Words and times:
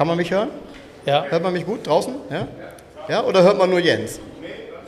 Kann 0.00 0.06
man 0.06 0.16
mich 0.16 0.30
hören? 0.30 0.48
Ja. 1.04 1.26
Hört 1.28 1.42
man 1.42 1.52
mich 1.52 1.66
gut 1.66 1.86
draußen? 1.86 2.14
Ja? 2.30 2.48
Ja? 3.06 3.22
Oder 3.22 3.42
hört 3.42 3.58
man 3.58 3.68
nur 3.68 3.80
Jens? 3.80 4.18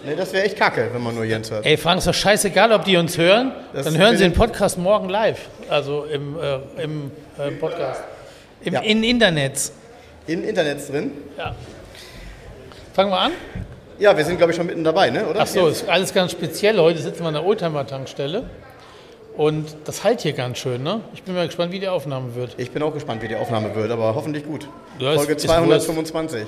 Nee, 0.06 0.16
das 0.16 0.32
wäre 0.32 0.46
echt 0.46 0.56
kacke, 0.56 0.88
wenn 0.90 1.02
man 1.02 1.14
nur 1.14 1.24
Jens 1.24 1.50
hört. 1.50 1.66
Ey, 1.66 1.76
Frank, 1.76 1.98
ist 1.98 2.06
doch 2.06 2.14
scheißegal, 2.14 2.72
ob 2.72 2.86
die 2.86 2.96
uns 2.96 3.18
hören. 3.18 3.52
Das 3.74 3.84
Dann 3.84 3.98
hören 3.98 4.16
sie 4.16 4.22
den 4.24 4.32
Podcast 4.32 4.78
morgen 4.78 5.10
live. 5.10 5.38
Also 5.68 6.04
im, 6.04 6.38
äh, 6.40 6.82
im 6.82 7.10
äh, 7.38 7.50
Podcast. 7.50 8.00
Im 8.62 8.72
Ja. 8.72 8.80
in 8.80 9.04
Internet. 9.04 9.72
In 10.28 10.44
Internet 10.44 10.90
drin? 10.90 11.10
Ja. 11.36 11.54
Fangen 12.94 13.10
wir 13.10 13.18
an? 13.18 13.32
Ja, 13.98 14.16
wir 14.16 14.24
sind, 14.24 14.38
glaube 14.38 14.52
ich, 14.52 14.56
schon 14.56 14.64
mitten 14.64 14.82
dabei, 14.82 15.10
ne? 15.10 15.26
oder? 15.26 15.40
Ach 15.42 15.46
so, 15.46 15.68
ist 15.68 15.86
alles 15.90 16.14
ganz 16.14 16.32
speziell. 16.32 16.78
Heute 16.78 17.00
sitzen 17.00 17.20
wir 17.20 17.28
an 17.28 17.34
der 17.34 17.44
Oldtimer-Tankstelle. 17.44 18.44
Und 19.36 19.74
das 19.84 20.04
halt 20.04 20.20
hier 20.20 20.32
ganz 20.34 20.58
schön, 20.58 20.82
ne? 20.82 21.00
Ich 21.14 21.22
bin 21.22 21.34
mal 21.34 21.46
gespannt, 21.46 21.72
wie 21.72 21.80
die 21.80 21.88
Aufnahme 21.88 22.34
wird. 22.34 22.54
Ich 22.58 22.70
bin 22.70 22.82
auch 22.82 22.92
gespannt, 22.92 23.22
wie 23.22 23.28
die 23.28 23.36
Aufnahme 23.36 23.74
wird, 23.74 23.90
aber 23.90 24.14
hoffentlich 24.14 24.44
gut. 24.44 24.68
Ja, 24.98 25.12
ist- 25.12 25.16
Folge 25.18 25.32
ist 25.34 25.42
225. 25.42 26.46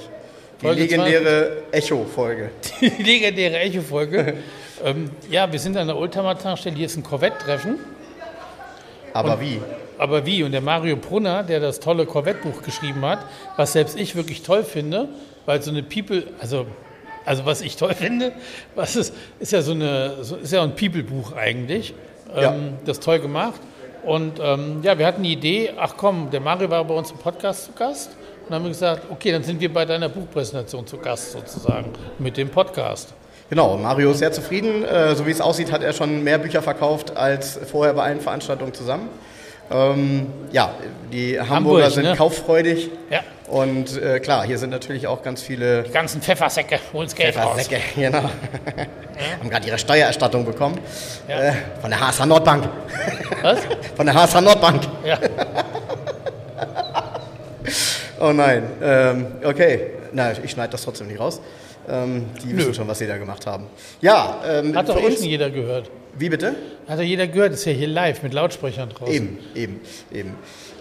Die 0.61 0.67
Folge 0.67 0.83
legendäre 0.83 1.63
Echo-Folge. 1.73 2.51
Die 2.81 3.03
legendäre 3.03 3.59
Echo-Folge. 3.59 4.35
ähm, 4.85 5.11
ja, 5.31 5.51
wir 5.51 5.59
sind 5.59 5.77
an 5.77 5.87
der 5.89 5.97
Oldtimer-Tankstelle. 5.97 6.77
Hier 6.77 6.87
ist 6.87 6.97
ein 6.97 7.03
Corvette-Treffen. 7.03 7.79
Aber 9.13 9.41
wie? 9.41 9.61
Aber 9.99 10.27
wie? 10.27 10.43
Und 10.43 10.53
der 10.53 10.61
Mario 10.61 10.97
Brunner, 10.97 11.43
der 11.43 11.61
das 11.61 11.81
tolle 11.81 12.05
Corvette-Buch 12.07 12.63
geschrieben 12.63 13.05
hat, 13.05 13.21
was 13.57 13.73
selbst 13.73 13.99
ich 13.99 14.15
wirklich 14.15 14.43
toll 14.43 14.63
finde, 14.65 15.09
weil 15.47 15.63
so 15.63 15.71
eine 15.71 15.83
People, 15.83 16.25
also, 16.39 16.67
also 17.25 17.47
was 17.47 17.61
ich 17.61 17.77
toll 17.77 17.95
finde, 17.99 18.33
was 18.75 18.95
ist, 18.97 19.15
ist 19.41 19.53
ja 19.53 19.63
so 19.63 19.73
eine, 19.73 20.17
ist 20.43 20.53
ja 20.53 20.63
ein 20.63 20.75
People-Buch 20.77 21.33
eigentlich. 21.33 21.95
Ja. 22.35 22.53
Ähm, 22.53 22.75
das 22.85 22.99
ist 22.99 23.05
toll 23.05 23.21
gemacht. 23.21 23.61
Und 24.05 24.39
ähm, 24.43 24.81
ja, 24.83 24.99
wir 24.99 25.07
hatten 25.07 25.23
die 25.23 25.33
Idee, 25.33 25.73
ach 25.79 25.95
komm, 25.97 26.31
der 26.31 26.41
Mario 26.41 26.69
war 26.71 26.85
bei 26.85 26.95
uns 26.95 27.11
im 27.11 27.19
Podcast 27.19 27.65
zu 27.65 27.73
Gast. 27.73 28.11
Und 28.11 28.51
dann 28.51 28.57
haben 28.57 28.65
wir 28.65 28.71
gesagt, 28.71 29.03
okay, 29.11 29.33
dann 29.33 29.43
sind 29.43 29.61
wir 29.61 29.73
bei 29.73 29.87
deiner 29.87 30.11
Buchpräsentation 30.11 30.87
zu 30.87 30.99
Gast 30.99 31.33
sozusagen 31.33 31.91
mit 32.19 32.37
dem 32.37 32.51
Podcast. 32.51 33.15
Genau, 33.49 33.77
Mario 33.77 34.11
ist 34.11 34.19
sehr 34.19 34.33
zufrieden. 34.33 34.85
Äh, 34.85 35.15
so 35.15 35.27
wie 35.27 35.31
es 35.31 35.41
aussieht, 35.41 35.73
hat 35.73 35.83
er 35.83 35.93
schon 35.93 36.23
mehr 36.23 36.39
Bücher 36.39 36.61
verkauft 36.61 37.17
als 37.17 37.59
vorher 37.71 37.95
bei 37.95 38.03
allen 38.03 38.21
Veranstaltungen 38.21 38.75
zusammen. 38.75 39.09
Ähm, 39.71 40.27
ja, 40.53 40.75
die 41.13 41.39
Hamburger 41.41 41.55
Hamburg, 41.85 41.91
sind 41.91 42.05
ne? 42.05 42.17
kauffreudig. 42.17 42.91
Ja, 43.11 43.21
Und 43.49 44.01
äh, 44.01 44.21
klar, 44.21 44.45
hier 44.45 44.59
sind 44.59 44.71
natürlich 44.71 45.07
auch 45.07 45.23
ganz 45.23 45.43
viele 45.43 45.83
die 45.85 45.91
ganzen 45.91 46.21
Pfeffersäcke, 46.21 46.79
hol's 46.93 47.15
Geld 47.15 47.37
raus. 47.37 47.57
Säcke, 47.57 47.81
genau. 47.97 48.23
Haben 49.41 49.51
gerade 49.51 49.67
ihre 49.67 49.79
Steuererstattung 49.79 50.45
bekommen. 50.45 50.79
Ja. 51.29 51.41
Äh, 51.41 51.53
von 51.81 51.91
der 51.91 52.01
HSH 52.01 52.27
Nordbank. 52.27 52.69
Was? 53.43 53.59
Von 53.97 54.07
der 54.07 54.15
HSH 54.15 54.41
Nordbank. 54.41 54.83
Ja. 55.05 55.19
Oh 58.21 58.33
nein. 58.33 58.63
Ähm, 58.83 59.27
okay. 59.45 59.91
Na, 60.13 60.33
ich 60.33 60.51
schneide 60.53 60.71
das 60.71 60.83
trotzdem 60.83 61.09
nicht 61.09 61.19
raus. 61.21 61.41
Ähm, 61.89 62.27
die 62.43 62.49
Nö. 62.49 62.59
wissen 62.59 62.75
schon, 62.75 62.89
was 62.89 62.99
sie 62.99 63.07
da 63.07 63.19
gemacht 63.19 63.47
haben. 63.47 63.67
Ja, 64.01 64.43
ähm, 64.47 64.75
Hat 64.77 64.89
doch 64.89 65.03
uns. 65.03 65.17
schon 65.17 65.25
jeder 65.25 65.51
gehört. 65.51 65.91
Wie 66.17 66.29
bitte? 66.29 66.55
Hat 66.87 66.99
doch 66.99 67.03
jeder 67.05 67.27
gehört, 67.27 67.55
ist 67.55 67.65
ja 67.65 67.73
hier 67.73 67.89
live 67.89 68.23
mit 68.23 68.33
Lautsprechern 68.33 68.89
draußen. 68.91 69.13
Eben, 69.13 69.39
eben, 69.55 69.81
eben. 70.13 70.35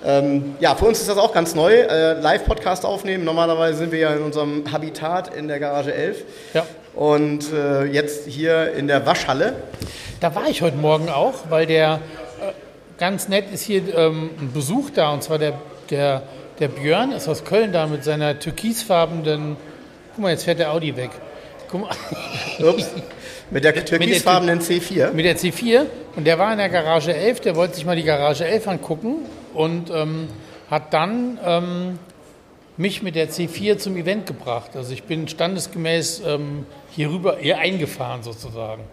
Ähm, 0.06 0.56
ja, 0.60 0.76
für 0.76 0.86
uns 0.86 1.00
ist 1.00 1.10
das 1.10 1.18
auch 1.18 1.34
ganz 1.34 1.56
neu. 1.56 1.74
Äh, 1.74 2.20
Live-Podcast 2.20 2.86
aufnehmen. 2.86 3.24
Normalerweise 3.24 3.80
sind 3.80 3.92
wir 3.92 4.00
ja 4.00 4.14
in 4.14 4.22
unserem 4.22 4.72
Habitat 4.72 5.34
in 5.34 5.48
der 5.48 5.60
Garage 5.60 5.94
11. 5.94 6.24
Ja. 6.54 6.66
Und 6.94 7.52
äh, 7.54 7.86
jetzt 7.86 8.28
hier 8.28 8.74
in 8.74 8.88
der 8.88 9.06
Waschhalle. 9.06 9.56
Da 10.20 10.36
war 10.36 10.48
ich 10.48 10.62
heute 10.62 10.78
Morgen 10.78 11.10
auch, 11.10 11.34
weil 11.50 11.66
der 11.66 11.96
äh, 12.40 12.52
ganz 13.00 13.28
nett 13.30 13.46
ist 13.52 13.64
hier 13.64 13.82
ähm, 13.96 14.30
ein 14.40 14.52
Besuch 14.54 14.90
da 14.92 15.12
und 15.12 15.24
zwar 15.24 15.40
der, 15.40 15.54
der, 15.90 16.24
der 16.60 16.68
Björn 16.68 17.12
ist 17.12 17.28
aus 17.28 17.44
Köln 17.46 17.72
da 17.72 17.88
mit 17.88 18.04
seiner 18.04 18.40
türkisfarbenen. 18.40 19.58
Guck 20.14 20.22
mal, 20.22 20.32
jetzt 20.32 20.44
fährt 20.44 20.60
der 20.60 20.72
Audi 20.72 20.96
weg. 20.96 21.10
Guck 21.70 21.82
mal, 21.82 21.90
Ups. 22.60 22.90
Mit 23.50 23.64
der 23.64 23.74
türkisfarbenen 23.86 24.60
C4. 24.60 25.12
mit 25.12 25.26
der 25.26 25.38
C4 25.38 25.88
und 26.16 26.26
der 26.26 26.38
war 26.38 26.52
in 26.52 26.60
der 26.60 26.70
Garage 26.70 27.14
11, 27.14 27.40
der 27.42 27.56
wollte 27.56 27.76
sich 27.76 27.86
mal 27.86 27.96
die 27.96 28.04
Garage 28.04 28.46
11 28.46 28.68
angucken 28.68 29.26
und 29.56 29.90
ähm, 29.90 30.28
hat 30.70 30.94
dann 30.94 31.40
ähm, 31.44 32.00
mich 32.78 33.02
mit 33.02 33.16
der 33.16 33.30
C4 33.30 33.78
zum 33.78 33.98
Event 33.98 34.28
gebracht. 34.28 34.76
Also 34.76 34.94
ich 34.94 35.04
bin 35.04 35.28
standesgemäß 35.28 36.22
ähm, 36.26 36.68
hier 36.92 37.10
rüber, 37.10 37.38
hier 37.40 37.58
eingefahren 37.58 38.22
sozusagen. 38.22 38.84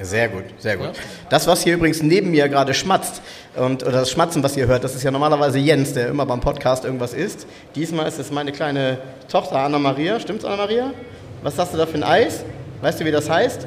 Sehr 0.00 0.28
gut, 0.28 0.44
sehr 0.58 0.76
gut. 0.76 0.86
Ja. 0.86 0.92
Das, 1.28 1.46
was 1.46 1.62
hier 1.62 1.74
übrigens 1.74 2.02
neben 2.02 2.30
mir 2.30 2.48
gerade 2.48 2.74
schmatzt, 2.74 3.20
und, 3.56 3.82
oder 3.82 4.00
das 4.00 4.10
Schmatzen, 4.10 4.42
was 4.42 4.56
ihr 4.56 4.66
hört, 4.66 4.84
das 4.84 4.94
ist 4.94 5.02
ja 5.02 5.10
normalerweise 5.10 5.58
Jens, 5.58 5.92
der 5.92 6.08
immer 6.08 6.24
beim 6.26 6.40
Podcast 6.40 6.84
irgendwas 6.84 7.12
isst. 7.12 7.46
Diesmal 7.74 8.06
ist 8.06 8.18
es 8.18 8.30
meine 8.30 8.52
kleine 8.52 8.98
Tochter 9.28 9.58
Anna-Maria. 9.58 10.20
Stimmt's, 10.20 10.44
Anna-Maria? 10.44 10.92
Was 11.42 11.58
hast 11.58 11.74
du 11.74 11.78
da 11.78 11.86
für 11.86 11.96
ein 11.96 12.04
Eis? 12.04 12.44
Weißt 12.80 13.00
du, 13.00 13.04
wie 13.04 13.10
das 13.10 13.28
heißt? 13.28 13.66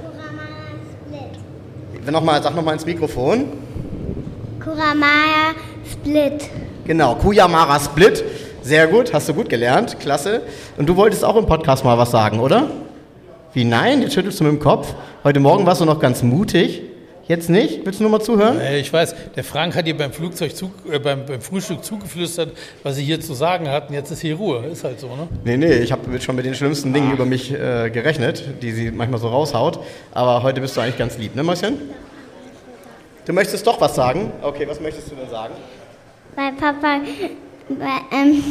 Wenn 2.03 2.13
noch 2.13 2.23
mal, 2.23 2.41
sag 2.41 2.55
nochmal 2.55 2.73
ins 2.75 2.85
Mikrofon. 2.85 3.45
Kuramaya 4.63 5.53
Split. 5.91 6.49
Genau, 6.85 7.15
Kuyamara 7.15 7.79
Split. 7.79 8.23
Sehr 8.61 8.87
gut, 8.87 9.13
hast 9.13 9.27
du 9.29 9.33
gut 9.33 9.49
gelernt, 9.49 9.99
klasse. 9.99 10.41
Und 10.77 10.87
du 10.87 10.95
wolltest 10.95 11.25
auch 11.25 11.35
im 11.35 11.45
Podcast 11.45 11.83
mal 11.83 11.97
was 11.97 12.11
sagen, 12.11 12.39
oder? 12.39 12.69
Wie 13.53 13.65
nein? 13.65 14.01
Jetzt 14.01 14.13
schüttelst 14.13 14.39
du 14.39 14.45
mit 14.45 14.53
dem 14.53 14.59
Kopf. 14.59 14.93
Heute 15.23 15.39
Morgen 15.39 15.65
warst 15.65 15.81
du 15.81 15.85
noch 15.85 15.99
ganz 15.99 16.23
mutig. 16.23 16.81
Jetzt 17.27 17.49
nicht? 17.49 17.85
Willst 17.85 17.99
du 17.99 18.03
nur 18.03 18.11
mal 18.11 18.19
zuhören? 18.21 18.59
Äh, 18.59 18.79
Ich 18.79 18.91
weiß, 18.91 19.15
der 19.35 19.43
Frank 19.43 19.75
hat 19.75 19.85
dir 19.85 19.95
beim, 19.95 20.11
Flugzeug 20.11 20.55
zu, 20.55 20.71
äh, 20.91 20.97
beim, 20.99 21.25
beim 21.25 21.39
Frühstück 21.41 21.83
zugeflüstert, 21.83 22.51
was 22.83 22.95
sie 22.95 23.03
hier 23.03 23.21
zu 23.21 23.33
sagen 23.35 23.69
hatten. 23.69 23.93
Jetzt 23.93 24.09
ist 24.11 24.21
hier 24.21 24.35
Ruhe. 24.35 24.65
Ist 24.65 24.83
halt 24.83 24.99
so, 24.99 25.07
ne? 25.15 25.27
Nee, 25.43 25.57
nee, 25.57 25.73
ich 25.75 25.91
habe 25.91 26.19
schon 26.19 26.35
mit 26.35 26.45
den 26.45 26.55
schlimmsten 26.55 26.91
Dingen 26.91 27.11
über 27.13 27.25
mich 27.25 27.51
äh, 27.53 27.89
gerechnet, 27.91 28.43
die 28.61 28.71
sie 28.71 28.91
manchmal 28.91 29.19
so 29.19 29.27
raushaut. 29.29 29.79
Aber 30.11 30.41
heute 30.43 30.59
bist 30.59 30.75
du 30.75 30.81
eigentlich 30.81 30.97
ganz 30.97 31.17
lieb, 31.17 31.35
ne, 31.35 31.43
Mäuschen? 31.43 31.77
Du 33.25 33.33
möchtest 33.33 33.65
doch 33.67 33.79
was 33.79 33.93
sagen? 33.95 34.31
Okay, 34.41 34.67
was 34.67 34.81
möchtest 34.81 35.11
du 35.11 35.15
denn 35.15 35.29
sagen? 35.29 35.53
Bei 36.35 36.51
Papa, 36.51 36.99
bei, 37.69 38.17
ähm, 38.17 38.43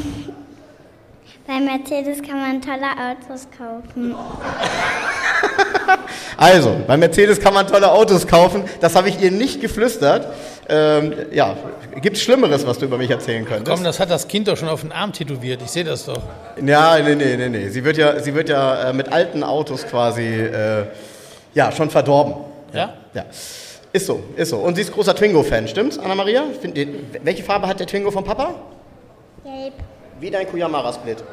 bei 1.46 1.58
Mercedes 1.60 2.22
kann 2.22 2.38
man 2.40 2.62
tolle 2.62 2.86
Autos 2.92 3.48
kaufen. 3.58 4.14
Also, 6.36 6.74
bei 6.86 6.96
Mercedes 6.96 7.38
kann 7.38 7.52
man 7.52 7.66
tolle 7.66 7.90
Autos 7.90 8.26
kaufen. 8.26 8.64
Das 8.80 8.94
habe 8.96 9.10
ich 9.10 9.20
ihr 9.20 9.30
nicht 9.30 9.60
geflüstert. 9.60 10.26
Ähm, 10.68 11.12
ja, 11.32 11.56
gibt 12.00 12.16
es 12.16 12.22
Schlimmeres, 12.22 12.66
was 12.66 12.78
du 12.78 12.86
über 12.86 12.96
mich 12.96 13.10
erzählen 13.10 13.44
könntest? 13.44 13.76
Komm, 13.76 13.84
das 13.84 14.00
hat 14.00 14.10
das 14.10 14.26
Kind 14.26 14.48
doch 14.48 14.56
schon 14.56 14.68
auf 14.68 14.80
den 14.80 14.92
Arm 14.92 15.12
tätowiert. 15.12 15.60
Ich 15.62 15.70
sehe 15.70 15.84
das 15.84 16.06
doch. 16.06 16.22
Ja, 16.64 16.98
nee, 16.98 17.14
nee, 17.14 17.36
nee, 17.36 17.48
nee. 17.48 17.68
Sie 17.68 17.84
wird 17.84 17.96
ja, 17.96 18.18
sie 18.20 18.34
wird 18.34 18.48
ja 18.48 18.90
äh, 18.90 18.92
mit 18.92 19.12
alten 19.12 19.42
Autos 19.42 19.86
quasi 19.86 20.22
äh, 20.22 20.86
ja, 21.52 21.72
schon 21.72 21.90
verdorben. 21.90 22.34
Ja? 22.72 22.94
Ja. 23.12 23.24
Ist 23.92 24.06
so, 24.06 24.22
ist 24.36 24.50
so. 24.50 24.58
Und 24.58 24.76
sie 24.76 24.82
ist 24.82 24.92
großer 24.92 25.14
Twingo-Fan, 25.14 25.66
stimmt's, 25.66 25.98
Anna-Maria? 25.98 26.44
Welche 27.22 27.42
Farbe 27.42 27.66
hat 27.66 27.80
der 27.80 27.88
Twingo 27.88 28.10
vom 28.10 28.22
Papa? 28.22 28.54
Gelb. 29.42 29.74
Wie 30.20 30.30
dein 30.30 30.46
Kuyamara-Split. 30.46 31.24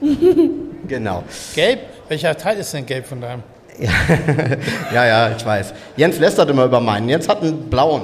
genau. 0.88 1.24
Gelb? 1.54 1.80
Welcher 2.08 2.36
Teil 2.36 2.58
ist 2.58 2.72
denn 2.72 2.86
gelb 2.86 3.06
von 3.06 3.20
deinem? 3.20 3.42
Ja, 4.92 5.06
ja, 5.06 5.36
ich 5.36 5.44
weiß. 5.44 5.74
Jens 5.96 6.18
lästert 6.18 6.50
immer 6.50 6.64
über 6.64 6.80
meinen. 6.80 7.08
Jens 7.08 7.28
hat 7.28 7.42
einen 7.42 7.68
blauen. 7.68 8.02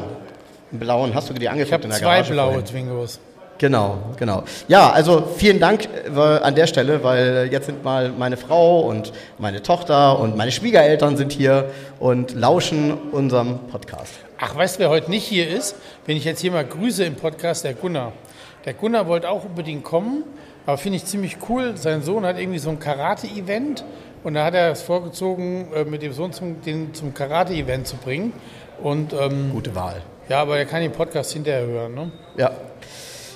Einen 0.71 0.81
blauen. 0.81 1.15
Hast 1.15 1.31
du 1.31 1.35
dir 1.35 1.51
angeguckt 1.51 1.85
in 1.85 1.91
der 1.91 1.99
zwei 1.99 2.17
Garage 2.17 2.33
blaue 2.33 2.53
vorhin? 2.53 2.67
Twingos. 2.67 3.21
Genau, 3.59 3.99
genau. 4.19 4.43
Ja, 4.67 4.91
also 4.91 5.23
vielen 5.37 5.61
Dank 5.61 5.89
äh, 6.13 6.19
an 6.19 6.57
der 6.57 6.67
Stelle, 6.67 7.05
weil 7.05 7.49
jetzt 7.53 7.67
sind 7.67 7.85
mal 7.85 8.09
meine 8.11 8.37
Frau 8.37 8.81
und 8.81 9.13
meine 9.39 9.63
Tochter 9.63 10.19
und 10.19 10.37
meine 10.37 10.51
Schwiegereltern 10.51 11.17
sind 11.17 11.31
hier 11.31 11.71
und 12.01 12.35
lauschen 12.35 12.93
unserem 13.13 13.61
Podcast. 13.71 14.15
Ach, 14.41 14.57
weißt 14.57 14.77
du, 14.77 14.81
wer 14.81 14.91
heute 14.91 15.11
nicht 15.11 15.25
hier 15.25 15.49
ist? 15.49 15.77
Wenn 16.07 16.17
ich 16.17 16.25
jetzt 16.25 16.41
hier 16.41 16.51
mal 16.51 16.65
grüße 16.65 17.05
im 17.05 17.15
Podcast, 17.15 17.63
der 17.63 17.75
Gunnar. 17.75 18.13
Der 18.65 18.75
Gunnar 18.75 19.07
wollte 19.07 19.31
auch 19.31 19.45
unbedingt 19.45 19.85
kommen, 19.85 20.25
aber 20.67 20.77
finde 20.77 20.97
ich 20.97 21.05
ziemlich 21.05 21.37
cool. 21.49 21.77
Sein 21.77 22.03
Sohn 22.03 22.27
hat 22.27 22.41
irgendwie 22.41 22.59
so 22.59 22.71
ein 22.71 22.81
Karate-Event 22.81 23.85
und 24.25 24.35
da 24.35 24.45
hat 24.45 24.55
er 24.55 24.71
es 24.73 24.83
vorgezogen, 24.83 25.69
äh, 25.75 25.85
mit 25.85 26.03
dem 26.03 26.13
Sohn 26.13 26.33
zum, 26.33 26.63
den 26.63 26.95
zum 26.95 27.15
Karate-Event 27.15 27.87
zu 27.87 27.97
bringen. 27.97 28.33
Und 28.83 29.13
ähm, 29.13 29.51
Gute 29.53 29.75
Wahl. 29.75 30.03
ja, 30.29 30.41
aber 30.43 30.59
er 30.59 30.65
kann 30.65 30.83
den 30.83 30.93
Podcast 30.93 31.33
hinterher 31.33 31.67
hören. 31.67 31.95
Ne? 31.95 32.11
Ja. 32.37 32.51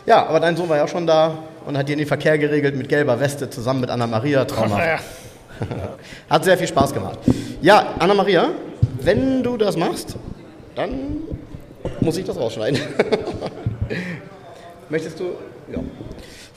Ja, 0.06 0.26
aber 0.26 0.38
dein 0.40 0.56
Sohn 0.56 0.68
war 0.68 0.76
ja 0.76 0.84
auch 0.84 0.88
schon 0.88 1.06
da 1.06 1.38
und 1.66 1.76
hat 1.76 1.88
dir 1.88 1.96
den 1.96 2.06
Verkehr 2.06 2.38
geregelt 2.38 2.76
mit 2.76 2.88
gelber 2.88 3.18
Weste 3.18 3.50
zusammen 3.50 3.80
mit 3.80 3.90
Anna-Maria. 3.90 4.44
Traumhaft. 4.44 4.80
Naja, 5.58 5.58
Hat 6.28 6.44
sehr 6.44 6.58
viel 6.58 6.66
Spaß 6.68 6.92
gemacht. 6.92 7.18
Ja, 7.62 7.94
Anna-Maria, 7.98 8.50
wenn 9.00 9.42
du 9.42 9.56
das 9.56 9.74
machst, 9.76 10.16
dann 10.74 11.16
muss 12.02 12.18
ich 12.18 12.26
das 12.26 12.36
rausschneiden. 12.38 12.78
Möchtest 14.90 15.18
du? 15.18 15.24
Ja. 15.72 15.78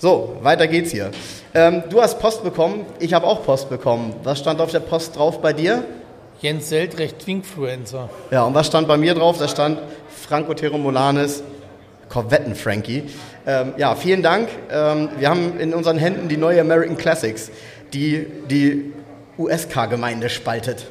So, 0.02 0.38
weiter 0.42 0.66
geht's 0.68 0.92
hier. 0.92 1.12
Ähm, 1.54 1.84
du 1.90 2.02
hast 2.02 2.20
Post 2.20 2.42
bekommen, 2.42 2.86
ich 3.00 3.14
habe 3.14 3.28
auch 3.28 3.44
Post 3.44 3.70
bekommen. 3.70 4.14
Was 4.24 4.40
stand 4.40 4.62
auf 4.62 4.72
der 4.72 4.80
Post 4.80 5.18
drauf 5.18 5.42
bei 5.42 5.52
dir? 5.52 5.84
Jens 6.40 6.70
Seltrecht, 6.70 7.20
Twinkfluencer. 7.20 8.10
Ja, 8.32 8.44
und 8.44 8.54
was 8.54 8.68
stand 8.68 8.88
bei 8.88 8.96
mir 8.96 9.14
drauf? 9.14 9.38
Da 9.40 9.50
stand 9.50 9.78
Franco 10.08 10.54
Teromolanes, 10.54 11.44
Korvetten-Frankie. 12.08 13.04
Ähm, 13.46 13.74
ja, 13.76 13.94
vielen 13.96 14.24
Dank. 14.24 14.48
Ähm, 14.72 15.10
wir 15.18 15.30
haben 15.30 15.60
in 15.60 15.74
unseren 15.74 15.98
Händen 15.98 16.30
die 16.30 16.38
neue 16.38 16.62
American 16.62 16.96
Classics, 16.96 17.52
die 17.92 18.26
die 18.50 18.94
USK-Gemeinde 19.38 20.30
spaltet. 20.30 20.86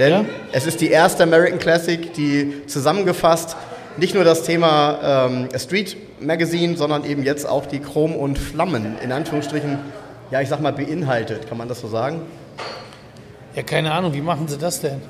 Denn 0.00 0.10
Ja? 0.10 0.24
es 0.50 0.66
ist 0.66 0.80
die 0.80 0.90
erste 0.90 1.22
American 1.22 1.60
Classic, 1.60 2.12
die 2.14 2.66
zusammengefasst 2.66 3.56
nicht 3.98 4.14
nur 4.16 4.24
das 4.24 4.42
Thema 4.42 5.28
ähm, 5.28 5.48
Street 5.56 5.96
Magazine, 6.20 6.76
sondern 6.76 7.04
eben 7.04 7.22
jetzt 7.22 7.48
auch 7.48 7.66
die 7.66 7.78
Chrom 7.80 8.14
und 8.16 8.38
Flammen 8.38 8.96
in 9.02 9.12
Anführungsstrichen, 9.12 9.78
ja, 10.30 10.40
ich 10.40 10.48
sag 10.48 10.60
mal, 10.60 10.72
beinhaltet. 10.72 11.48
Kann 11.48 11.58
man 11.58 11.68
das 11.68 11.80
so 11.80 11.88
sagen? 11.88 12.20
Ja, 13.54 13.62
keine 13.62 13.92
Ahnung, 13.92 14.12
wie 14.14 14.20
machen 14.20 14.46
Sie 14.48 14.58
das 14.58 14.80
denn? 14.80 15.00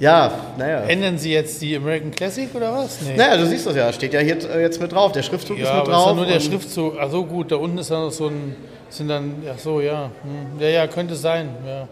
Ja, 0.00 0.32
naja. 0.58 0.80
Ändern 0.80 1.18
Sie 1.18 1.32
jetzt 1.32 1.62
die 1.62 1.76
American 1.76 2.10
Classic 2.10 2.48
oder 2.54 2.72
was? 2.72 3.00
Nee. 3.02 3.16
Naja, 3.16 3.36
du 3.36 3.46
siehst 3.46 3.66
das 3.66 3.76
ja, 3.76 3.92
steht 3.92 4.12
ja 4.12 4.20
hier 4.20 4.36
äh, 4.50 4.60
jetzt 4.60 4.80
mit 4.80 4.90
drauf. 4.92 5.12
Der 5.12 5.22
Schriftzug 5.22 5.56
ist 5.58 5.64
Ja, 5.68 5.74
mit 5.74 5.82
aber 5.82 5.92
drauf. 5.92 6.02
ist 6.02 6.08
ja 6.08 6.14
nur 6.14 6.26
der 6.26 6.40
Schriftzug. 6.40 6.94
Ach 7.00 7.10
so, 7.10 7.24
gut, 7.24 7.52
da 7.52 7.56
unten 7.56 7.78
ist 7.78 7.90
dann 7.92 8.00
noch 8.02 8.10
so 8.10 8.26
ein, 8.26 8.56
sind 8.90 9.08
dann, 9.08 9.42
ach 9.52 9.58
so, 9.58 9.80
ja. 9.80 10.10
Hm. 10.22 10.60
Ja, 10.60 10.68
ja, 10.68 10.86
könnte 10.86 11.14
sein, 11.14 11.48
ja. 11.66 11.88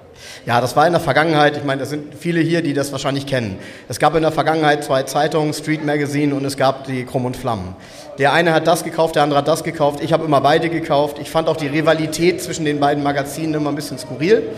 Ja, 0.46 0.60
das 0.60 0.76
war 0.76 0.86
in 0.86 0.92
der 0.92 1.00
Vergangenheit, 1.00 1.56
ich 1.56 1.64
meine, 1.64 1.80
das 1.80 1.90
sind 1.90 2.14
viele 2.14 2.40
hier, 2.40 2.62
die 2.62 2.74
das 2.74 2.92
wahrscheinlich 2.92 3.26
kennen. 3.26 3.58
Es 3.88 3.98
gab 3.98 4.14
in 4.14 4.22
der 4.22 4.32
Vergangenheit 4.32 4.84
zwei 4.84 5.02
Zeitungen, 5.02 5.52
Street 5.52 5.84
Magazine 5.84 6.34
und 6.34 6.44
es 6.44 6.56
gab 6.56 6.86
die 6.86 7.04
Krumm 7.04 7.24
und 7.24 7.36
Flammen. 7.36 7.74
Der 8.18 8.32
eine 8.32 8.52
hat 8.52 8.66
das 8.66 8.84
gekauft, 8.84 9.16
der 9.16 9.22
andere 9.22 9.38
hat 9.38 9.48
das 9.48 9.64
gekauft. 9.64 10.00
Ich 10.02 10.12
habe 10.12 10.24
immer 10.24 10.40
beide 10.40 10.68
gekauft. 10.68 11.18
Ich 11.18 11.30
fand 11.30 11.48
auch 11.48 11.56
die 11.56 11.66
Rivalität 11.66 12.42
zwischen 12.42 12.64
den 12.64 12.78
beiden 12.78 13.02
Magazinen 13.02 13.54
immer 13.54 13.70
ein 13.70 13.74
bisschen 13.74 13.98
skurril. 13.98 14.50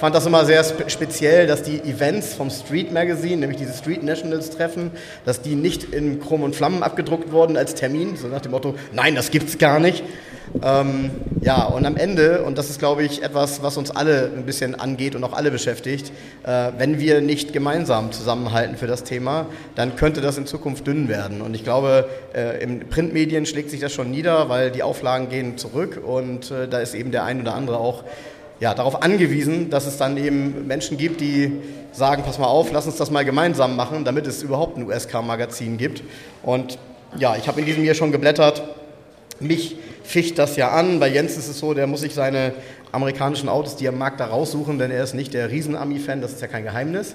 Fand 0.00 0.14
das 0.14 0.26
immer 0.26 0.44
sehr 0.44 0.64
spe 0.64 0.88
speziell, 0.88 1.46
dass 1.46 1.62
die 1.62 1.78
Events 1.80 2.34
vom 2.34 2.50
Street 2.50 2.90
Magazine, 2.90 3.36
nämlich 3.36 3.58
diese 3.58 3.74
Street 3.74 4.02
Nationals 4.02 4.50
Treffen, 4.50 4.90
dass 5.24 5.42
die 5.42 5.54
nicht 5.54 5.94
in 5.94 6.20
Krumm 6.20 6.42
und 6.42 6.56
Flammen 6.56 6.82
abgedruckt 6.82 7.30
wurden 7.30 7.56
als 7.56 7.74
Termin, 7.74 8.16
so 8.16 8.28
nach 8.28 8.40
dem 8.40 8.50
Motto, 8.50 8.74
nein, 8.92 9.14
das 9.14 9.30
gibt's 9.30 9.58
gar 9.58 9.78
nicht. 9.78 10.02
Ähm, 10.62 11.10
ja, 11.40 11.64
und 11.64 11.86
am 11.86 11.96
Ende, 11.96 12.42
und 12.42 12.58
das 12.58 12.68
ist, 12.68 12.78
glaube 12.78 13.02
ich, 13.02 13.22
etwas, 13.22 13.62
was 13.62 13.76
uns 13.76 13.90
alle 13.90 14.30
ein 14.36 14.44
bisschen 14.44 14.74
angeht 14.78 15.14
und 15.14 15.24
auch 15.24 15.32
alle 15.32 15.50
beschäftigt, 15.50 16.12
äh, 16.44 16.72
wenn 16.76 16.98
wir 17.00 17.20
nicht 17.20 17.52
gemeinsam 17.52 18.12
zusammenhalten 18.12 18.76
für 18.76 18.86
das 18.86 19.02
Thema, 19.02 19.46
dann 19.74 19.96
könnte 19.96 20.20
das 20.20 20.36
in 20.36 20.46
Zukunft 20.46 20.86
dünn 20.86 21.08
werden. 21.08 21.40
Und 21.40 21.54
ich 21.54 21.64
glaube, 21.64 22.08
äh, 22.34 22.62
in 22.62 22.80
Printmedien 22.88 23.46
schlägt 23.46 23.70
sich 23.70 23.80
das 23.80 23.92
schon 23.92 24.10
nieder, 24.10 24.48
weil 24.48 24.70
die 24.70 24.82
Auflagen 24.82 25.30
gehen 25.30 25.56
zurück 25.56 26.00
und 26.04 26.50
äh, 26.50 26.68
da 26.68 26.80
ist 26.80 26.94
eben 26.94 27.12
der 27.12 27.24
ein 27.24 27.40
oder 27.40 27.54
andere 27.54 27.78
auch 27.78 28.04
ja, 28.60 28.74
darauf 28.74 29.02
angewiesen, 29.02 29.70
dass 29.70 29.86
es 29.86 29.96
dann 29.96 30.16
eben 30.16 30.68
Menschen 30.68 30.96
gibt, 30.96 31.20
die 31.20 31.50
sagen, 31.90 32.22
pass 32.22 32.38
mal 32.38 32.46
auf, 32.46 32.70
lass 32.70 32.86
uns 32.86 32.96
das 32.96 33.10
mal 33.10 33.24
gemeinsam 33.24 33.74
machen, 33.74 34.04
damit 34.04 34.26
es 34.28 34.42
überhaupt 34.42 34.76
ein 34.76 34.86
USK-Magazin 34.86 35.78
gibt. 35.78 36.04
Und 36.42 36.78
ja, 37.18 37.36
ich 37.36 37.48
habe 37.48 37.58
in 37.58 37.66
diesem 37.66 37.84
Jahr 37.84 37.96
schon 37.96 38.12
geblättert. 38.12 38.62
Mich 39.40 39.76
ficht 40.04 40.38
das 40.38 40.56
ja 40.56 40.70
an. 40.70 41.00
Bei 41.00 41.08
Jens 41.08 41.36
ist 41.36 41.48
es 41.48 41.58
so, 41.58 41.74
der 41.74 41.86
muss 41.86 42.00
sich 42.00 42.14
seine 42.14 42.52
amerikanischen 42.92 43.48
Autos, 43.48 43.76
die 43.76 43.86
er 43.86 43.92
mag, 43.92 44.18
da 44.18 44.26
raussuchen, 44.26 44.78
denn 44.78 44.90
er 44.90 45.02
ist 45.02 45.14
nicht 45.14 45.34
der 45.34 45.50
Riesen-Ami-Fan, 45.50 46.20
das 46.20 46.32
ist 46.32 46.40
ja 46.42 46.46
kein 46.46 46.64
Geheimnis. 46.64 47.14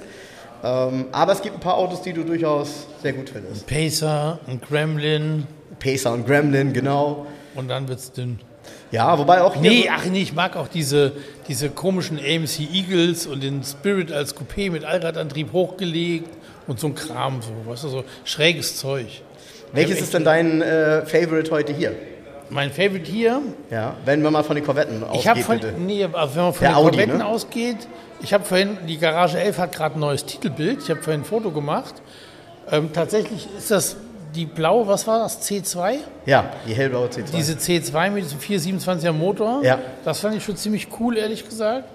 Ähm, 0.64 1.06
aber 1.12 1.34
es 1.34 1.42
gibt 1.42 1.56
ein 1.56 1.62
paar 1.62 1.78
Autos, 1.78 2.02
die 2.02 2.14
du 2.14 2.24
durchaus 2.24 2.88
sehr 3.02 3.14
gut 3.14 3.30
findest. 3.30 3.68
Pacer, 3.68 4.40
ein 4.48 4.60
Gremlin 4.60 5.46
Pacer 5.80 6.14
und 6.14 6.26
Gremlin, 6.26 6.74
genau. 6.74 7.28
und 7.56 7.68
dann 7.68 7.88
wird's 7.88 8.12
dünn. 8.12 8.40
Ja, 8.92 9.18
wobei 9.18 9.42
auch 9.42 9.54
hier... 9.54 9.70
Nee, 9.70 9.90
ach 9.92 10.06
nee, 10.06 10.22
ich 10.22 10.34
mag 10.34 10.56
auch 10.56 10.68
diese, 10.68 11.14
diese 11.48 11.70
komischen 11.70 12.18
AMC 12.18 12.60
Eagles 12.74 13.28
und 13.28 13.44
den 13.44 13.64
Spirit 13.64 14.12
als 14.12 14.36
Coupé 14.36 14.72
mit 14.72 14.86
Allradantrieb 14.86 15.52
hochgelegt 15.54 16.30
und 16.68 16.80
so 16.80 16.88
ein 16.88 16.96
Kram, 16.96 17.42
so, 17.42 17.50
weißt 17.70 17.84
du, 17.84 17.90
so 17.90 18.04
schräges 18.24 18.78
Zeug. 18.78 19.08
welches 19.74 20.02
ist 20.02 20.14
denn 20.14 20.24
dein 20.24 20.62
äh, 20.62 21.06
Favorite 21.06 21.52
heute 21.52 21.74
hier? 21.74 21.96
Mein 22.50 22.72
Favorite 22.72 23.10
hier, 23.12 23.42
Ja, 23.70 23.96
wenn 24.06 24.22
wir 24.24 24.32
mal 24.32 24.44
von 24.44 24.56
den 24.56 24.66
Korvetten 24.66 25.04
ich 25.14 25.28
habe 25.28 25.40
ausgehen, 25.40 25.44
von, 25.44 25.60
bitte. 25.60 25.74
nee, 25.80 26.04
also 26.06 26.36
wenn 26.36 26.44
man 26.44 26.54
von 26.54 26.62
Der 26.62 26.70
den 26.72 26.76
Audi, 26.76 26.90
Korvetten 26.98 27.18
ne? 27.18 27.26
ausgeht, 27.26 27.78
ich 28.22 28.34
habe 28.34 28.46
vorhin, 28.46 28.78
die 28.88 28.98
Garage 28.98 29.38
11 29.40 29.58
hat 29.58 29.76
gerade 29.76 29.96
ein 29.96 30.00
neues 30.00 30.26
Titelbild, 30.26 30.80
ich 30.84 30.90
habe 30.90 31.02
vorhin 31.02 31.22
ein 31.22 31.26
Foto 31.26 31.52
gemacht. 31.52 31.96
Ähm, 32.72 32.92
tatsächlich 32.94 33.48
ist 33.58 33.70
das 33.72 33.96
die 34.36 34.46
blaue, 34.46 34.88
was 34.88 35.08
war 35.08 35.20
das, 35.20 35.42
C2? 35.50 35.96
Ja, 36.26 36.46
die 36.68 36.74
hellblaue 36.74 37.08
C2. 37.08 37.32
Diese 37.36 37.54
C2 37.54 38.10
mit 38.12 38.24
diesem 38.26 38.40
427er 38.40 39.12
Motor, 39.12 39.64
Ja. 39.64 39.80
das 40.06 40.20
fand 40.20 40.36
ich 40.36 40.44
schon 40.44 40.56
ziemlich 40.58 40.88
cool, 41.00 41.18
ehrlich 41.18 41.48
gesagt. 41.48 41.86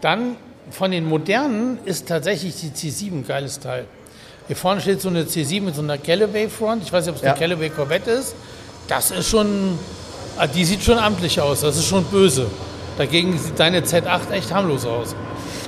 Dann 0.00 0.36
von 0.70 0.90
den 0.90 1.06
modernen 1.06 1.78
ist 1.84 2.08
tatsächlich 2.08 2.54
die 2.60 2.68
C7 2.70 3.12
ein 3.12 3.26
geiles 3.26 3.60
Teil. 3.60 3.84
Hier 4.46 4.56
vorne 4.56 4.80
steht 4.80 5.00
so 5.00 5.08
eine 5.08 5.24
C7 5.24 5.62
mit 5.62 5.74
so 5.74 5.82
einer 5.82 5.98
Callaway 5.98 6.48
Front. 6.48 6.82
Ich 6.84 6.92
weiß 6.92 7.04
nicht, 7.06 7.10
ob 7.10 7.16
es 7.16 7.22
Ja. 7.22 7.30
eine 7.32 7.38
Callaway 7.38 7.70
Corvette 7.70 8.10
ist. 8.10 8.34
Das 8.90 9.10
ist 9.12 9.28
schon, 9.28 9.78
ah, 10.36 10.46
die 10.48 10.64
sieht 10.64 10.82
schon 10.82 10.98
amtlich 10.98 11.40
aus. 11.40 11.60
Das 11.60 11.76
ist 11.76 11.86
schon 11.86 12.04
böse. 12.04 12.46
Dagegen 12.98 13.38
sieht 13.38 13.58
deine 13.58 13.80
Z8 13.82 14.32
echt 14.32 14.52
harmlos 14.52 14.84
aus. 14.84 15.14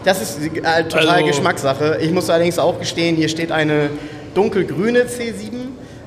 Das 0.05 0.21
ist 0.21 0.39
äh, 0.43 0.83
total 0.89 1.09
Also- 1.09 1.27
Geschmackssache. 1.27 1.99
Ich 2.03 2.11
muss 2.11 2.29
allerdings 2.29 2.59
auch 2.59 2.79
gestehen, 2.81 3.15
hier 3.17 3.29
steht 3.29 3.53
eine 3.53 3.91
dunkelgrüne 4.35 5.05
C7. 5.05 5.53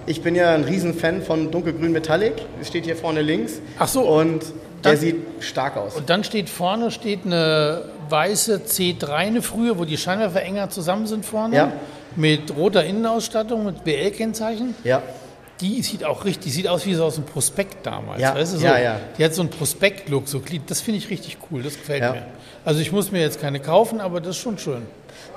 Ich 0.08 0.22
bin 0.22 0.36
ja 0.36 0.54
ein 0.54 0.66
Riesenfan 0.66 1.22
von 1.24 1.50
dunkelgrün 1.52 1.92
Metallic. 1.94 2.34
Es 2.62 2.68
steht 2.68 2.84
hier 2.86 2.98
vorne 2.98 3.22
links. 3.22 3.54
Ach 3.80 3.88
so. 3.88 4.02
Und 4.02 4.42
der 4.84 4.92
Dann- 4.92 4.98
sieht 4.98 5.16
stark 5.40 5.78
aus. 5.78 5.96
Und 5.96 6.10
dann 6.10 6.24
steht 6.26 6.50
vorne 6.50 6.92
steht 6.92 7.22
eine 7.26 7.84
weiße 8.10 8.62
C3, 8.68 9.08
eine 9.14 9.42
frühe, 9.42 9.80
wo 9.80 9.86
die 9.86 9.98
Scheinwerfer 9.98 10.44
enger 10.44 10.70
zusammen 10.70 11.08
sind 11.08 11.26
vorne. 11.26 11.56
Ja. 11.56 11.72
Mit 12.18 12.56
roter 12.56 12.84
Innenausstattung, 12.84 13.66
mit 13.66 13.84
BL-Kennzeichen. 13.86 14.76
Ja. 14.84 15.02
Die 15.62 15.82
sieht 15.84 16.04
auch 16.04 16.26
richtig, 16.26 16.44
die 16.44 16.50
sieht 16.50 16.68
aus 16.68 16.86
wie 16.86 16.94
so 16.96 17.06
aus 17.06 17.16
dem 17.16 17.24
Prospekt 17.24 17.86
damals. 17.86 18.22
Ja, 18.22 18.36
weißt 18.36 18.56
du, 18.56 18.58
so, 18.58 18.66
ja, 18.66 18.78
ja. 18.78 19.00
Die 19.18 19.24
hat 19.24 19.34
so 19.34 19.42
einen 19.42 19.50
Prospekt-Look, 19.52 20.28
so. 20.28 20.42
Das 20.68 20.82
finde 20.82 20.98
ich 20.98 21.10
richtig 21.10 21.38
cool, 21.50 21.64
das 21.64 21.76
gefällt 21.76 22.02
Ja. 22.04 22.12
mir. 22.12 22.24
Also 22.66 22.82
ich 22.82 22.92
muss 22.92 23.12
mir 23.12 23.22
jetzt 23.22 23.40
keine 23.40 23.60
kaufen, 23.62 24.02
aber 24.02 24.20
das 24.20 24.32
ist 24.36 24.42
schon 24.42 24.58
schön. 24.58 24.82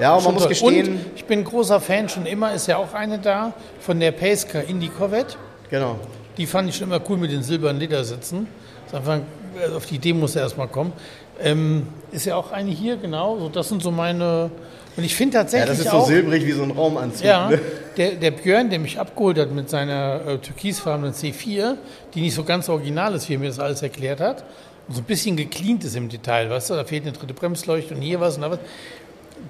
Ja, 0.01 0.15
und 0.17 0.25
man 0.25 0.35
muss 0.35 0.43
toll. 0.43 0.49
gestehen, 0.51 0.89
Und 0.89 1.01
ich 1.15 1.25
bin 1.25 1.41
ein 1.41 1.45
großer 1.45 1.81
Fan, 1.81 2.09
schon 2.09 2.27
immer 2.27 2.53
ist 2.53 2.67
ja 2.67 2.79
auch 2.79 2.95
eine 2.95 3.19
da, 3.21 3.53
von 3.81 4.01
der 4.01 4.11
Pacecar 4.13 4.65
Indy 4.65 4.89
Corvette. 4.89 5.37
genau. 5.71 5.97
Die 6.37 6.47
fand 6.47 6.69
ich 6.69 6.77
schon 6.77 6.87
immer 6.89 7.01
cool 7.09 7.17
mit 7.17 7.33
den 7.33 7.43
silbernen 7.43 7.81
Ledersitzen. 7.81 8.47
Ist 8.87 8.95
einfach, 8.95 9.19
also 9.61 9.77
auf 9.77 9.87
die 9.87 9.97
Idee 9.97 10.13
muss 10.13 10.37
er 10.37 10.43
erstmal 10.43 10.69
kommen. 10.69 10.93
Ähm, 11.41 11.89
ist 12.13 12.27
ja 12.27 12.37
auch 12.37 12.53
eine 12.53 12.71
hier, 12.71 12.97
genau. 12.97 13.39
So, 13.39 13.49
das 13.49 13.69
sind 13.69 13.83
so 13.83 13.91
meine. 13.91 14.51
Und 14.99 15.05
ich 15.05 15.15
finde 15.15 15.37
Ja, 15.37 15.43
tatsächlich 15.45 15.69
das 15.71 15.79
ist 15.79 15.91
so 15.93 15.99
auch. 15.99 16.07
silbrig 16.09 16.45
wie 16.45 16.51
so 16.53 16.65
ein 16.65 16.73
Raumanzug. 16.73 17.25
Ja, 17.25 17.49
Ne? 17.49 17.61
der, 17.97 18.11
der 18.17 18.33
Björn, 18.33 18.69
der 18.69 18.81
mich 18.81 18.99
abgeholt 18.99 19.39
hat 19.39 19.53
mit 19.53 19.71
seiner 19.71 20.21
äh, 20.27 20.39
türkisfarbenen 20.39 21.13
C4, 21.15 21.77
die 22.15 22.21
nicht 22.21 22.35
so 22.35 22.43
ganz 22.45 22.69
original 22.69 23.15
ist, 23.15 23.29
wie 23.29 23.35
er 23.35 23.39
mir 23.39 23.47
das 23.49 23.61
alles 23.61 23.81
erklärt 23.81 24.19
hat, 24.21 24.45
und 24.89 24.95
so 24.97 25.01
ein 25.01 25.05
bisschen 25.05 25.37
gecleant 25.37 25.85
ist 25.85 25.95
im 25.97 26.09
Detail, 26.09 26.51
weißt 26.51 26.71
du, 26.71 26.75
da 26.75 26.85
fehlt 26.85 27.05
eine 27.05 27.13
dritte 27.13 27.33
Bremsleuchte 27.33 27.95
und 27.95 28.03
hier 28.03 28.19
was 28.21 28.37
und 28.37 28.43
da 28.43 28.51
was. 28.51 28.59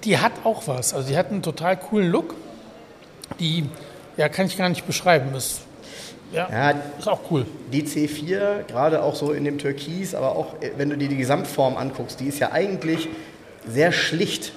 Die 0.04 0.18
hat 0.18 0.32
auch 0.44 0.62
was, 0.68 0.92
also 0.92 1.08
die 1.08 1.16
hat 1.16 1.30
einen 1.30 1.40
total 1.42 1.78
coolen 1.78 2.10
Look, 2.10 2.34
die, 3.40 3.64
ja, 4.18 4.28
kann 4.28 4.46
ich 4.46 4.58
gar 4.58 4.68
nicht 4.68 4.86
beschreiben, 4.86 5.34
ist, 5.34 5.62
ja, 6.32 6.46
Ja, 6.52 6.74
ist 6.98 7.08
auch 7.08 7.20
cool. 7.30 7.46
die 7.72 7.84
C4, 7.84 8.64
gerade 8.68 9.02
auch 9.02 9.14
so 9.14 9.32
in 9.32 9.44
dem 9.44 9.56
Türkis, 9.56 10.14
aber 10.14 10.36
auch 10.36 10.60
äh, 10.60 10.72
wenn 10.76 10.90
du 10.90 10.98
dir 10.98 11.08
die 11.08 11.16
Gesamtform 11.16 11.78
anguckst, 11.78 12.20
die 12.20 12.26
ist 12.26 12.38
ja 12.38 12.52
eigentlich 12.52 13.08
sehr 13.66 13.92
schlicht 13.92 14.52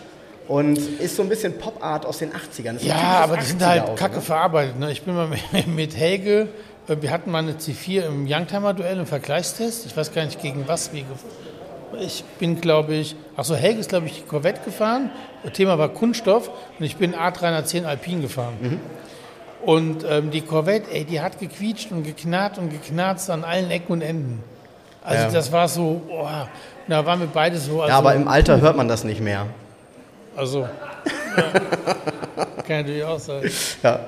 und 0.48 0.78
ist 0.78 1.16
so 1.16 1.24
ein 1.24 1.30
bisschen 1.30 1.58
Pop-Art 1.58 2.06
aus 2.06 2.18
den 2.20 2.32
80ern. 2.32 2.74
Das 2.74 2.84
Ja, 2.84 2.96
aber 3.24 3.38
die 3.38 3.46
sind 3.46 3.62
80er 3.62 3.66
halt 3.68 3.96
kacke 3.98 4.16
ne? 4.16 4.22
verarbeitet. 4.22 4.80
Ne? 4.80 4.92
Ich 4.92 5.02
bin 5.04 5.16
mal 5.16 5.28
mit- 5.68 5.96
Helge, 5.96 6.48
äh, 6.88 6.98
wir 7.00 7.12
hatten 7.12 7.32
mal 7.32 7.40
eine 7.40 7.54
C4 7.54 8.06
im 8.08 8.26
Youngtimer-Duell 8.28 8.98
im 9.00 9.06
Vergleichstest. 9.06 9.86
Ich 9.86 9.96
weiß 9.96 10.14
gar 10.14 10.26
nicht, 10.26 10.42
gegen 10.42 10.68
was 10.68 10.92
wir 10.94 11.04
Ich 12.00 12.24
bin, 12.40 12.60
glaube 12.60 12.96
ich, 12.96 13.16
achso, 13.36 13.56
Helge 13.56 13.80
ist, 13.80 13.90
glaube 13.90 14.08
ich, 14.08 14.14
die 14.16 14.28
Corvette 14.28 14.62
gefahren. 14.66 15.10
Das 15.44 15.54
Thema 15.54 15.78
war 15.78 15.90
Kunststoff 15.90 16.50
und 16.80 16.86
ich 16.86 16.96
bin 16.98 17.14
A310 17.16 17.86
Alpin 17.86 18.22
gefahren. 18.22 18.54
Mhm. 18.62 18.80
Und 19.64 20.04
ähm, 20.10 20.32
die 20.32 20.42
Corvette, 20.42 20.90
ey, 20.92 21.06
die 21.06 21.22
hat 21.22 21.40
gequietscht 21.40 21.92
und 21.92 22.04
geknarrt 22.04 22.58
und 22.58 22.70
geknarzt 22.72 23.30
an 23.30 23.44
allen 23.44 23.70
Ecken 23.70 23.92
und 23.94 24.02
Enden. 24.02 24.44
Also 25.04 25.24
Ja. 25.26 25.32
das 25.32 25.52
war 25.52 25.68
so, 25.68 26.02
oh, 26.10 26.28
da 26.88 27.06
waren 27.06 27.20
wir 27.20 27.28
beide 27.28 27.58
so. 27.58 27.82
Also, 27.82 27.92
Ja, 27.92 27.98
aber 28.00 28.16
im 28.16 28.28
Alter 28.28 28.60
hört 28.60 28.76
man 28.76 28.88
das 28.88 29.04
nicht 29.04 29.22
mehr. 29.22 29.46
Also, 30.36 30.62
ja. 30.62 31.44
kann 32.68 32.78
natürlich 32.78 33.04
auch 33.04 33.20
sein. 33.20 33.50
Ja. 33.84 34.00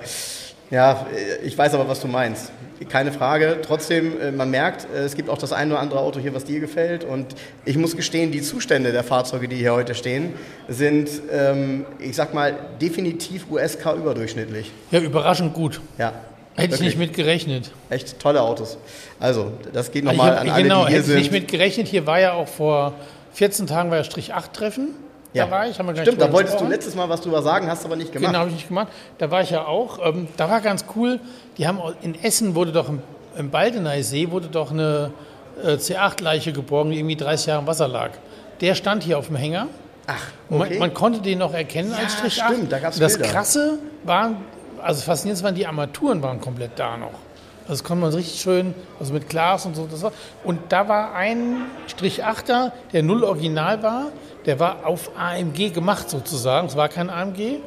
ja, 0.70 1.06
ich 1.44 1.58
weiß 1.58 1.74
aber, 1.74 1.88
was 1.88 2.00
du 2.00 2.08
meinst. 2.08 2.52
keine 2.90 3.12
Frage. 3.12 3.60
Trotzdem, 3.62 4.20
äh, 4.20 4.32
man 4.32 4.50
merkt, 4.50 4.88
äh, 4.94 5.00
es 5.00 5.16
gibt 5.16 5.30
auch 5.30 5.38
das 5.38 5.54
ein 5.54 5.72
oder 5.72 5.80
andere 5.80 6.00
Auto 6.00 6.20
hier, 6.20 6.34
was 6.34 6.46
dir 6.46 6.60
gefällt. 6.60 7.04
Und 7.04 7.36
ich 7.66 7.78
muss 7.78 7.96
gestehen, 7.96 8.32
die 8.32 8.42
Zustände 8.42 8.92
der 8.92 9.04
Fahrzeuge, 9.04 9.48
die 9.48 9.58
hier 9.58 9.74
heute 9.74 9.96
stehen, 9.96 10.34
sind, 10.68 11.10
ähm, 11.32 11.86
ich 12.00 12.16
sag 12.16 12.34
mal, 12.34 12.56
definitiv 12.82 13.46
USK 13.50 13.94
überdurchschnittlich. 13.98 14.72
Ja, 14.92 15.00
überraschend 15.00 15.54
gut. 15.54 15.82
Ja. 15.98 16.14
Hätte 16.56 16.66
ich 16.66 16.72
Wirklich. 16.72 16.82
nicht 16.82 16.98
mit 17.00 17.14
gerechnet. 17.16 17.72
Echt 17.90 18.20
tolle 18.20 18.42
Autos. 18.42 18.78
Also, 19.20 19.54
das 19.74 19.92
geht 19.92 20.06
Also 20.06 20.18
nochmal 20.18 20.36
ich 20.36 20.42
an 20.42 20.50
alle, 20.50 20.64
genau, 20.64 20.86
die 20.86 20.92
hier 20.92 21.00
hätte 21.00 21.12
ich 21.12 21.18
nicht 21.18 21.32
sind. 21.32 21.42
mit 21.42 21.48
gerechnet. 21.52 21.88
Hier 21.88 22.06
war 22.06 22.20
ja 22.20 22.34
auch 22.34 22.48
vor 22.48 22.94
14 23.34 23.66
Tagen 23.66 23.90
war 23.90 23.98
ja 23.98 24.04
Strich 24.04 24.34
8 24.34 24.54
Treffen. 24.54 24.90
Da 25.34 25.52
war 25.52 25.68
ich, 25.68 25.78
haben 25.80 25.88
wir 25.88 26.02
Stimmt, 26.02 26.22
da 26.22 26.32
wolltest 26.32 26.60
du 26.60 26.66
letztes 26.66 26.96
Mal 26.96 27.10
was 27.10 27.22
drüber 27.22 27.42
sagen, 27.42 27.68
hast 27.68 27.86
aber 27.86 27.96
nicht 27.96 28.12
gemacht. 28.12 28.28
Genau, 28.30 28.40
habe 28.40 28.50
ich 28.50 28.56
nicht 28.56 28.68
gemacht. 28.68 28.88
Da 29.18 29.32
war 29.32 29.42
ich 29.42 29.50
ja 29.50 29.66
auch. 29.66 30.00
Ähm, 30.04 30.28
da 30.38 30.50
war 30.50 30.62
ganz 30.62 30.86
cool. 30.96 31.20
Die 31.58 31.68
haben 31.68 31.80
in 32.02 32.22
Essen 32.22 32.56
wurde 32.56 32.72
doch 32.72 32.90
im, 32.90 33.02
im 33.38 33.50
Baldeneysee 33.50 34.32
wurde 34.32 34.48
doch 34.48 34.72
eine 34.72 35.12
äh, 35.64 35.74
C8-Leiche 35.74 36.54
geborgen, 36.54 36.92
die 36.92 37.00
irgendwie 37.00 37.16
30 37.16 37.48
Jahre 37.48 37.62
im 37.62 37.68
Wasser 37.68 37.88
lag. 37.88 38.12
Der 38.62 38.76
stand 38.76 39.04
hier 39.04 39.18
auf 39.18 39.28
dem 39.28 39.36
Hänger. 39.36 39.68
Ach, 40.08 40.22
okay. 40.50 40.70
Man, 40.70 40.80
man 40.80 40.94
konnte 40.94 41.22
den 41.22 41.40
noch 41.40 41.54
erkennen 41.54 41.92
Ja, 41.92 41.98
als 42.04 42.14
Strich 42.14 42.42
8. 42.44 42.52
stimmt, 42.54 42.72
da 42.72 42.80
gab's 42.80 42.98
Und 42.98 43.04
Das. 43.04 43.20
Krasse 43.20 43.80
waren, 44.04 44.38
also 44.82 45.02
faszinierend 45.02 45.44
waren 45.44 45.56
die 45.56 45.66
Armaturen 45.66 46.22
waren 46.22 46.42
komplett 46.42 46.72
da 46.78 46.98
noch. 46.98 47.14
Also 47.64 47.76
das 47.76 47.84
konnte 47.86 48.02
man 48.02 48.14
richtig 48.14 48.42
schön, 48.42 48.76
also 49.00 49.14
mit 49.14 49.30
Glas 49.30 49.66
und 49.66 49.76
so. 49.76 49.88
Und 50.44 50.60
da 50.70 50.90
war 50.90 51.16
ein 51.16 51.62
Strich 51.88 52.26
8er, 52.26 52.74
der 52.92 53.04
null 53.04 53.24
original 53.24 53.82
war, 53.82 54.08
der 54.46 54.60
war 54.60 54.86
auf 54.86 55.12
AMG 55.18 55.72
gemacht 55.72 56.10
sozusagen. 56.10 56.68
Es 56.68 56.76
war 56.76 56.90
kein 56.90 57.10
AMG. 57.10 57.60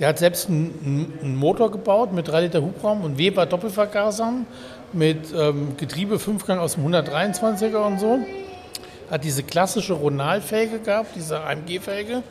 Der 0.00 0.08
hat 0.08 0.18
selbst 0.18 0.48
einen, 0.48 1.18
einen 1.22 1.36
Motor 1.36 1.70
gebaut 1.70 2.12
mit 2.12 2.28
3 2.28 2.42
Liter 2.42 2.62
Hubraum 2.62 3.02
und 3.02 3.18
Weber 3.18 3.46
Doppelvergasern 3.46 4.46
mit 4.92 5.32
ähm, 5.36 5.76
Getriebe 5.76 6.18
Fünfgang 6.18 6.58
aus 6.58 6.74
dem 6.74 6.86
123er 6.86 7.78
und 7.78 7.98
so. 7.98 8.18
Hat 9.10 9.24
diese 9.24 9.42
klassische 9.42 9.94
Ronal-Felge 9.94 10.78
gehabt, 10.80 11.16
diese 11.16 11.40
AMG-Felge. 11.40 12.22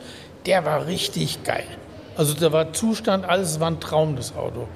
Der 0.46 0.64
war 0.64 0.86
richtig 0.86 1.42
geil. 1.44 1.66
Also 2.16 2.34
da 2.34 2.52
war 2.52 2.72
Zustand, 2.72 3.28
alles, 3.28 3.52
es 3.52 3.60
war 3.60 3.70
ein 3.70 3.80
Traum, 3.80 4.16
das 4.16 4.34
Auto. 4.34 4.66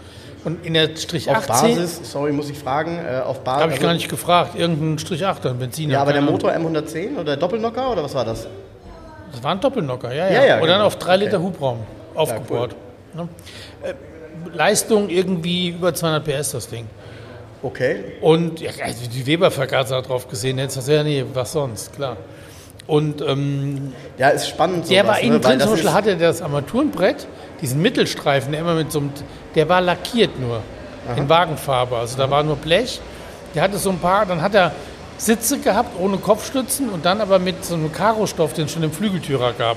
Und 0.45 0.67
in 0.67 0.75
der 0.75 0.97
Strich 0.97 1.31
auf 1.31 1.49
18 1.49 1.77
Basis, 1.77 2.01
sorry, 2.11 2.33
muss 2.33 2.51
ich 2.51 2.59
fragen, 2.59 2.99
äh, 2.99 3.21
auf 3.21 3.41
Basis. 3.41 3.63
habe 3.63 3.73
ich 3.75 3.81
gar 3.81 3.95
nicht 3.95 4.09
gefragt, 4.09 4.57
irgendein 4.57 4.99
Strich 4.99 5.25
8er, 5.25 5.51
ein 5.51 5.59
Benziner. 5.59 5.95
Ja, 5.95 6.03
aber 6.03 6.13
der. 6.13 6.23
Motor 6.23 6.51
M110 6.51 7.15
oder 7.15 7.25
der 7.25 7.37
Doppelnocker 7.37 7.93
oder 7.93 8.03
was 8.03 8.15
war 8.15 8.25
das? 8.25 8.47
Das 9.33 9.43
war 9.43 9.53
ein 9.53 9.61
Doppelnocker, 9.61 10.13
ja, 10.13 10.27
ja. 10.29 10.33
Ja, 10.33 10.45
ja, 10.45 10.55
Und 10.57 10.63
dann 10.69 10.77
genau. 10.77 10.87
auf 10.87 10.97
3 10.97 11.17
Liter 11.17 11.37
Okay. 11.39 11.47
Hubraum 11.47 11.79
aufgebohrt. 12.15 12.77
Ne? 13.15 13.29
Äh, 13.83 13.95
Leistung 14.55 15.09
irgendwie 15.09 15.71
über 15.71 15.95
200 15.95 16.25
PS, 16.25 16.53
das 16.53 16.69
Ding. 16.69 16.87
Okay. 17.63 18.05
Und 18.21 18.61
ja, 18.61 18.71
also 18.85 19.09
die 19.09 19.27
Weber-Vergaser 19.27 20.03
drauf 20.03 20.29
gesehen, 20.29 20.59
jetzt 20.59 20.77
hast 20.77 20.89
du 20.89 20.95
ja 20.95 21.03
nee, 21.03 21.25
was 21.33 21.53
sonst, 21.53 21.95
klar. 21.95 22.17
Und 22.87 23.23
ähm, 23.23 23.93
Ja, 24.19 24.31
ist 24.31 24.49
spannend. 24.49 24.91
der 24.91 25.05
sowas, 25.05 25.17
war 25.17 25.23
innen 25.23 25.35
ne? 25.35 25.41
Drin, 25.41 25.59
das 25.59 25.67
zum 25.69 25.75
Beispiel 25.77 25.93
hatte 25.93 26.17
der 26.17 26.29
das 26.29 26.43
Armaturenbrett, 26.43 27.27
diesen 27.61 27.81
Mittelstreifen, 27.81 28.51
der 28.53 28.61
immer 28.63 28.75
mit 28.75 28.91
so 28.91 28.99
einem, 28.99 29.13
der 29.55 29.69
war 29.69 29.81
lackiert 29.81 30.39
nur, 30.41 30.61
in 31.17 31.29
Wagenfarbe, 31.29 31.97
also 31.97 32.17
da 32.17 32.31
war 32.31 32.43
nur 32.43 32.57
Blech. 32.57 33.01
Der 33.55 33.63
hatte 33.63 33.77
so 33.77 33.91
ein 33.91 33.99
paar, 33.99 34.25
dann 34.27 34.41
hat 34.43 34.55
er 34.55 34.73
Sitze 35.23 35.59
gehabt 35.59 35.91
ohne 36.01 36.17
Kopfstützen 36.19 36.89
und 36.89 37.05
dann 37.05 37.21
aber 37.21 37.39
mit 37.39 37.65
so 37.65 37.75
einem 37.75 37.93
Karo-Stoff, 37.93 38.55
den 38.55 38.65
es 38.65 38.73
schon 38.73 38.83
im 38.83 38.91
Flügeltürer 38.91 39.53
gab. 39.53 39.77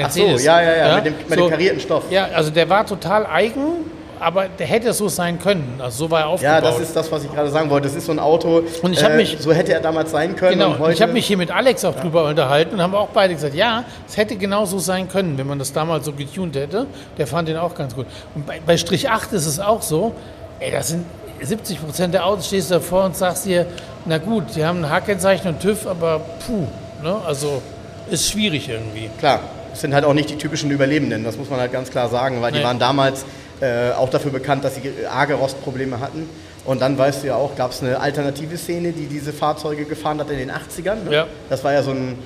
Ach 0.00 0.10
so, 0.10 0.20
ja, 0.20 0.62
ja, 0.62 0.76
ja, 0.76 0.94
mit 0.96 1.06
dem, 1.06 1.14
mit 1.28 1.38
dem 1.38 1.50
karierten 1.50 1.80
Stoff. 1.80 2.04
Ja, 2.10 2.26
also 2.32 2.50
der 2.50 2.68
war 2.70 2.86
total 2.86 3.26
eigen, 3.26 3.90
aber 4.20 4.46
der 4.48 4.66
hätte 4.68 4.92
so 4.92 5.08
sein 5.08 5.40
können. 5.40 5.80
Also 5.82 6.04
so 6.04 6.10
war 6.12 6.20
er 6.20 6.26
aufgebaut. 6.28 6.54
Ja, 6.54 6.60
das 6.60 6.78
ist 6.78 6.94
das, 6.94 7.10
was 7.10 7.24
ich 7.24 7.32
gerade 7.34 7.50
sagen 7.50 7.68
wollte. 7.70 7.88
Das 7.88 7.96
ist 7.96 8.06
so 8.06 8.12
ein 8.12 8.20
Auto, 8.20 8.62
Und 8.82 8.92
ich 8.92 9.02
äh, 9.02 9.16
mich- 9.16 9.36
so 9.40 9.52
hätte 9.52 9.72
er 9.72 9.80
damals 9.80 10.12
sein 10.12 10.36
können. 10.36 10.58
Genau, 10.60 10.84
und 10.84 10.92
ich 10.92 11.02
habe 11.02 11.12
mich 11.12 11.26
hier 11.26 11.36
mit 11.38 11.50
Alex 11.50 11.84
auch 11.84 11.96
drüber 11.96 12.26
unterhalten 12.28 12.74
und 12.76 12.82
haben 12.82 12.94
auch 12.94 13.08
beide 13.08 13.34
gesagt, 13.34 13.54
ja, 13.56 13.82
es 14.08 14.16
hätte 14.16 14.36
genau 14.36 14.64
so 14.64 14.78
sein 14.78 15.08
können, 15.08 15.36
wenn 15.38 15.46
man 15.48 15.58
das 15.58 15.72
damals 15.72 16.04
so 16.04 16.12
getuned 16.12 16.54
hätte. 16.54 16.86
Der 17.16 17.26
fand 17.26 17.48
den 17.48 17.56
auch 17.56 17.74
ganz 17.74 17.96
gut. 17.96 18.06
Und 18.36 18.46
bei, 18.46 18.60
bei 18.64 18.76
Strich 18.76 19.10
8 19.10 19.32
ist 19.32 19.46
es 19.46 19.58
auch 19.58 19.82
so, 19.82 20.14
ey, 20.60 20.70
das 20.70 20.88
sind 20.88 21.04
70 21.40 21.80
Prozent 21.84 22.14
der 22.14 22.26
Autos, 22.26 22.46
stehst 22.46 22.70
du 22.70 22.74
davor 22.74 23.04
und 23.04 23.16
sagst 23.16 23.44
dir, 23.46 23.66
na 24.06 24.18
gut, 24.18 24.44
die 24.54 24.64
haben 24.64 24.84
ein 24.84 24.90
H-Kennzeichen 24.90 25.48
und 25.48 25.60
TÜV, 25.60 25.86
aber 25.86 26.20
puh, 26.46 26.66
ne, 27.02 27.16
also 27.26 27.62
ist 28.10 28.30
schwierig 28.30 28.68
irgendwie. 28.68 29.10
Klar, 29.18 29.40
es 29.72 29.80
sind 29.80 29.94
halt 29.94 30.04
auch 30.04 30.14
nicht 30.14 30.30
die 30.30 30.36
typischen 30.36 30.70
Überlebenden, 30.70 31.24
das 31.24 31.36
muss 31.36 31.50
man 31.50 31.60
halt 31.60 31.72
ganz 31.72 31.90
klar 31.90 32.08
sagen, 32.08 32.40
weil 32.42 32.52
die 32.52 32.58
Nee. 32.58 32.64
waren 32.64 32.78
damals 32.78 33.24
äh, 33.60 33.90
auch 33.92 34.08
dafür 34.08 34.30
bekannt, 34.30 34.64
dass 34.64 34.76
sie 34.76 34.82
arge 35.10 35.34
Rostprobleme 35.34 35.98
hatten. 36.00 36.28
Und 36.64 36.80
dann 36.80 36.96
weißt 36.98 37.22
du 37.22 37.28
ja 37.28 37.34
auch, 37.36 37.56
gab 37.56 37.70
es 37.72 37.82
eine 37.82 37.98
alternative 37.98 38.56
Szene, 38.56 38.92
die 38.92 39.06
diese 39.06 39.32
Fahrzeuge 39.32 39.84
gefahren 39.84 40.20
hat 40.20 40.30
in 40.30 40.38
den 40.38 40.50
80ern. 40.50 41.04
Ne? 41.08 41.12
Ja. 41.12 41.26
Das 41.50 41.64
war 41.64 41.72
ja 41.72 41.82
so 41.82 41.90
ein 41.92 42.16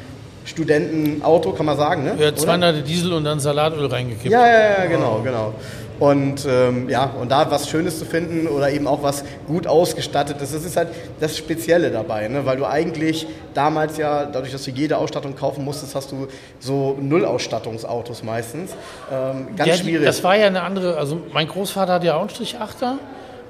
Studentenauto, 0.45 1.53
kann 1.53 1.67
man 1.67 1.77
sagen, 1.77 2.05
ne? 2.05 2.15
Ja, 2.19 2.29
Oder? 2.29 2.37
200 2.37 2.87
Diesel 2.87 3.13
und 3.13 3.25
dann 3.25 3.41
Salatöl 3.41 3.87
reingekippt. 3.87 4.31
Ja, 4.33 4.47
ja, 4.47 4.61
ja, 4.81 4.87
genau, 4.87 5.21
genau. 5.23 5.55
Und 6.03 6.45
ähm, 6.49 6.89
ja, 6.89 7.05
und 7.21 7.31
da 7.31 7.49
was 7.49 7.69
Schönes 7.69 8.01
zu 8.01 8.05
finden 8.05 8.49
oder 8.49 8.69
eben 8.73 8.89
auch 8.89 9.05
was 9.05 9.23
gut 9.47 9.69
ausgestattetes, 9.69 10.51
das 10.51 10.65
ist 10.65 10.77
halt 10.77 10.89
das 11.21 11.39
Spezielle 11.39 11.93
dabei, 11.93 12.27
ne? 12.27 12.45
weil 12.45 12.57
du 12.57 12.67
eigentlich 12.67 13.25
damals 13.55 13.99
ja, 13.99 14.25
dadurch, 14.25 14.51
dass 14.51 14.65
du 14.65 14.73
jede 14.73 14.99
Ausstattung 14.99 15.37
kaufen 15.37 15.65
musstest, 15.65 15.95
hast 15.95 16.11
du 16.11 16.27
so 16.59 16.99
Nullausstattungsautos 17.01 18.25
meistens. 18.25 18.73
Ähm, 19.13 19.55
ganz 19.55 19.69
ja, 19.69 19.77
schwierig. 19.77 20.05
Das 20.05 20.25
war 20.25 20.37
ja 20.37 20.49
eine 20.49 20.63
andere, 20.63 20.97
also 20.97 21.21
mein 21.33 21.47
Großvater 21.47 21.93
hat 21.93 22.03
ja 22.03 22.17
auch 22.17 22.23
einen 22.23 22.31
Strich 22.31 22.57
8er. 22.57 22.95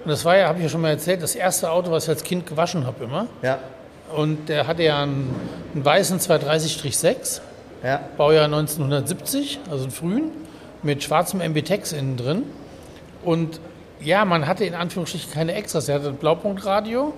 Und 0.05 0.11
das 0.11 0.23
war 0.27 0.37
ja, 0.37 0.49
habe 0.49 0.59
ich 0.59 0.65
ja 0.65 0.69
schon 0.69 0.83
mal 0.83 0.91
erzählt, 0.91 1.23
das 1.23 1.35
erste 1.35 1.71
Auto, 1.71 1.91
was 1.91 2.05
ich 2.05 2.11
als 2.11 2.23
Kind 2.23 2.47
gewaschen 2.47 2.85
habe 2.85 3.05
immer. 3.05 3.29
ja, 3.41 3.61
Und 4.15 4.51
der 4.51 4.67
hatte 4.67 4.83
ja 4.83 5.03
einen, 5.03 5.35
einen 5.73 5.83
weißen 5.87 6.19
230-6, 6.21 7.41
ja, 7.83 7.99
Baujahr 8.19 8.45
1970, 8.45 9.61
also 9.71 9.85
einen 9.85 9.91
frühen, 9.91 10.43
mit 10.83 11.03
schwarzem 11.03 11.41
MB-Tex 11.41 11.93
innen 11.93 12.17
drin. 12.17 12.43
Und 13.25 13.61
ja, 14.01 14.25
man 14.25 14.47
hatte 14.47 14.65
in 14.65 14.75
Anführungsstrichen 14.75 15.33
keine 15.33 15.55
Extras. 15.55 15.89
Er 15.89 15.97
hatte 15.97 16.09
ein 16.09 16.17
Blaupunktradio, 16.17 17.12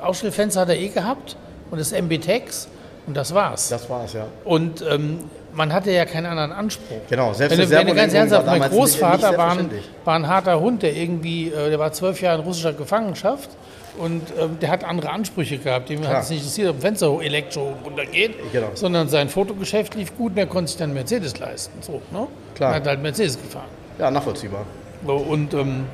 Ausstellfenster 0.00 0.60
hat 0.60 0.68
er 0.68 0.78
eh 0.78 0.88
gehabt 0.88 1.36
und 1.70 1.78
das 1.80 1.92
MB-Tex 1.92 2.68
und 3.06 3.16
das 3.16 3.34
war's. 3.34 3.68
das 3.68 3.88
war's, 3.90 4.12
ja. 4.12 4.26
Und 4.44 4.84
ähm, 4.88 5.18
man 5.52 5.72
hatte 5.72 5.90
ja 5.90 6.04
keinen 6.04 6.26
anderen 6.26 6.52
Anspruch. 6.52 6.98
Genau, 7.08 7.32
selbst 7.32 7.58
Wenn, 7.58 7.86
wenn 7.88 7.96
ganz 7.96 8.12
ernsthaft, 8.14 8.46
mein 8.46 8.60
damals 8.60 8.72
nicht- 8.72 8.80
nicht 8.80 9.00
Großvater 9.00 9.36
war 9.36 9.52
ein, 9.58 9.70
war 10.04 10.14
ein 10.14 10.28
harter 10.28 10.60
Hund, 10.60 10.82
der 10.82 10.94
irgendwie, 10.94 11.48
äh, 11.48 11.70
der 11.70 11.78
war 11.80 11.90
zwölf 11.92 12.20
Jahre 12.20 12.38
in 12.40 12.44
russischer 12.44 12.72
Gefangenschaft 12.74 13.50
und 13.96 14.22
ähm, 14.38 14.58
der 14.60 14.70
hat 14.70 14.84
andere 14.84 15.10
Ansprüche 15.10 15.58
gehabt. 15.58 15.88
Dem 15.88 16.06
hat 16.06 16.22
es 16.22 16.30
nicht 16.30 16.38
interessiert, 16.40 16.70
ob 16.70 16.76
ein 16.76 16.80
Fenster 16.80 17.20
Elektro 17.22 17.74
runtergeht, 17.84 18.34
Genau. 18.52 18.68
sondern 18.74 19.08
sein 19.08 19.28
Fotogeschäft 19.28 19.94
lief 19.94 20.16
gut 20.16 20.32
und 20.32 20.38
er 20.38 20.46
konnte 20.46 20.68
sich 20.70 20.78
dann 20.78 20.92
Mercedes 20.94 21.38
leisten. 21.38 21.80
So, 21.82 22.02
ne? 22.12 22.26
Klar. 22.54 22.70
Und 22.70 22.76
hat 22.76 22.86
halt 22.86 23.02
Mercedes 23.02 23.40
gefahren. 23.40 23.68
Ja, 23.98 24.10
nachvollziehbar. 24.10 24.64
Und 25.04 25.54
ähm, 25.54 25.84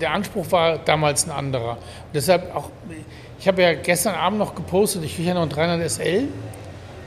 der 0.00 0.12
Anspruch 0.12 0.50
war 0.50 0.78
damals 0.78 1.26
ein 1.26 1.30
anderer. 1.30 1.72
Und 1.72 1.78
deshalb 2.14 2.54
auch, 2.54 2.70
ich 3.38 3.48
habe 3.48 3.62
ja 3.62 3.74
gestern 3.74 4.14
Abend 4.14 4.38
noch 4.38 4.54
gepostet, 4.54 5.02
ich 5.04 5.14
kriege 5.16 5.28
ja 5.28 5.34
noch 5.34 5.42
einen 5.42 5.50
300 5.50 5.90
SL, 5.90 6.28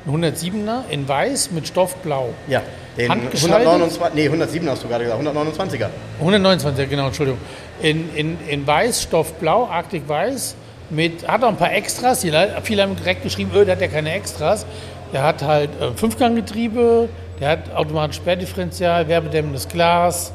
einen 0.05 0.23
107er 0.23 0.89
in 0.89 1.07
weiß 1.07 1.51
mit 1.51 1.67
Stoffblau. 1.67 2.29
Ja, 2.47 2.61
den 2.97 3.09
Handgeschaltet? 3.09 3.67
129, 3.67 4.15
nee, 4.15 4.25
107 4.25 4.69
hast 4.69 4.83
du 4.83 4.87
gerade 4.87 5.03
gesagt, 5.05 5.21
129er. 5.21 5.89
129, 6.19 6.89
genau, 6.89 7.07
Entschuldigung. 7.07 7.39
In, 7.81 8.13
in, 8.15 8.37
in 8.47 8.67
weiß, 8.67 9.03
Stoffblau, 9.03 9.65
Arctic 9.67 10.07
Weiß, 10.07 10.55
mit, 10.89 11.27
hat 11.27 11.43
auch 11.43 11.49
ein 11.49 11.57
paar 11.57 11.73
Extras. 11.73 12.21
Die, 12.21 12.31
viele 12.63 12.83
haben 12.83 12.95
direkt 12.95 13.23
geschrieben, 13.23 13.51
öh, 13.55 13.65
der 13.65 13.75
hat 13.75 13.81
ja 13.81 13.87
keine 13.87 14.13
Extras. 14.13 14.65
Der 15.11 15.23
hat 15.23 15.41
halt 15.41 15.69
äh, 15.79 15.91
Fünfganggetriebe, 15.91 17.09
der 17.39 17.49
hat 17.49 17.73
automatisch 17.73 18.17
Sperrdifferential, 18.17 19.07
werbedämmendes 19.07 19.67
Glas. 19.67 20.31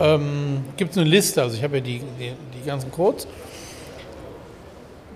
Ähm, 0.00 0.64
Gibt 0.76 0.92
es 0.92 0.98
eine 0.98 1.08
Liste, 1.08 1.42
also 1.42 1.56
ich 1.56 1.62
habe 1.62 1.76
ja 1.76 1.82
die, 1.82 1.98
die, 2.18 2.32
die 2.54 2.66
ganzen 2.66 2.90
Codes. 2.90 3.26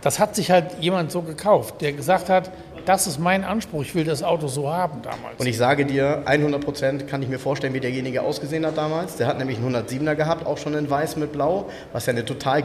Das 0.03 0.19
hat 0.19 0.37
sich 0.37 0.51
halt 0.51 0.67
jemand 0.81 1.11
so 1.11 1.23
gekauft, 1.23 1.81
der 1.81 1.93
gesagt 1.93 2.29
hat, 2.29 2.51
das 2.87 3.07
ist 3.07 3.19
mein 3.19 3.45
Anspruch, 3.45 3.83
ich 3.83 3.95
will 3.95 4.05
das 4.05 4.23
Auto 4.23 4.47
so 4.47 4.71
haben 4.73 5.03
damals. 5.03 5.39
Und 5.39 5.47
ich 5.47 5.57
sage 5.59 5.85
dir, 5.85 6.23
100 6.25 6.65
Prozent 6.65 7.09
kann 7.09 7.21
ich 7.23 7.29
mir 7.29 7.39
vorstellen, 7.39 7.75
wie 7.75 7.81
derjenige 7.81 8.23
ausgesehen 8.23 8.65
hat 8.65 8.79
damals. 8.79 9.17
Der 9.17 9.27
hat 9.27 9.39
nämlich 9.39 9.59
einen 9.59 9.75
107er 9.75 10.15
gehabt, 10.15 10.47
auch 10.47 10.57
schon 10.59 10.75
in 10.75 10.89
weiß 10.89 11.17
mit 11.17 11.33
blau, 11.33 11.69
was 11.93 12.07
ja 12.07 12.13
eine 12.13 12.25
total, 12.25 12.65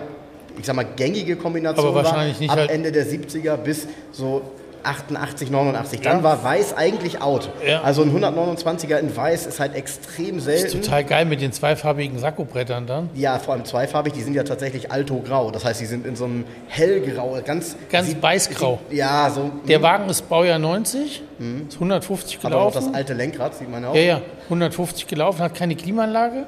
ich 0.58 0.66
sag 0.66 0.76
mal, 0.76 0.86
gängige 0.96 1.36
Kombination 1.36 1.88
Aber 1.88 2.04
wahrscheinlich 2.04 2.36
war. 2.36 2.42
nicht 2.42 2.52
Ab 2.52 2.58
halt- 2.60 2.72
Ende 2.72 2.92
der 2.92 3.06
70er 3.08 3.58
bis 3.58 3.88
so 4.12 4.42
88, 4.84 5.50
89. 5.52 6.02
Dann 6.02 6.18
Ja. 6.18 6.24
war 6.24 6.44
weiß 6.44 6.76
eigentlich 6.76 7.22
out. 7.22 7.50
Ja. 7.66 7.82
Also 7.82 8.02
ein 8.04 8.12
129er 8.16 8.98
in 8.98 9.16
weiß 9.16 9.46
ist 9.46 9.60
halt 9.60 9.76
extrem 9.76 10.36
das 10.36 10.46
selten. 10.46 10.66
ist 10.80 10.86
total 10.86 11.04
geil 11.04 11.26
mit 11.26 11.42
den 11.42 11.52
zweifarbigen 11.52 12.20
Sakkobrettern 12.20 12.88
dann. 12.88 13.10
Ja, 13.14 13.40
vor 13.40 13.54
allem 13.54 13.66
zweifarbig, 13.66 14.14
die 14.14 14.22
sind 14.22 14.34
ja 14.34 14.44
tatsächlich 14.44 14.92
alto-grau. 14.92 15.52
Das 15.52 15.66
heißt, 15.66 15.82
die 15.82 15.86
sind 15.86 16.06
in 16.06 16.16
so 16.16 16.26
einem 16.26 16.46
hellgrau, 16.68 17.38
ganz... 17.46 17.76
Ganz 17.90 18.08
sieht- 18.10 18.22
weißgrau. 18.22 18.80
Ja, 18.90 19.30
so... 19.30 19.52
Der 19.68 19.82
Wagen 19.82 20.10
ist 20.10 20.28
Baujahr 20.30 20.60
90, 20.60 21.22
ist 21.68 21.74
150 21.76 22.38
hat 22.38 22.46
auch 22.46 22.50
noch 22.50 22.72
gelaufen. 22.72 22.86
das 22.88 22.94
alte 22.96 23.14
Lenkrad, 23.14 23.56
sieht 23.56 23.70
man 23.70 23.86
auch. 23.86 23.96
ja, 23.96 24.02
ja, 24.02 24.22
150 24.46 25.08
gelaufen, 25.08 25.42
hat 25.42 25.56
keine 25.56 25.76
Klimaanlage, 25.76 26.46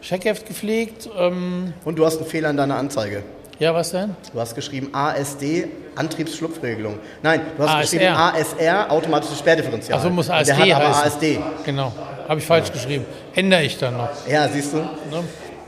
Scheckheft 0.00 0.46
gepflegt. 0.46 1.08
Ähm, 1.18 1.72
Und 1.84 1.98
du 1.98 2.06
hast 2.06 2.18
einen 2.18 2.26
Fehler 2.26 2.50
in 2.50 2.56
deiner 2.56 2.76
Anzeige. 2.76 3.22
Ja, 3.58 3.74
was 3.74 3.90
denn? 3.90 4.14
Du 4.32 4.38
hast 4.40 4.54
geschrieben 4.54 4.90
ASD, 4.92 5.66
Antriebsschlupfregelung. 5.96 6.98
Nein, 7.22 7.40
du 7.56 7.62
hast 7.64 7.70
ASR. 7.70 7.80
geschrieben 7.98 8.14
ASR, 8.14 8.90
automatisches 8.92 9.38
Sperrdifferential. 9.38 9.98
Ach 9.98 10.02
so, 10.02 10.10
muss 10.10 10.28
Und 10.28 10.34
ASD 10.36 10.52
Der 10.52 10.58
hat 10.76 10.82
aber 10.84 10.88
heißen. 10.88 11.02
ASD. 11.12 11.38
Genau. 11.64 11.92
Habe 12.28 12.38
ich 12.40 12.46
falsch 12.46 12.70
geschrieben. 12.72 13.04
Ändere 13.34 13.62
ich 13.64 13.76
dann 13.78 13.96
noch. 13.96 14.10
Ja, 14.28 14.46
siehst 14.48 14.72
du? 14.74 14.76
Ne? 14.78 15.24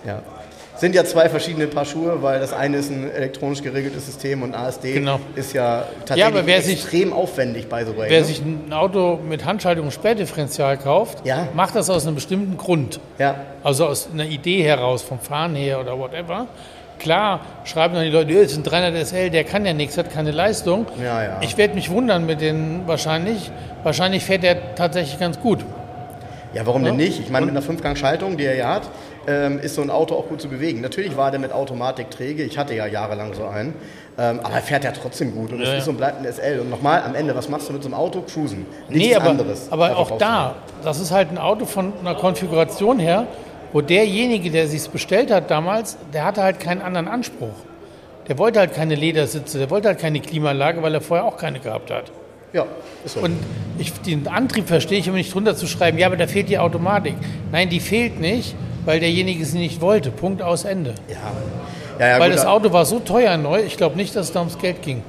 Ja. 0.06 0.22
Sind 0.76 0.94
ja 0.94 1.04
zwei 1.04 1.28
verschiedene 1.28 1.66
Paar 1.66 1.84
Schuhe, 1.84 2.22
weil 2.22 2.40
das 2.40 2.52
eine 2.54 2.78
ist 2.78 2.90
ein 2.90 3.10
elektronisch 3.10 3.60
geregeltes 3.60 4.06
System 4.06 4.42
und 4.42 4.54
ASD 4.54 4.94
Genau. 4.94 5.18
ist 5.34 5.52
ja 5.52 5.84
tatsächlich 6.06 6.20
Ja, 6.20 6.26
aber 6.28 6.46
wer 6.46 6.62
sich- 6.62 6.80
extrem 6.80 7.12
aufwendig, 7.12 7.68
by 7.68 7.80
the 7.84 7.96
way. 7.98 8.08
Wer 8.08 8.20
ne? 8.20 8.24
sich 8.24 8.40
ein 8.40 8.72
Auto 8.72 9.18
mit 9.28 9.44
Handschaltung 9.44 9.86
und 9.86 9.92
Sperrdifferential 9.92 10.78
kauft, 10.78 11.26
Ja. 11.26 11.48
macht 11.54 11.74
das 11.76 11.90
aus 11.90 12.06
einem 12.06 12.14
bestimmten 12.14 12.56
Grund. 12.56 13.00
ja. 13.18 13.34
Also 13.62 13.86
aus 13.86 14.08
einer 14.10 14.24
Idee 14.24 14.62
heraus, 14.62 15.02
vom 15.02 15.18
Fahren 15.18 15.54
her 15.54 15.80
oder 15.80 15.98
whatever. 15.98 16.46
Klar 17.00 17.40
schreiben 17.64 17.94
dann 17.94 18.04
die 18.04 18.10
Leute, 18.10 18.30
"Ja, 18.32 18.42
das 18.42 18.52
ist 18.52 18.58
ein 18.58 18.62
300 18.62 18.94
SL, 18.94 19.30
der 19.30 19.42
kann 19.42 19.66
ja 19.66 19.72
nichts, 19.72 19.98
hat 19.98 20.12
keine 20.12 20.30
Leistung. 20.30 20.86
Ja, 21.02 21.22
ja. 21.24 21.38
Ich 21.40 21.56
werde 21.58 21.74
mich 21.74 21.90
wundern 21.90 22.26
mit 22.26 22.40
den 22.40 22.82
wahrscheinlich. 22.86 23.50
Wahrscheinlich 23.82 24.24
fährt 24.24 24.42
der 24.44 24.74
tatsächlich 24.76 25.18
ganz 25.18 25.40
gut. 25.40 25.64
Ja, 26.52 26.66
warum 26.66 26.84
denn 26.84 26.98
Ja. 26.98 27.04
nicht? 27.06 27.20
Ich 27.20 27.30
meine, 27.30 27.46
mit 27.46 27.54
einer 27.54 27.62
Fünfgang-Schaltung, 27.62 28.36
die 28.36 28.44
er 28.44 28.56
ja 28.56 28.74
hat, 28.74 28.82
ähm, 29.28 29.60
ist 29.60 29.76
so 29.76 29.82
ein 29.82 29.90
Auto 29.90 30.14
auch 30.16 30.26
gut 30.28 30.40
zu 30.40 30.48
bewegen. 30.48 30.80
Natürlich 30.80 31.16
war 31.16 31.30
der 31.30 31.38
mit 31.40 31.52
Automatik 31.52 32.10
träge, 32.10 32.42
ich 32.42 32.58
hatte 32.58 32.74
ja 32.74 32.86
jahrelang 32.86 33.32
so 33.34 33.46
einen, 33.46 33.74
ähm, 34.18 34.40
aber 34.42 34.54
er 34.56 34.60
fährt 34.62 34.82
ja 34.84 34.90
trotzdem 34.90 35.32
gut 35.34 35.52
und 35.52 35.60
es 35.62 35.68
Ja, 35.68 35.74
ist 35.76 35.86
und 35.88 35.96
bleibt 35.96 36.18
ein 36.18 36.26
SL. 36.26 36.58
Und 36.60 36.70
nochmal, 36.70 37.02
am 37.06 37.14
Ende, 37.14 37.34
was 37.36 37.48
machst 37.48 37.68
du 37.68 37.72
mit 37.72 37.82
so 37.82 37.88
einem 37.88 37.94
Auto? 37.94 38.22
Cruisen. 38.22 38.66
Nichts 38.88 39.06
nee, 39.08 39.14
aber, 39.14 39.30
anderes. 39.30 39.68
aber 39.70 39.96
auch 39.96 40.18
da, 40.18 40.56
das 40.82 40.98
ist 40.98 41.12
halt 41.12 41.30
ein 41.30 41.38
Auto 41.38 41.64
von 41.66 41.92
einer 42.00 42.16
Konfiguration 42.16 42.98
her, 42.98 43.26
wo 43.72 43.80
derjenige, 43.80 44.50
der 44.50 44.66
sich 44.66 44.88
bestellt 44.88 45.30
hat 45.30 45.50
damals, 45.50 45.96
der 46.12 46.24
hatte 46.24 46.42
halt 46.42 46.60
keinen 46.60 46.82
anderen 46.82 47.08
Anspruch. 47.08 47.54
Der 48.28 48.38
wollte 48.38 48.58
halt 48.60 48.74
keine 48.74 48.94
Ledersitze, 48.94 49.58
der 49.58 49.70
wollte 49.70 49.88
halt 49.88 49.98
keine 49.98 50.20
Klimaanlage, 50.20 50.82
weil 50.82 50.94
er 50.94 51.00
vorher 51.00 51.26
auch 51.26 51.36
keine 51.36 51.58
gehabt 51.60 51.90
hat. 51.90 52.12
Ja, 52.52 52.66
ist 53.04 53.14
so. 53.14 53.20
Und 53.20 53.36
ich, 53.78 53.92
den 54.02 54.26
Antrieb 54.28 54.66
verstehe 54.68 54.98
ich 54.98 55.06
immer 55.06 55.16
nicht 55.16 55.32
drunter 55.32 55.54
zu 55.56 55.66
schreiben, 55.66 55.98
ja, 55.98 56.06
aber 56.06 56.16
da 56.16 56.26
fehlt 56.26 56.48
die 56.48 56.58
Automatik. 56.58 57.14
Nein, 57.52 57.68
die 57.70 57.80
fehlt 57.80 58.20
nicht, 58.20 58.54
weil 58.84 58.98
derjenige 59.00 59.44
sie 59.44 59.58
nicht 59.58 59.80
wollte. 59.80 60.10
Punkt 60.10 60.42
aus 60.42 60.64
Ende. 60.64 60.94
ja. 61.08 61.16
Ja, 61.98 62.08
ja, 62.14 62.18
weil 62.18 62.30
gut, 62.30 62.36
das 62.38 62.44
da- 62.44 62.50
Auto 62.52 62.72
war 62.72 62.86
so 62.86 62.98
teuer 62.98 63.36
neu, 63.36 63.60
ich 63.60 63.76
glaube 63.76 63.94
nicht, 63.96 64.16
dass 64.16 64.28
es 64.28 64.32
da 64.32 64.40
ums 64.40 64.56
Geld 64.58 64.80
ging. 64.82 65.02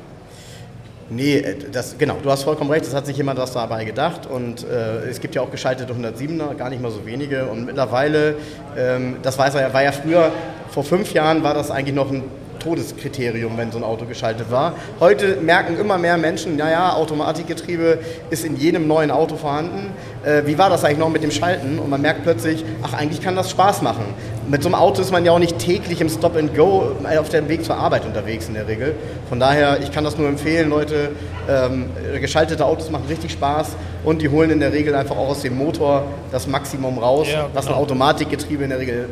Nee, 1.13 1.37
äh, 1.39 1.55
das, 1.71 1.97
genau, 1.97 2.17
du 2.23 2.31
hast 2.31 2.43
vollkommen 2.43 2.71
recht, 2.71 2.85
es 2.85 2.95
hat 2.95 3.05
sich 3.05 3.17
jemand 3.17 3.37
was 3.37 3.51
dabei 3.51 3.83
gedacht 3.83 4.27
und 4.27 4.63
äh, 4.63 5.09
es 5.09 5.19
gibt 5.19 5.35
ja 5.35 5.41
auch 5.41 5.51
geschaltete 5.51 5.93
107er, 5.93 6.55
gar 6.55 6.69
nicht 6.69 6.81
mal 6.81 6.89
so 6.89 7.05
wenige 7.05 7.47
und 7.47 7.65
mittlerweile, 7.65 8.35
ähm, 8.77 9.17
das 9.21 9.37
weiß 9.37 9.55
er 9.55 9.73
war 9.73 9.83
ja 9.83 9.91
früher, 9.91 10.31
vor 10.69 10.85
fünf 10.85 11.13
Jahren 11.13 11.43
war 11.43 11.53
das 11.53 11.69
eigentlich 11.69 11.95
noch 11.95 12.09
ein 12.09 12.23
Todeskriterium, 12.61 13.57
wenn 13.57 13.71
so 13.71 13.77
ein 13.77 13.83
Auto 13.83 14.05
geschaltet 14.05 14.51
war. 14.51 14.75
Heute 14.99 15.37
merken 15.37 15.77
immer 15.79 15.97
mehr 15.97 16.17
Menschen, 16.17 16.55
naja, 16.55 16.93
Automatikgetriebe 16.93 17.99
ist 18.29 18.45
in 18.45 18.55
jedem 18.55 18.87
neuen 18.87 19.11
Auto 19.11 19.35
vorhanden. 19.35 19.91
Äh, 20.23 20.43
wie 20.45 20.57
war 20.57 20.69
das 20.69 20.83
eigentlich 20.83 20.99
noch 20.99 21.09
mit 21.09 21.23
dem 21.23 21.31
Schalten? 21.31 21.79
Und 21.79 21.89
man 21.89 22.01
merkt 22.01 22.23
plötzlich, 22.23 22.63
ach, 22.83 22.93
eigentlich 22.93 23.21
kann 23.21 23.35
das 23.35 23.49
Spaß 23.49 23.81
machen. 23.81 24.05
Mit 24.49 24.63
so 24.63 24.69
einem 24.69 24.75
Auto 24.75 25.01
ist 25.01 25.11
man 25.11 25.23
ja 25.23 25.31
auch 25.31 25.39
nicht 25.39 25.59
täglich 25.59 26.01
im 26.01 26.09
Stop 26.09 26.35
and 26.35 26.55
Go 26.55 26.91
äh, 27.09 27.17
auf 27.17 27.29
dem 27.29 27.47
Weg 27.47 27.63
zur 27.63 27.75
Arbeit 27.75 28.05
unterwegs 28.05 28.47
in 28.47 28.55
der 28.55 28.67
Regel. 28.67 28.95
Von 29.29 29.39
daher, 29.39 29.79
ich 29.81 29.91
kann 29.91 30.03
das 30.03 30.17
nur 30.17 30.27
empfehlen, 30.27 30.69
Leute, 30.69 31.09
ähm, 31.49 31.85
geschaltete 32.19 32.65
Autos 32.65 32.89
machen 32.89 33.03
richtig 33.07 33.31
Spaß 33.31 33.69
und 34.03 34.21
die 34.21 34.29
holen 34.29 34.49
in 34.49 34.59
der 34.59 34.73
Regel 34.73 34.95
einfach 34.95 35.15
auch 35.15 35.29
aus 35.29 35.41
dem 35.41 35.57
Motor 35.57 36.03
das 36.31 36.47
Maximum 36.47 36.97
raus, 36.97 37.27
Ja, 37.31 37.47
was 37.53 37.65
ein 37.65 37.69
genau. 37.69 37.81
Automatikgetriebe 37.83 38.63
in 38.63 38.71
der 38.71 38.79
Regel 38.79 39.09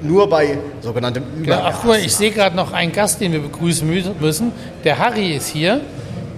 nur 0.00 0.28
bei 0.28 0.58
sogenanntem 0.80 1.22
Übergas. 1.38 1.62
ach, 1.66 1.78
guck 1.82 1.90
mal, 1.90 1.98
ich 2.00 2.14
sehe 2.14 2.30
gerade 2.30 2.56
noch 2.56 2.72
einen 2.72 2.92
Gast, 2.92 3.20
den 3.20 3.32
wir 3.32 3.40
begrüßen 3.40 3.88
mü- 3.88 4.10
müssen. 4.20 4.52
Der 4.84 4.98
Harry 4.98 5.32
ist 5.36 5.48
hier. 5.48 5.80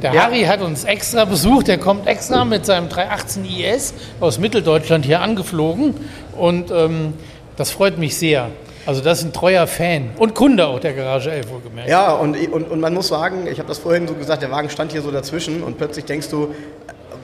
Der 0.02 0.12
Ja. 0.12 0.24
Harry 0.24 0.42
hat 0.42 0.60
uns 0.60 0.84
extra 0.84 1.24
besucht. 1.24 1.68
Der 1.68 1.78
kommt 1.78 2.06
extra 2.06 2.44
mit 2.44 2.66
seinem 2.66 2.90
318 2.90 3.44
IS 3.46 3.94
aus 4.20 4.38
Mitteldeutschland 4.38 5.06
hier 5.06 5.20
angeflogen. 5.22 5.94
Und 6.36 6.70
ähm, 6.72 7.14
das 7.56 7.70
freut 7.70 7.98
mich 7.98 8.16
sehr. 8.16 8.48
Also 8.86 9.00
das 9.00 9.20
ist 9.20 9.24
ein 9.24 9.32
treuer 9.32 9.66
Fan. 9.66 10.10
Und 10.18 10.34
Kunde 10.34 10.66
auch 10.66 10.78
der 10.78 10.92
Garage 10.92 11.30
11, 11.30 11.50
wohlgemerkt. 11.50 11.88
Ja, 11.88 12.12
und, 12.12 12.36
und, 12.52 12.70
und 12.70 12.80
man 12.80 12.92
muss 12.92 13.08
sagen, 13.08 13.46
ich 13.50 13.58
habe 13.58 13.68
das 13.68 13.78
vorhin 13.78 14.06
so 14.06 14.14
gesagt, 14.14 14.42
der 14.42 14.50
Wagen 14.50 14.68
stand 14.68 14.92
hier 14.92 15.00
so 15.02 15.10
dazwischen 15.10 15.62
und 15.62 15.78
plötzlich 15.78 16.04
denkst 16.04 16.28
du, 16.28 16.54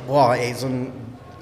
boah, 0.07 0.35
ey, 0.35 0.55
so 0.55 0.67
ein 0.67 0.93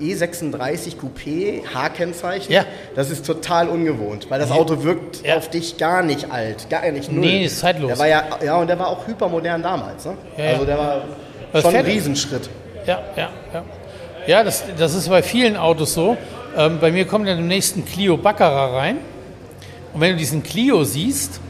E36 0.00 0.94
Coupé, 0.96 1.62
H-Kennzeichen, 1.74 2.52
Ja. 2.52 2.64
das 2.94 3.10
ist 3.10 3.26
total 3.26 3.68
ungewohnt, 3.68 4.26
weil 4.30 4.38
das 4.40 4.50
Auto 4.50 4.82
wirkt 4.82 5.24
Ja. 5.24 5.36
auf 5.36 5.50
dich 5.50 5.76
gar 5.76 6.02
nicht 6.02 6.30
alt, 6.30 6.68
gar 6.70 6.88
nicht 6.90 7.10
null. 7.10 7.20
Nee, 7.20 7.44
ist 7.44 7.60
zeitlos. 7.60 7.88
Der 7.88 7.98
war 7.98 8.06
ja, 8.08 8.24
ja, 8.44 8.56
und 8.56 8.68
der 8.68 8.78
war 8.78 8.88
auch 8.88 9.06
hypermodern 9.06 9.62
damals. 9.62 10.04
Ne? 10.04 10.14
Ja. 10.36 10.44
Also 10.52 10.64
der 10.64 10.78
war 10.78 11.02
Das 11.52 11.62
schon 11.62 11.74
ein 11.76 11.84
Riesenschritt. 11.84 12.48
Ja, 12.86 13.00
ja, 13.16 13.28
ja. 13.52 13.64
Ja, 14.26 14.44
das, 14.44 14.64
das 14.78 14.94
ist 14.94 15.08
bei 15.08 15.22
vielen 15.22 15.56
Autos 15.56 15.94
so. 15.94 16.16
Ähm, 16.56 16.78
bei 16.80 16.90
mir 16.90 17.06
kommt 17.06 17.26
ja 17.26 17.34
demnächst 17.34 17.76
ein 17.76 17.84
Clio 17.84 18.16
Baccarat 18.16 18.72
rein. 18.74 18.96
Und 19.92 20.00
wenn 20.00 20.12
du 20.12 20.18
diesen 20.18 20.42
Clio 20.42 20.84
siehst, 20.84 21.40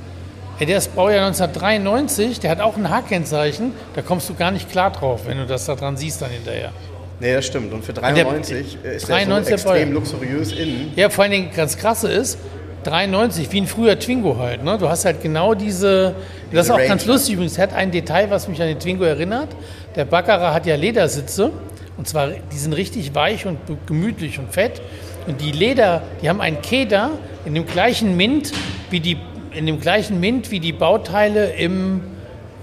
ey, 0.58 0.66
der 0.66 0.78
ist 0.78 0.94
Baujahr 0.94 1.26
1993, 1.26 2.40
der 2.40 2.50
hat 2.50 2.60
auch 2.60 2.76
ein 2.76 2.88
H-Kennzeichen, 2.88 3.72
da 3.94 4.02
kommst 4.02 4.28
du 4.28 4.34
gar 4.34 4.50
nicht 4.50 4.70
klar 4.70 4.90
drauf, 4.90 5.22
wenn 5.26 5.38
du 5.38 5.46
das 5.46 5.66
da 5.66 5.74
dran 5.74 5.96
siehst 5.96 6.22
dann 6.22 6.30
hinterher. 6.30 6.72
Nee, 7.20 7.34
das 7.34 7.46
stimmt. 7.46 7.72
Und 7.72 7.84
für 7.84 7.92
93 7.92 8.78
ist 8.84 9.08
der 9.08 9.16
93 9.16 9.46
so 9.48 9.54
extrem 9.54 9.88
voll. 9.88 9.94
luxuriös 9.94 10.52
innen. 10.52 10.92
Ja, 10.94 11.10
vor 11.10 11.24
allen 11.24 11.32
Dingen 11.32 11.50
ganz 11.54 11.76
krasse 11.76 12.08
ist, 12.10 12.38
93, 12.84 13.50
wie 13.50 13.60
ein 13.60 13.66
früher 13.66 13.98
Twingo 13.98 14.38
halt. 14.38 14.62
Ne? 14.62 14.78
Du 14.78 14.88
hast 14.88 15.04
halt 15.04 15.20
genau 15.20 15.54
diese. 15.54 16.14
das 16.52 16.66
ist 16.66 16.70
auch 16.70 16.78
Range, 16.78 16.88
ganz 16.88 17.06
lustig 17.06 17.34
übrigens. 17.34 17.58
hat 17.58 17.74
ein 17.74 17.90
Detail, 17.90 18.30
was 18.30 18.46
mich 18.46 18.60
an 18.62 18.68
den 18.68 18.78
Twingo 18.78 19.04
erinnert. 19.04 19.48
Der 19.96 20.04
Baccarat 20.04 20.54
hat 20.54 20.66
ja 20.66 20.76
Ledersitze. 20.76 21.50
Und 21.98 22.06
zwar, 22.08 22.28
die 22.28 22.56
sind 22.56 22.72
richtig 22.72 23.14
weich 23.14 23.44
und 23.44 23.58
gemütlich 23.86 24.38
und 24.38 24.52
fett. 24.52 24.80
Und 25.26 25.40
die 25.40 25.50
Leder, 25.52 26.02
die 26.22 26.28
haben 26.28 26.40
einen 26.40 26.62
Keder 26.62 27.10
in 27.44 27.54
dem 27.54 27.66
gleichen 27.66 28.16
Mint, 28.16 28.52
wie 28.90 29.00
die, 29.00 29.18
in 29.52 29.66
dem 29.66 29.80
gleichen 29.80 30.20
Mint, 30.20 30.50
wie 30.50 30.60
die 30.60 30.72
Bauteile 30.72 31.50
im, 31.54 32.00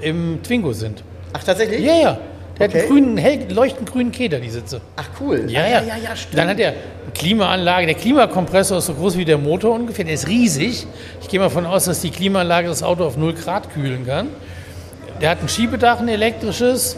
im 0.02 0.40
Twingo 0.42 0.72
sind. 0.74 1.04
Ach, 1.34 1.44
tatsächlich? 1.44 1.82
Ja, 1.82 1.96
ja. 1.96 2.18
Der 2.58 2.70
hat 2.70 2.74
Okay. 2.74 2.80
einen 2.84 2.88
grünen, 2.90 3.18
hell, 3.18 3.40
leuchtend 3.52 3.92
grünen 3.92 4.14
Keder, 4.14 4.40
die 4.40 4.50
Sitze. 4.50 4.80
Ach, 4.96 5.10
cool. 5.20 5.44
Ja, 5.50 5.62
Ach, 5.66 5.70
ja, 5.70 5.82
ja, 5.82 5.96
ja, 6.02 6.16
stimmt. 6.16 6.38
Dann 6.38 6.48
hat 6.48 6.60
er 6.60 6.70
eine 6.70 6.78
Klimaanlage. 7.14 7.86
Der 7.88 7.96
Klimakompressor 7.96 8.78
ist 8.78 8.86
so 8.86 8.94
groß 8.94 9.18
wie 9.18 9.26
der 9.26 9.38
Motor 9.38 9.76
ungefähr. 9.76 10.06
Der 10.06 10.14
ist 10.14 10.30
riesig. 10.30 10.88
Ich 11.22 11.28
gehe 11.28 11.40
mal 11.42 11.48
davon 11.48 11.66
aus, 11.66 11.84
dass 11.84 12.00
die 12.00 12.12
Klimaanlage 12.12 12.70
das 12.70 12.82
Auto 12.82 13.04
auf 13.04 13.18
0 13.18 13.34
Grad 13.34 13.74
kühlen 13.74 14.06
kann. 14.06 14.30
Der 15.22 15.32
hat 15.32 15.42
ein 15.42 15.50
Schiebedach, 15.50 16.00
ein 16.00 16.08
elektrisches. 16.08 16.96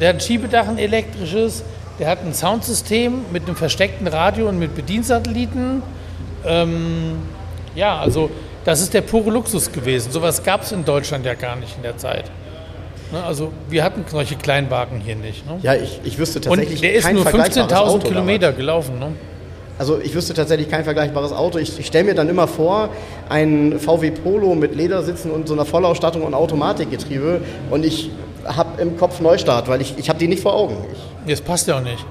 Der 0.00 0.08
hat 0.10 0.16
ein 0.16 0.20
Schiebedach, 0.20 0.68
ein 0.68 0.78
elektrisches. 0.78 1.62
Der 1.98 2.08
hat 2.08 2.24
ein 2.24 2.34
Soundsystem 2.34 3.24
mit 3.32 3.46
einem 3.46 3.56
versteckten 3.56 4.06
Radio 4.08 4.48
und 4.48 4.58
mit 4.58 4.74
Bediensatelliten. 4.74 5.82
Ähm, 6.44 7.18
ja, 7.74 7.98
also 7.98 8.30
das 8.64 8.80
ist 8.80 8.94
der 8.94 9.02
pure 9.02 9.30
Luxus 9.30 9.70
gewesen. 9.70 10.10
Sowas 10.10 10.42
gab 10.42 10.62
es 10.62 10.72
in 10.72 10.84
Deutschland 10.84 11.24
ja 11.24 11.34
gar 11.34 11.56
nicht 11.56 11.76
in 11.76 11.82
der 11.82 11.96
Zeit. 11.96 12.30
Ne, 13.12 13.22
Also 13.22 13.52
wir 13.68 13.84
hatten 13.84 14.04
solche 14.08 14.36
Kleinwagen 14.36 15.00
hier 15.00 15.16
nicht. 15.16 15.46
Ne? 15.46 15.58
Ja, 15.62 15.74
ich, 15.74 16.00
ich 16.04 16.18
wüsste 16.18 16.38
Und 16.38 16.44
tatsächlich 16.44 16.80
der 16.80 16.94
ist 16.94 17.04
kein 17.04 17.14
nur 17.14 17.24
vergleichbares 17.24 17.72
15.000 17.72 17.76
Auto 17.76 18.08
Kilometer 18.08 18.52
gelaufen. 18.52 18.98
Ne? 18.98 19.12
Also 19.78 20.00
ich 20.00 20.14
wüsste 20.14 20.34
tatsächlich 20.34 20.68
kein 20.68 20.84
vergleichbares 20.84 21.32
Auto. 21.32 21.58
Ich, 21.58 21.78
ich 21.78 21.86
stelle 21.86 22.04
mir 22.04 22.14
dann 22.14 22.28
immer 22.28 22.48
vor, 22.48 22.90
ein 23.28 23.78
VW 23.78 24.10
Polo 24.12 24.54
mit 24.54 24.74
Ledersitzen 24.74 25.30
und 25.30 25.48
so 25.48 25.54
einer 25.54 25.64
Vollausstattung 25.64 26.22
und 26.22 26.34
Automatikgetriebe 26.34 27.40
und 27.70 27.84
ich 27.84 28.10
habe 28.46 28.80
im 28.80 28.96
Kopf 28.96 29.20
Neustart, 29.20 29.68
weil 29.68 29.80
ich, 29.80 29.94
ich 29.98 30.08
habe 30.08 30.18
die 30.18 30.28
nicht 30.28 30.42
vor 30.42 30.54
Augen. 30.54 30.76
Ich, 31.26 31.30
Das 31.30 31.40
passt 31.40 31.66
ja 31.68 31.76
auch 31.78 31.82
nicht. 31.82 32.04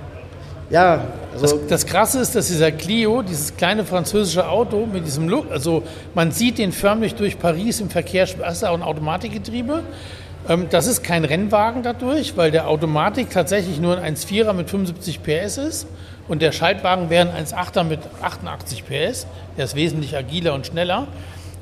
ja, 0.70 1.06
also 1.34 1.58
Das, 1.58 1.68
das 1.68 1.86
Krasse 1.86 2.20
ist, 2.20 2.36
dass 2.36 2.48
dieser 2.48 2.72
Clio, 2.72 3.22
dieses 3.22 3.56
kleine 3.58 3.86
französische 3.86 4.48
Auto 4.48 4.86
mit 4.86 5.06
diesem 5.06 5.30
Look, 5.30 5.52
also 5.52 5.84
man 6.14 6.32
sieht 6.32 6.58
den 6.58 6.72
förmlich 6.72 7.16
durch 7.16 7.40
Paris 7.40 7.80
im 7.82 7.90
Verkehr, 7.90 8.26
das 8.40 8.58
ist 8.58 8.64
auch 8.64 8.74
ein 8.74 8.84
Automatikgetriebe. 8.84 9.84
Ähm, 10.50 10.68
Das 10.70 10.88
ist 10.88 11.04
kein 11.04 11.26
Rennwagen 11.26 11.84
dadurch, 11.84 12.36
weil 12.36 12.52
der 12.52 12.68
Automatik 12.68 13.30
tatsächlich 13.30 13.80
nur 13.80 13.98
ein 13.98 14.16
1,4er 14.16 14.54
mit 14.54 14.70
75 14.70 15.22
PS 15.24 15.58
ist 15.58 15.88
und 16.28 16.42
der 16.42 16.52
Schaltwagen 16.52 17.10
wäre 17.10 17.30
ein 17.32 17.46
1,8er 17.46 17.84
mit 17.84 18.00
88 18.22 18.84
PS. 18.86 19.26
Der 19.58 19.66
ist 19.66 19.76
wesentlich 19.76 20.16
agiler 20.18 20.54
und 20.54 20.66
schneller. 20.68 21.08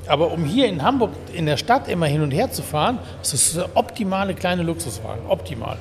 Aber 0.06 0.32
um 0.32 0.44
hier 0.44 0.66
in 0.68 0.82
Hamburg 0.82 1.10
in 1.32 1.46
der 1.46 1.56
Stadt 1.56 1.88
immer 1.88 2.06
hin 2.06 2.22
und 2.22 2.32
her 2.32 2.50
zu 2.50 2.62
fahren, 2.62 2.98
ist 3.22 3.32
das 3.32 3.54
der 3.54 3.68
optimale 3.74 4.34
kleine 4.34 4.62
Luxuswagen. 4.62 5.26
Optimal. 5.28 5.76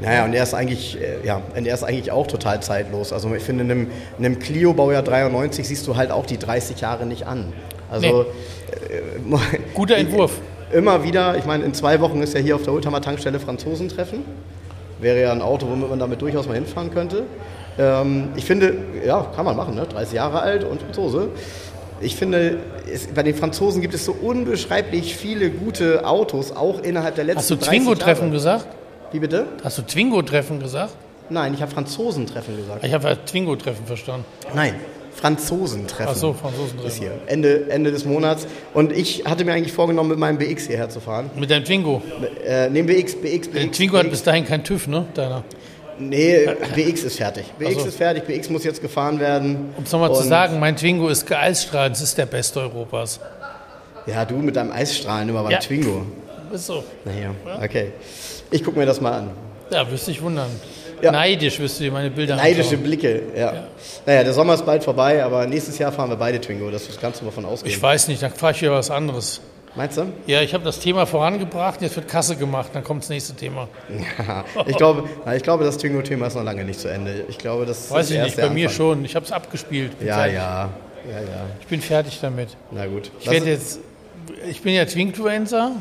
naja, 0.00 0.24
und 0.24 0.34
er 0.34 0.42
ist 0.42 0.54
eigentlich, 0.54 0.98
äh, 1.00 1.26
ja, 1.26 1.42
und 1.56 1.66
er 1.66 1.74
ist 1.74 1.82
eigentlich 1.82 2.10
auch 2.10 2.26
total 2.26 2.62
zeitlos. 2.62 3.12
Also 3.12 3.34
ich 3.34 3.42
finde, 3.42 3.64
in 3.64 3.70
einem, 3.70 3.90
in 4.18 4.24
einem 4.24 4.38
Clio 4.38 4.72
Baujahr 4.72 5.02
93 5.02 5.66
siehst 5.68 5.86
du 5.86 5.96
halt 5.96 6.10
auch 6.10 6.26
die 6.26 6.38
30 6.38 6.80
Jahre 6.80 7.06
nicht 7.06 7.26
an. 7.26 7.52
Also 7.90 8.22
äh, 8.22 8.26
Guter 9.74 9.96
Entwurf. 9.96 10.32
Immer 10.72 11.04
wieder, 11.04 11.36
ich 11.36 11.44
meine, 11.44 11.64
in 11.64 11.74
zwei 11.74 12.00
Wochen 12.00 12.20
ist 12.22 12.34
ja 12.34 12.40
hier 12.40 12.56
auf 12.56 12.62
der 12.62 12.72
Oldtimer 12.72 13.00
Tankstelle 13.00 13.38
Franzosentreffen. 13.38 14.24
Wäre 14.98 15.20
ja 15.20 15.32
ein 15.32 15.42
Auto, 15.42 15.68
womit 15.68 15.90
man 15.90 15.98
damit 15.98 16.22
durchaus 16.22 16.48
mal 16.48 16.54
hinfahren 16.54 16.90
könnte. 16.92 17.24
Ähm, 17.78 18.30
ich 18.34 18.44
finde, 18.44 18.74
ja, 19.04 19.26
kann 19.36 19.44
man 19.44 19.56
machen, 19.56 19.74
ne? 19.74 19.86
30 19.86 20.14
Jahre 20.14 20.40
alt 20.40 20.64
und 20.64 20.82
Franzose. 20.82 21.28
Ich 22.00 22.16
finde, 22.16 22.58
es, 22.92 23.06
bei 23.08 23.22
den 23.22 23.34
Franzosen 23.34 23.80
gibt 23.82 23.94
es 23.94 24.04
so 24.04 24.12
unbeschreiblich 24.12 25.16
viele 25.16 25.50
gute 25.50 26.06
Autos, 26.06 26.52
auch 26.52 26.80
innerhalb 26.82 27.14
der 27.16 27.24
letzten 27.24 27.38
Hast 27.40 27.50
du 27.50 27.56
30 27.56 27.68
Twingo-Treffen 27.70 28.22
Jahre. 28.24 28.32
gesagt? 28.32 28.66
Wie 29.12 29.18
bitte? 29.18 29.46
Hast 29.64 29.78
du 29.78 29.82
Twingo-Treffen 29.82 30.60
gesagt? 30.60 30.94
Nein, 31.28 31.54
ich 31.54 31.62
habe 31.62 31.72
Franzosentreffen 31.72 32.56
gesagt. 32.56 32.84
Ich 32.84 32.92
habe 32.92 33.08
ja 33.08 33.14
Twingo-Treffen 33.16 33.84
verstanden. 33.86 34.24
Nein, 34.54 34.74
Franzosentreffen. 35.12 36.12
Ach 36.12 36.16
so, 36.16 36.32
Franzosentreffen. 36.34 36.86
Ist 36.88 36.98
hier. 36.98 37.12
Ende, 37.26 37.68
Ende 37.70 37.90
des 37.90 38.04
Monats. 38.04 38.46
Und 38.74 38.92
ich 38.92 39.24
hatte 39.24 39.44
mir 39.44 39.54
eigentlich 39.54 39.72
vorgenommen, 39.72 40.10
mit 40.10 40.18
meinem 40.18 40.38
BX 40.38 40.66
hierher 40.66 40.88
zu 40.88 41.00
fahren. 41.00 41.30
Mit 41.34 41.50
deinem 41.50 41.64
Twingo. 41.64 42.02
Äh, 42.46 42.68
nee, 42.70 42.82
BX, 42.82 43.16
BX, 43.16 43.50
Der 43.50 43.60
BX. 43.60 43.76
Twingo 43.76 43.96
hat 43.96 44.04
BX. 44.04 44.10
bis 44.10 44.22
dahin 44.22 44.44
kein 44.44 44.62
TÜV, 44.62 44.86
ne? 44.88 45.06
Deiner. 45.14 45.42
Nee, 45.98 46.46
BX 46.74 47.04
ist 47.04 47.16
fertig. 47.18 47.44
BX 47.58 47.74
so. 47.82 47.88
ist 47.88 47.96
fertig, 47.96 48.24
BX 48.24 48.50
muss 48.50 48.64
jetzt 48.64 48.82
gefahren 48.82 49.18
werden. 49.18 49.74
Um 49.76 49.84
es 49.84 49.92
nochmal 49.92 50.14
zu 50.14 50.22
sagen, 50.22 50.58
mein 50.60 50.76
Twingo 50.76 51.08
ist 51.08 51.26
geeisstrahlt, 51.26 51.94
es 51.94 52.02
ist 52.02 52.18
der 52.18 52.26
beste 52.26 52.60
Europas. 52.60 53.20
Ja, 54.06 54.24
du 54.24 54.36
mit 54.36 54.56
deinem 54.56 54.72
Eisstrahlen 54.72 55.28
immer 55.28 55.42
beim 55.42 55.52
Ja. 55.52 55.58
Twingo. 55.58 56.02
Ist 56.52 56.66
so. 56.66 56.84
Naja, 57.04 57.30
okay. 57.62 57.92
Ich 58.50 58.62
gucke 58.62 58.78
mir 58.78 58.86
das 58.86 59.00
mal 59.00 59.12
an. 59.12 59.30
Ja, 59.70 59.90
wirst 59.90 60.06
dich 60.06 60.22
wundern. 60.22 60.50
Ja. 61.02 61.12
Neidisch 61.12 61.58
wirst 61.58 61.78
du 61.78 61.84
dir 61.84 61.92
meine 61.92 62.10
Bilder 62.10 62.36
Neidische 62.36 62.70
anschauen. 62.70 62.82
Blicke, 62.82 63.22
ja. 63.36 63.64
Naja, 64.06 64.24
der 64.24 64.32
Sommer 64.32 64.54
ist 64.54 64.64
bald 64.64 64.82
vorbei, 64.84 65.22
aber 65.22 65.46
nächstes 65.46 65.76
Jahr 65.78 65.92
fahren 65.92 66.08
wir 66.08 66.16
beide 66.16 66.40
Twingo. 66.40 66.70
Das 66.70 66.88
kannst 67.00 67.20
du 67.20 67.24
mal 67.26 67.32
von 67.32 67.44
ausgehen. 67.44 67.74
Ich 67.74 67.82
weiß 67.82 68.08
nicht, 68.08 68.22
dann 68.22 68.32
fahre 68.32 68.52
ich 68.52 68.62
wieder 68.62 68.72
was 68.72 68.90
anderes. 68.90 69.40
Meinst 69.76 69.98
du? 69.98 70.06
Ja, 70.26 70.40
ich 70.40 70.54
habe 70.54 70.64
das 70.64 70.80
Thema 70.80 71.04
vorangebracht, 71.04 71.82
jetzt 71.82 71.96
wird 71.96 72.08
Kasse 72.08 72.36
gemacht, 72.36 72.70
dann 72.72 72.82
kommt 72.82 73.02
das 73.02 73.10
nächste 73.10 73.34
Thema. 73.34 73.68
ich, 74.66 74.76
glaube, 74.76 75.04
ich 75.36 75.42
glaube, 75.42 75.64
das 75.64 75.76
Twingo-Thema 75.76 76.28
ist 76.28 76.34
noch 76.34 76.44
lange 76.44 76.64
nicht 76.64 76.80
zu 76.80 76.88
Ende. 76.88 77.24
Ich 77.28 77.36
glaube, 77.36 77.66
das 77.66 77.90
Weiß 77.90 78.10
ich 78.10 78.18
nicht, 78.20 78.36
bei 78.36 78.48
mir 78.48 78.68
Anfang. 78.68 78.76
schon. 78.76 79.04
Ich 79.04 79.14
habe 79.14 79.26
es 79.26 79.32
abgespielt. 79.32 79.92
Ja, 80.00 80.24
ja, 80.24 80.70
ja, 81.10 81.20
ja. 81.20 81.46
Ich 81.60 81.66
bin 81.66 81.82
fertig 81.82 82.18
damit. 82.22 82.56
Na 82.70 82.86
gut. 82.86 83.10
Ich 83.18 83.26
Das 83.26 83.34
werde 83.34 83.50
jetzt, 83.50 83.80
ich 84.48 84.62
bin 84.62 84.72
ja 84.74 84.86
Twinfluencer, 84.86 85.72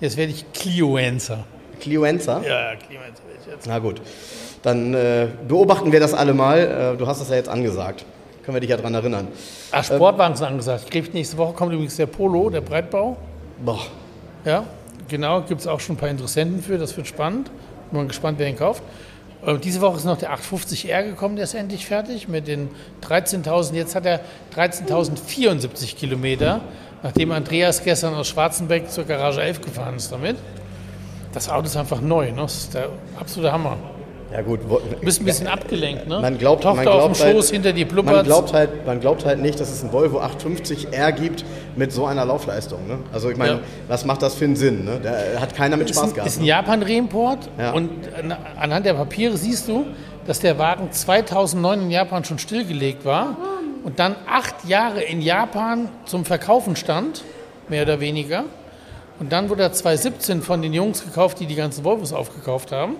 jetzt 0.00 0.16
werde 0.16 0.32
ich 0.32 0.50
Clioencer. 0.54 1.44
Clioenza. 1.80 2.40
Ja, 2.42 2.76
Clioencer 2.76 3.22
werde 3.26 3.40
ich 3.42 3.52
jetzt. 3.52 3.66
Na 3.66 3.78
gut. 3.78 4.00
Dann 4.62 4.94
äh, 4.94 5.26
beobachten 5.46 5.92
wir 5.92 6.00
das 6.00 6.14
alle 6.14 6.32
mal. 6.32 6.94
Äh, 6.94 6.96
du 6.96 7.06
hast 7.06 7.20
es 7.20 7.28
ja 7.28 7.36
jetzt 7.36 7.50
angesagt. 7.50 8.06
Können 8.42 8.56
wir 8.56 8.60
dich 8.60 8.70
ja 8.70 8.78
dran 8.78 8.94
erinnern. 8.94 9.28
Ach, 9.70 9.84
Sportwagen 9.84 10.34
sind 10.36 10.46
angesagt. 10.46 10.90
Kriegt 10.90 11.12
nächste 11.12 11.36
Woche 11.36 11.52
kommt 11.52 11.72
übrigens 11.72 11.96
der 11.96 12.06
Polo, 12.06 12.48
der 12.48 12.62
Breitbau. 12.62 13.18
Boah. 13.62 13.80
Ja, 14.44 14.64
genau, 15.08 15.42
gibt 15.42 15.60
es 15.60 15.66
auch 15.66 15.80
schon 15.80 15.96
ein 15.96 15.98
paar 15.98 16.08
Interessenten 16.08 16.62
für, 16.62 16.78
das 16.78 16.96
wird 16.96 17.06
spannend. 17.06 17.50
Bin 17.90 18.00
mal 18.00 18.06
gespannt, 18.06 18.38
wer 18.38 18.48
ihn 18.48 18.56
kauft. 18.56 18.82
Äh, 19.46 19.58
Diese 19.58 19.80
Woche 19.80 19.96
ist 19.96 20.04
noch 20.04 20.18
der 20.18 20.34
850R 20.34 21.04
gekommen, 21.04 21.36
der 21.36 21.44
ist 21.44 21.54
endlich 21.54 21.86
fertig 21.86 22.28
mit 22.28 22.46
den 22.46 22.68
13.000. 23.02 23.74
Jetzt 23.74 23.94
hat 23.94 24.06
er 24.06 24.20
13.074 24.56 25.96
Kilometer, 25.96 26.60
nachdem 27.02 27.32
Andreas 27.32 27.82
gestern 27.82 28.14
aus 28.14 28.28
Schwarzenbeck 28.28 28.90
zur 28.90 29.04
Garage 29.04 29.42
11 29.42 29.60
gefahren 29.60 29.96
ist 29.96 30.10
damit. 30.10 30.36
Das 31.32 31.48
Auto 31.48 31.66
ist 31.66 31.76
einfach 31.76 32.00
neu, 32.00 32.30
ne? 32.30 32.42
das 32.42 32.54
ist 32.54 32.74
der 32.74 32.90
absolute 33.18 33.52
Hammer. 33.52 33.76
Ja 34.34 34.42
gut. 34.42 34.60
wo- 34.68 34.78
Du 34.80 34.96
bist 35.00 35.20
ein 35.22 35.24
bisschen 35.24 35.46
abgelenkt, 35.46 36.08
ne? 36.08 36.18
Man 36.20 36.36
glaubt, 36.38 36.64
Tochter 36.64 36.74
man 36.76 36.84
glaubt 36.84 37.02
auf 37.12 37.16
dem 37.18 37.24
halt, 37.24 37.36
Schoß, 37.36 37.50
hinter 37.50 37.72
dir 37.72 37.86
man 38.02 38.24
glaubt, 38.24 38.52
halt, 38.52 38.84
man 38.84 39.00
glaubt 39.00 39.24
halt 39.24 39.40
nicht, 39.40 39.60
dass 39.60 39.70
es 39.70 39.82
einen 39.82 39.92
Volvo 39.92 40.20
850R 40.20 41.12
gibt 41.12 41.44
mit 41.76 41.92
so 41.92 42.04
einer 42.06 42.24
Laufleistung. 42.24 42.86
Ne? 42.88 42.98
Also 43.12 43.30
ich 43.30 43.36
meine, 43.36 43.52
Ja. 43.52 43.60
was 43.86 44.04
macht 44.04 44.22
das 44.22 44.34
für 44.34 44.44
einen 44.46 44.56
Sinn? 44.56 44.84
Ne? 44.84 44.98
Da 45.02 45.40
hat 45.40 45.54
keiner 45.54 45.76
mit 45.76 45.88
ist 45.88 45.96
Spaß 45.96 46.08
ein, 46.10 46.14
gehabt. 46.14 46.28
ist 46.28 46.38
ein 46.38 46.42
ne? 46.42 46.48
Japan-Reimport 46.48 47.48
Ja. 47.58 47.72
und 47.72 47.90
an- 48.18 48.36
anhand 48.58 48.86
der 48.86 48.94
Papiere 48.94 49.36
siehst 49.36 49.68
du, 49.68 49.86
dass 50.26 50.40
der 50.40 50.58
Wagen 50.58 50.90
2009 50.90 51.82
in 51.82 51.90
Japan 51.92 52.24
schon 52.24 52.38
stillgelegt 52.40 53.04
war 53.04 53.36
und 53.84 54.00
dann 54.00 54.16
acht 54.28 54.64
Jahre 54.66 55.00
in 55.02 55.20
Japan 55.22 55.88
zum 56.06 56.24
Verkaufen 56.24 56.74
stand, 56.74 57.22
mehr 57.68 57.82
oder 57.84 58.00
weniger. 58.00 58.44
Und 59.20 59.30
dann 59.32 59.48
wurde 59.48 59.62
er 59.62 59.72
2017 59.72 60.42
von 60.42 60.60
den 60.60 60.72
Jungs 60.74 61.04
gekauft, 61.04 61.38
die 61.38 61.46
die 61.46 61.54
ganzen 61.54 61.84
Volvos 61.84 62.12
aufgekauft 62.12 62.72
haben. 62.72 62.96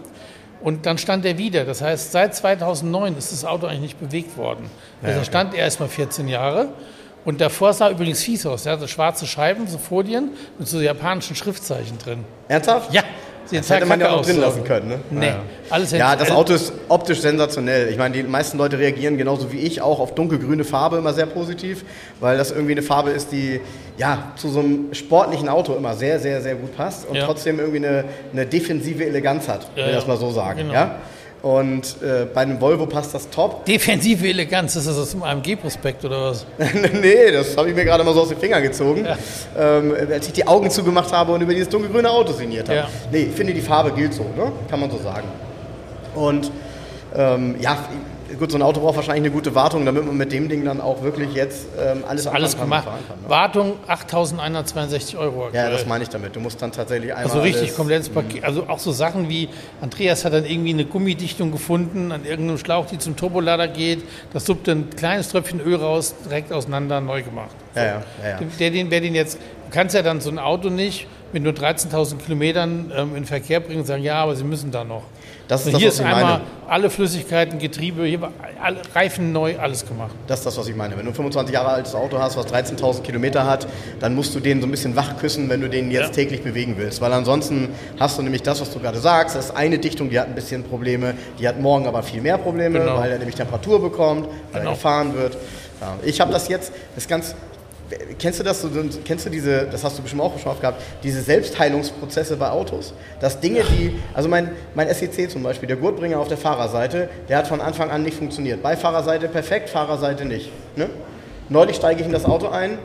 Und 0.63 0.87
dann 0.87 0.99
stand 0.99 1.25
er 1.25 1.37
wieder. 1.37 1.65
Das 1.65 1.83
heißt, 1.83 2.13
seit 2.13 2.35
2009 2.35 3.17
ist 3.17 3.33
das 3.33 3.45
Auto 3.45 3.67
eigentlich 3.67 3.81
nicht 3.81 4.01
bewegt 4.01 4.37
worden. 4.37 4.71
Also 5.03 5.19
er 5.19 5.25
stand 5.25 5.55
erst 5.55 5.81
mal 5.81 5.89
14 5.89 6.29
Jahre. 6.29 6.69
Und 7.25 7.41
davor 7.41 7.73
sah 7.73 7.91
übrigens 7.91 8.23
fies 8.23 8.45
aus. 8.45 8.67
Er 8.67 8.73
hatte 8.73 8.87
schwarze 8.87 9.27
Scheiben, 9.27 9.67
so 9.67 9.79
Folien 9.79 10.31
mit 10.59 10.69
so 10.69 10.81
japanischen 10.81 11.37
Schriftzeichen 11.37 11.99
drin. 11.99 12.25
Ernsthaft? 12.49 12.93
Ja, 12.93 13.03
Das 13.51 13.71
hätte 13.71 13.87
man 13.87 14.01
ja 14.01 14.11
auch 14.11 14.23
drin 14.25 14.39
lassen 14.41 14.65
können. 14.65 14.89
Ne? 14.89 14.99
Nee, 15.11 15.27
Ja. 15.29 15.43
alles 15.71 15.91
Ja, 15.93 16.17
das 16.17 16.31
Auto 16.31 16.55
ist 16.55 16.73
optisch 16.89 17.21
sensationell. 17.21 17.89
Ich 17.91 17.99
meine, 17.99 18.15
die 18.15 18.23
meisten 18.23 18.59
Leute 18.59 18.79
reagieren 18.79 19.17
genauso 19.19 19.53
wie 19.53 19.59
ich 19.59 19.81
auch 19.83 20.01
auf 20.01 20.15
dunkelgrüne 20.15 20.65
Farbe 20.65 20.97
immer 20.97 21.13
sehr 21.13 21.27
positiv, 21.27 21.85
weil 22.21 22.39
das 22.39 22.51
irgendwie 22.51 22.73
eine 22.73 22.83
Farbe 22.83 23.11
ist, 23.11 23.33
die 23.33 23.61
ja 23.99 24.33
zu 24.37 24.49
so 24.49 24.61
einem 24.61 24.93
sportlichen 24.95 25.49
Auto 25.49 25.75
immer 25.75 25.95
sehr, 25.95 26.19
sehr, 26.21 26.41
sehr 26.41 26.55
gut 26.57 26.77
passt 26.77 27.07
und 27.09 27.17
Ja. 27.17 27.27
trotzdem 27.27 27.59
irgendwie 27.61 27.79
eine, 27.87 28.05
eine 28.33 28.47
defensive 28.47 29.05
Eleganz 29.05 29.49
hat, 29.49 29.67
Ja, 29.77 29.83
will 29.85 29.91
ich 29.91 29.95
das 29.97 30.05
ja. 30.05 30.09
mal 30.09 30.17
so 30.19 30.31
sagen. 30.31 30.59
Genau. 30.59 30.73
Ja? 30.73 30.97
Und 31.45 32.03
äh, 32.03 32.25
bei 32.25 32.41
einem 32.41 32.59
Volvo 32.59 32.87
passt 32.87 33.13
das 33.13 33.29
top. 33.29 33.65
Defensive 33.67 34.27
Eleganz, 34.27 34.77
ist 34.77 34.89
das 34.89 34.97
aus 34.97 35.11
dem 35.11 35.23
AMG-Prospekt 35.23 36.03
oder 36.07 36.31
was? 36.31 36.47
nee, 37.03 37.31
das 37.31 37.55
habe 37.55 37.69
ich 37.69 37.75
mir 37.75 37.85
gerade 37.85 38.03
mal 38.03 38.15
so 38.15 38.23
aus 38.23 38.31
den 38.31 38.39
Fingern 38.39 38.63
gezogen, 38.63 39.07
ähm, 39.55 39.95
als 40.11 40.27
ich 40.27 40.33
die 40.33 40.47
Augen 40.47 40.71
zugemacht 40.71 41.13
habe 41.13 41.33
und 41.33 41.43
über 41.43 41.53
dieses 41.53 41.69
dunkelgrüne 41.69 42.11
Auto 42.11 42.33
signiert 42.33 42.71
habe. 42.71 42.79
Ja. 42.79 42.89
Nee, 43.13 43.25
ich 43.25 43.35
finde, 43.35 43.53
die 43.53 43.61
Farbe 43.61 43.93
gilt 43.93 44.15
so, 44.15 44.23
ne? 44.23 44.53
kann 44.71 44.81
man 44.81 44.91
so 44.91 44.97
sagen. 44.97 45.29
Und 46.15 46.51
ähm, 47.15 47.57
ja, 47.61 47.77
gut, 48.39 48.51
so 48.51 48.59
ein 48.59 48.63
Auto 48.63 48.81
braucht 48.81 48.97
wahrscheinlich 48.97 49.25
eine 49.25 49.31
gute 49.31 49.55
Wartung, 49.55 49.85
damit 49.85 50.05
man 50.07 50.17
mit 50.17 50.33
dem 50.33 50.49
Ding 50.49 50.65
dann 50.65 50.81
auch 50.81 51.03
wirklich 51.03 51.35
jetzt 51.35 51.67
ähm, 51.79 52.05
alles 52.07 52.27
Alles 52.27 52.53
kann, 52.57 52.65
gemacht. 52.67 52.87
kann, 52.87 53.21
ne? 53.23 53.29
Wartung 53.29 53.75
8.162 53.89 55.17
Euro 55.19 55.47
aktuell. 55.47 55.65
Ja, 55.65 55.71
das 55.71 55.87
meine 55.87 56.05
ich 56.05 56.11
damit. 56.11 56.35
Du 56.37 56.41
musst 56.41 56.61
dann 56.61 56.73
tatsächlich 56.73 57.13
einmal 57.13 57.25
Also 57.25 57.41
richtig 57.41 57.75
komplettes 57.75 58.09
Paket. 58.09 58.45
Also 58.45 58.69
auch 58.69 58.79
so 58.79 58.93
Sachen 58.93 59.29
wie, 59.29 59.49
Andreas 59.81 60.25
hat 60.25 60.33
dann 60.33 60.45
irgendwie 60.45 60.73
eine 60.73 60.85
Gummidichtung 60.85 61.53
gefunden 61.53 62.13
an 62.13 62.25
irgendeinem 62.25 62.59
Schlauch, 62.59 62.87
die 62.87 62.99
zum 62.99 63.17
Turbolader 63.17 63.69
geht. 63.69 64.05
Das 64.33 64.45
suppt 64.47 64.69
ein 64.69 64.91
kleines 64.91 65.29
Tröpfchen 65.29 65.61
Öl 65.61 65.77
raus, 65.77 66.15
direkt 66.25 66.53
auseinander, 66.53 67.01
neu 67.01 67.23
gemacht. 67.23 67.55
Ja, 67.75 67.85
ja, 67.85 67.91
ja, 68.23 68.31
ja. 68.31 68.39
Der, 68.59 68.71
den, 68.71 68.91
wer 68.91 69.01
den 69.01 69.15
jetzt, 69.15 69.35
du 69.37 69.71
kannst 69.71 69.95
ja 69.95 70.03
dann 70.03 70.21
so 70.21 70.31
ein 70.31 70.39
Auto 70.39 70.71
nicht 70.71 71.07
mit 71.33 71.43
nur 71.43 71.53
13.000 71.53 72.19
Kilometern 72.19 72.93
ähm, 72.97 73.17
in 73.17 73.25
Verkehr 73.25 73.61
bringen 73.61 73.81
und 73.81 73.87
sagen, 73.87 74.03
ja, 74.03 74.23
aber 74.23 74.37
sie 74.37 74.45
müssen 74.45 74.71
da 74.71 74.85
noch. 74.85 75.03
Das 75.47 75.67
ist 75.67 75.75
das, 75.75 75.79
hier 75.81 75.89
was 75.89 75.95
ist 75.97 76.01
ich 76.01 76.07
einmal 76.07 76.23
meine. 76.25 76.41
alle 76.69 76.89
Flüssigkeiten, 76.89 77.59
Getriebe, 77.59 78.05
hier 78.07 78.31
alle, 78.63 78.79
Reifen 78.95 79.31
neu, 79.33 79.59
alles 79.59 79.87
gemacht. 79.87 80.15
Das 80.27 80.39
ist 80.41 80.47
das, 80.47 80.57
was 80.57 80.69
ich 80.69 80.75
meine. 80.75 80.97
Wenn 80.97 81.05
du 81.05 81.11
ein 81.11 81.15
25 81.15 81.53
Jahre 81.55 81.69
altes 81.69 81.95
Auto 81.95 82.19
hast, 82.19 82.37
was 82.39 82.47
13.000 82.47 83.03
Kilometer 83.03 83.47
hat, 83.47 83.67
dann 84.01 84.15
musst 84.15 84.35
du 84.35 84.41
den 84.41 84.61
so 84.63 84.67
ein 84.67 84.71
bisschen 84.71 84.97
wach 84.97 85.19
küssen, 85.19 85.51
wenn 85.51 85.61
du 85.61 85.69
den 85.69 85.91
jetzt 85.91 86.09
Ja. 86.09 86.09
täglich 86.09 86.43
bewegen 86.43 86.77
willst. 86.79 87.03
Weil 87.03 87.13
ansonsten 87.13 87.69
hast 88.01 88.17
du 88.19 88.23
nämlich 88.23 88.43
das, 88.43 88.61
was 88.63 88.71
du 88.73 88.79
gerade 88.79 88.99
sagst. 88.99 89.37
Das 89.37 89.47
ist 89.47 89.51
eine 89.57 89.79
Dichtung, 89.79 90.09
die 90.09 90.19
hat 90.19 90.29
ein 90.29 90.35
bisschen 90.35 90.63
Probleme. 90.65 91.15
Die 91.39 91.47
hat 91.47 91.61
morgen 91.61 91.87
aber 91.87 92.03
viel 92.03 92.23
mehr 92.23 92.39
Probleme, 92.39 92.79
Genau. 92.79 92.97
weil 92.97 93.11
er 93.13 93.19
nämlich 93.19 93.37
Temperatur 93.37 93.83
bekommt, 93.83 94.27
weil 94.53 94.61
Genau. 94.63 94.71
er 94.73 94.75
gefahren 94.77 95.15
wird. 95.15 95.37
Ja, 95.81 95.95
ich 96.03 96.21
habe 96.23 96.33
das 96.33 96.49
jetzt, 96.49 96.73
das 96.95 97.05
ist 97.05 97.09
ganz. 97.11 97.35
Kennst 98.19 98.41
du 98.41 98.45
das? 98.45 98.67
Kennst 99.05 99.27
du 99.27 99.31
diese, 99.31 99.67
das 99.67 99.85
hast 99.85 99.99
du 99.99 100.03
bestimmt 100.03 100.23
auch 100.23 100.39
schon 100.39 100.51
oft 100.51 100.61
gehabt, 100.61 100.81
diese 101.03 101.21
Selbstheilungsprozesse 101.21 102.37
bei 102.37 102.49
Autos? 102.49 102.95
Dass 103.21 103.41
Dinge, 103.41 103.63
die, 103.65 104.01
also 104.15 104.29
mein, 104.29 104.51
mein 104.75 104.93
SEC 104.93 105.31
zum 105.31 105.43
Beispiel, 105.43 105.67
der 105.67 105.77
Gurtbringer 105.77 106.19
auf 106.19 106.29
der 106.29 106.39
Fahrerseite, 106.39 107.11
der 107.29 107.39
hat 107.39 107.47
von 107.47 107.61
Anfang 107.61 107.91
an 107.91 108.03
nicht 108.03 108.17
funktioniert. 108.17 108.63
Bei 108.63 108.77
Fahrerseite 108.77 109.29
perfekt, 109.29 109.69
Fahrerseite 109.69 110.25
nicht. 110.25 110.51
Ne? 110.77 110.89
Neulich 111.51 111.77
steige 111.77 112.01
ich 112.01 112.07
in 112.07 112.13
das 112.13 112.25
Auto 112.25 112.49
ein, 112.49 112.79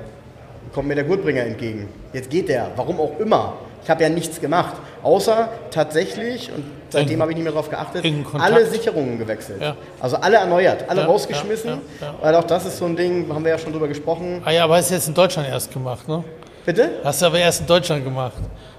kommt 0.74 0.88
mir 0.88 0.96
der 0.96 1.04
Gurtbringer 1.04 1.42
entgegen. 1.44 1.88
Jetzt 2.14 2.30
geht 2.30 2.50
der, 2.50 2.68
warum 2.76 3.00
auch 3.00 3.20
immer. 3.20 3.54
Ich 3.84 3.90
habe 3.90 4.04
ja 4.04 4.10
nichts 4.10 4.40
gemacht, 4.42 4.74
außer 5.04 5.48
tatsächlich, 5.72 6.52
und 6.54 6.64
seitdem 6.90 7.22
habe 7.22 7.32
ich 7.32 7.36
nicht 7.38 7.46
mehr 7.46 7.54
darauf 7.54 7.70
geachtet, 7.70 8.06
alle 8.38 8.66
Sicherungen 8.66 9.18
gewechselt. 9.18 9.62
Ja. 9.62 9.76
Also 10.00 10.18
alle 10.18 10.36
erneuert, 10.38 10.84
alle 10.90 11.02
Ja, 11.02 11.08
rausgeschmissen, 11.08 11.80
ja, 12.02 12.14
weil 12.22 12.36
auch 12.36 12.44
das 12.44 12.66
ist 12.66 12.78
so 12.78 12.86
ein 12.86 12.96
Ding, 12.98 13.34
haben 13.34 13.44
wir 13.44 13.52
ja 13.52 13.58
schon 13.58 13.72
drüber 13.72 13.88
gesprochen. 13.88 14.42
Ah 14.46 14.52
ja, 14.52 14.66
aber 14.66 14.76
hast 14.76 14.90
du 14.90 14.96
jetzt 14.96 15.08
in 15.08 15.14
Deutschland 15.14 15.48
erst 15.48 15.72
gemacht, 15.72 16.08
ne? 16.08 16.24
Bitte? 16.66 16.90
Hast 17.04 17.22
du 17.22 17.26
aber 17.28 17.40
erst 17.40 17.62
in 17.62 17.68
Deutschland 17.68 18.04
gemacht. 18.04 18.34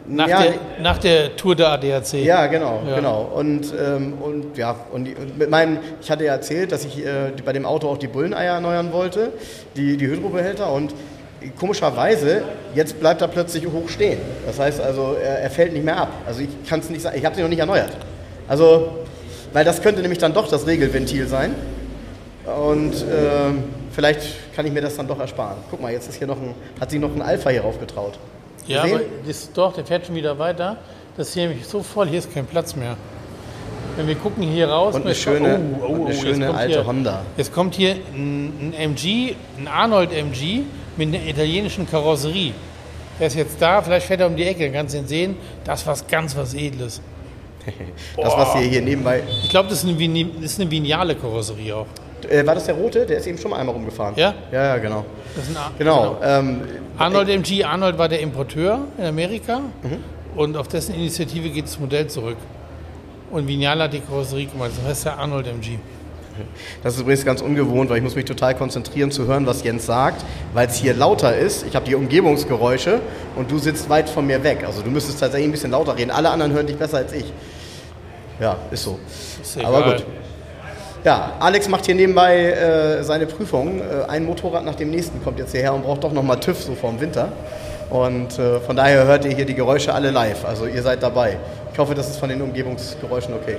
Nach, 0.07 0.29
Ja, 0.29 0.43
der, 0.43 0.53
nach 0.81 0.99
der 0.99 1.35
Tour 1.35 1.57
der 1.57 1.71
ADAC. 1.71 2.13
Ja, 2.23 2.47
genau, 2.47 2.81
Ja. 2.87 2.97
genau. 2.97 3.31
Und, 3.35 3.73
ähm, 3.79 4.15
und 4.21 4.57
ja, 4.57 4.77
und, 4.93 5.09
und 5.19 5.39
mit 5.39 5.51
meinem, 5.51 5.79
ich 6.01 6.11
hatte 6.11 6.25
ja 6.25 6.33
erzählt, 6.35 6.73
dass 6.73 6.85
ich 6.85 7.05
äh, 7.05 7.33
bei 7.45 7.53
dem 7.53 7.65
Auto 7.65 7.89
auch 7.89 7.99
die 7.99 8.07
Bulleneier 8.07 8.55
erneuern 8.55 8.93
wollte, 8.93 9.33
die, 9.77 9.97
die 9.97 10.07
Hydrobehälter 10.07 10.71
und 10.73 10.95
komischerweise, 11.59 12.43
jetzt 12.75 13.01
bleibt 13.01 13.23
er 13.23 13.29
plötzlich 13.29 13.67
hoch 13.67 13.89
stehen. 13.89 14.19
Das 14.47 14.59
heißt 14.59 14.81
also, 14.81 15.17
er, 15.23 15.41
er 15.41 15.51
fällt 15.51 15.73
nicht 15.73 15.85
mehr 15.85 15.97
ab. 15.97 16.13
Also 16.27 16.41
ich 16.41 16.49
kann 16.69 16.81
es 16.81 16.91
nicht 16.91 17.03
sagen, 17.03 17.17
ich 17.19 17.25
habe 17.25 17.35
sie 17.35 17.43
noch 17.43 17.49
nicht 17.49 17.59
erneuert. 17.59 17.97
Also, 18.49 18.89
weil 19.53 19.65
das 19.65 19.83
könnte 19.83 20.01
nämlich 20.03 20.19
dann 20.19 20.33
doch 20.33 20.49
das 20.49 20.67
Regelventil 20.67 21.27
sein. 21.27 21.55
Und 22.45 22.95
ähm, 23.03 23.65
vielleicht 23.93 24.55
kann 24.55 24.67
ich 24.67 24.73
mir 24.73 24.81
das 24.81 24.97
dann 24.97 25.07
doch 25.07 25.19
ersparen. 25.19 25.59
Guck 25.71 25.81
mal, 25.81 25.93
jetzt 25.93 26.09
ist 26.09 26.17
hier 26.17 26.27
noch 26.27 26.37
ein, 26.37 26.55
hat 26.81 26.91
sie 26.91 26.99
noch 26.99 27.15
ein 27.15 27.23
Alpha 27.23 27.51
hier 27.51 27.63
raufgetraut. 27.63 28.19
Ja, 28.67 28.83
aber 28.83 29.01
das, 29.27 29.53
doch, 29.53 29.73
der 29.73 29.85
fährt 29.85 30.07
schon 30.07 30.15
wieder 30.15 30.39
weiter. 30.39 30.77
Das 31.17 31.29
ist 31.29 31.35
hier 31.35 31.49
nämlich 31.49 31.67
so 31.67 31.83
voll, 31.83 32.09
hier 32.09 32.19
ist 32.19 32.33
kein 32.33 32.47
Platz 32.47 32.77
mehr. 32.77 32.97
Wenn 33.97 34.07
wir 34.07 34.15
gucken 34.15 34.45
hier 34.45 34.69
raus. 34.69 34.95
Und 34.95 35.05
eine 35.05 35.15
schöne, 35.15 35.61
oh, 35.81 35.85
oh, 35.85 35.87
eine 35.87 36.05
oh, 36.05 36.09
jetzt 36.09 36.21
schöne 36.21 36.55
alte 36.55 36.75
hier, 36.75 36.87
Honda. 36.87 37.23
Jetzt 37.37 37.53
kommt 37.53 37.75
hier 37.75 37.97
ein, 38.15 38.73
ein 38.73 38.75
MG, 38.75 39.35
ein 39.59 39.69
Arnold 39.69 40.13
MG 40.13 40.63
mit 40.97 41.09
einer 41.15 41.25
italienischen 41.27 41.89
Karosserie. 41.89 42.53
Der 43.19 43.27
ist 43.27 43.37
jetzt 43.37 43.61
da, 43.61 43.83
vielleicht 43.83 44.07
fährt 44.07 44.21
er 44.21 44.27
um 44.27 44.37
die 44.37 44.45
Ecke, 44.45 44.65
dann 44.65 44.73
kannst 44.73 44.95
du 44.95 44.99
ihn 44.99 45.07
sehen. 45.07 45.37
Das 45.65 45.81
ist 45.83 45.87
was 45.87 46.07
ganz 46.07 46.37
was 46.37 46.55
Edles. 46.55 47.01
Das, 48.17 48.35
was 48.37 48.55
ihr 48.57 48.63
hier 48.63 48.81
nebenbei. 48.83 49.23
Ich 49.43 49.51
glaube, 49.51 49.69
das 49.69 49.85
ist 49.85 49.89
eine, 49.89 50.25
das 50.41 50.53
ist 50.53 50.61
eine 50.61 50.71
Vignale 50.71 51.15
Karosserie 51.15 51.77
auch. 51.77 51.87
Äh, 52.29 52.45
war 52.47 52.55
das 52.55 52.65
der 52.65 52.75
rote? 52.75 53.05
Der 53.07 53.19
ist 53.19 53.27
eben 53.27 53.37
schon 53.39 53.51
mal 53.51 53.59
einmal 53.59 53.75
rumgefahren. 53.75 54.15
Ja? 54.17 54.35
Ja, 54.51 54.65
ja, 54.65 54.79
genau. 54.79 55.05
Das 55.37 55.45
ist 55.45 55.51
ein 55.51 55.57
A- 55.59 55.71
Genau. 55.79 56.17
Ähm, 56.23 56.63
Arnold 56.99 57.29
MG, 57.29 57.63
Arnold 57.65 57.99
war 57.99 58.09
der 58.09 58.21
Importeur 58.21 58.81
in 58.99 59.05
Amerika 59.05 59.59
Mhm. 59.83 59.99
und 60.37 60.57
auf 60.57 60.69
dessen 60.69 60.95
Initiative 60.95 61.51
geht 61.51 61.65
das 61.67 61.79
Modell 61.79 62.07
zurück. 62.09 62.37
Und 63.31 63.47
Vignale 63.47 63.85
hat 63.85 63.93
die 63.93 64.01
Karosserie 64.01 64.47
gemacht, 64.47 64.71
das 64.77 64.91
heißt 64.91 65.05
der 65.07 65.19
Arnold 65.19 65.47
MG. 65.47 65.79
Das 66.83 66.95
ist 66.95 67.01
übrigens 67.01 67.25
ganz 67.25 67.41
ungewohnt, 67.43 67.91
weil 67.91 67.99
ich 67.99 68.03
muss 68.03 68.15
mich 68.15 68.25
total 68.25 68.55
konzentrieren 68.55 69.11
zu 69.11 69.27
hören, 69.27 69.47
was 69.47 69.63
Jens 69.63 69.87
sagt, 69.87 70.25
weil 70.55 70.69
es 70.69 70.77
hier 70.77 70.95
lauter 70.95 71.37
ist. 71.37 71.67
Ich 71.67 71.75
habe 71.75 71.85
die 71.87 71.95
Umgebungsgeräusche 71.95 73.01
und 73.37 73.51
du 73.51 73.59
sitzt 73.59 73.89
weit 73.89 74.09
von 74.09 74.27
mir 74.27 74.43
weg. 74.43 74.65
Also 74.67 74.83
du 74.83 74.91
müsstest 74.91 75.21
tatsächlich 75.21 75.49
ein 75.49 75.53
bisschen 75.53 75.71
lauter 75.71 75.97
reden. 75.97 76.11
Alle 76.11 76.31
anderen 76.31 76.53
hören 76.53 76.67
dich 76.67 76.77
besser 76.77 76.99
als 76.99 77.13
ich. 77.13 77.33
Ja, 78.41 78.57
ist 78.71 78.85
so. 78.85 78.99
Ist 79.43 79.65
Aber 79.65 79.83
gut. 79.83 80.05
Ja, 81.05 81.33
Alex 81.41 81.69
macht 81.69 81.87
hier 81.87 81.95
nebenbei 81.95 82.51
äh, 82.51 83.03
seine 83.03 83.27
Prüfung. 83.27 83.81
Äh, 83.81 84.09
ein 84.09 84.25
Motorrad 84.25 84.65
nach 84.65 84.75
dem 84.75 84.91
nächsten 84.91 85.23
kommt 85.23 85.39
jetzt 85.39 85.53
hierher 85.53 85.73
und 85.73 85.83
braucht 85.83 86.05
doch 86.05 86.13
nochmal 86.13 86.39
TÜV 86.41 86.63
so 86.63 86.75
vorm 86.75 87.01
Winter. 87.01 87.33
Und 87.89 88.39
äh, 88.39 88.61
von 88.61 88.77
daher 88.77 89.07
hört 89.07 89.25
ihr 89.25 89.33
hier 89.33 89.47
die 89.47 89.55
Geräusche 89.55 89.95
alle 89.95 90.11
live. 90.11 90.45
Also 90.45 90.67
ihr 90.67 90.83
seid 90.83 91.03
dabei. 91.03 91.39
Ich 91.73 91.79
hoffe, 91.79 91.95
das 91.95 92.11
ist 92.11 92.19
von 92.19 92.29
den 92.29 92.43
Umgebungsgeräuschen 92.43 93.35
okay. 93.35 93.57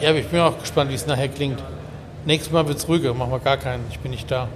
Ja, 0.00 0.10
aber 0.10 0.18
ich 0.18 0.28
bin 0.28 0.40
auch 0.40 0.58
gespannt, 0.58 0.90
wie 0.90 0.94
es 0.94 1.06
nachher 1.06 1.28
klingt. 1.28 1.62
Nächstes 2.24 2.52
Mal 2.52 2.66
wird 2.68 2.78
es 2.78 2.86
ruhiger, 2.88 3.14
machen 3.14 3.30
wir 3.32 3.38
gar 3.38 3.56
keinen. 3.56 3.84
Ich 3.90 3.98
bin 3.98 4.10
nicht 4.10 4.30
da. 4.30 4.48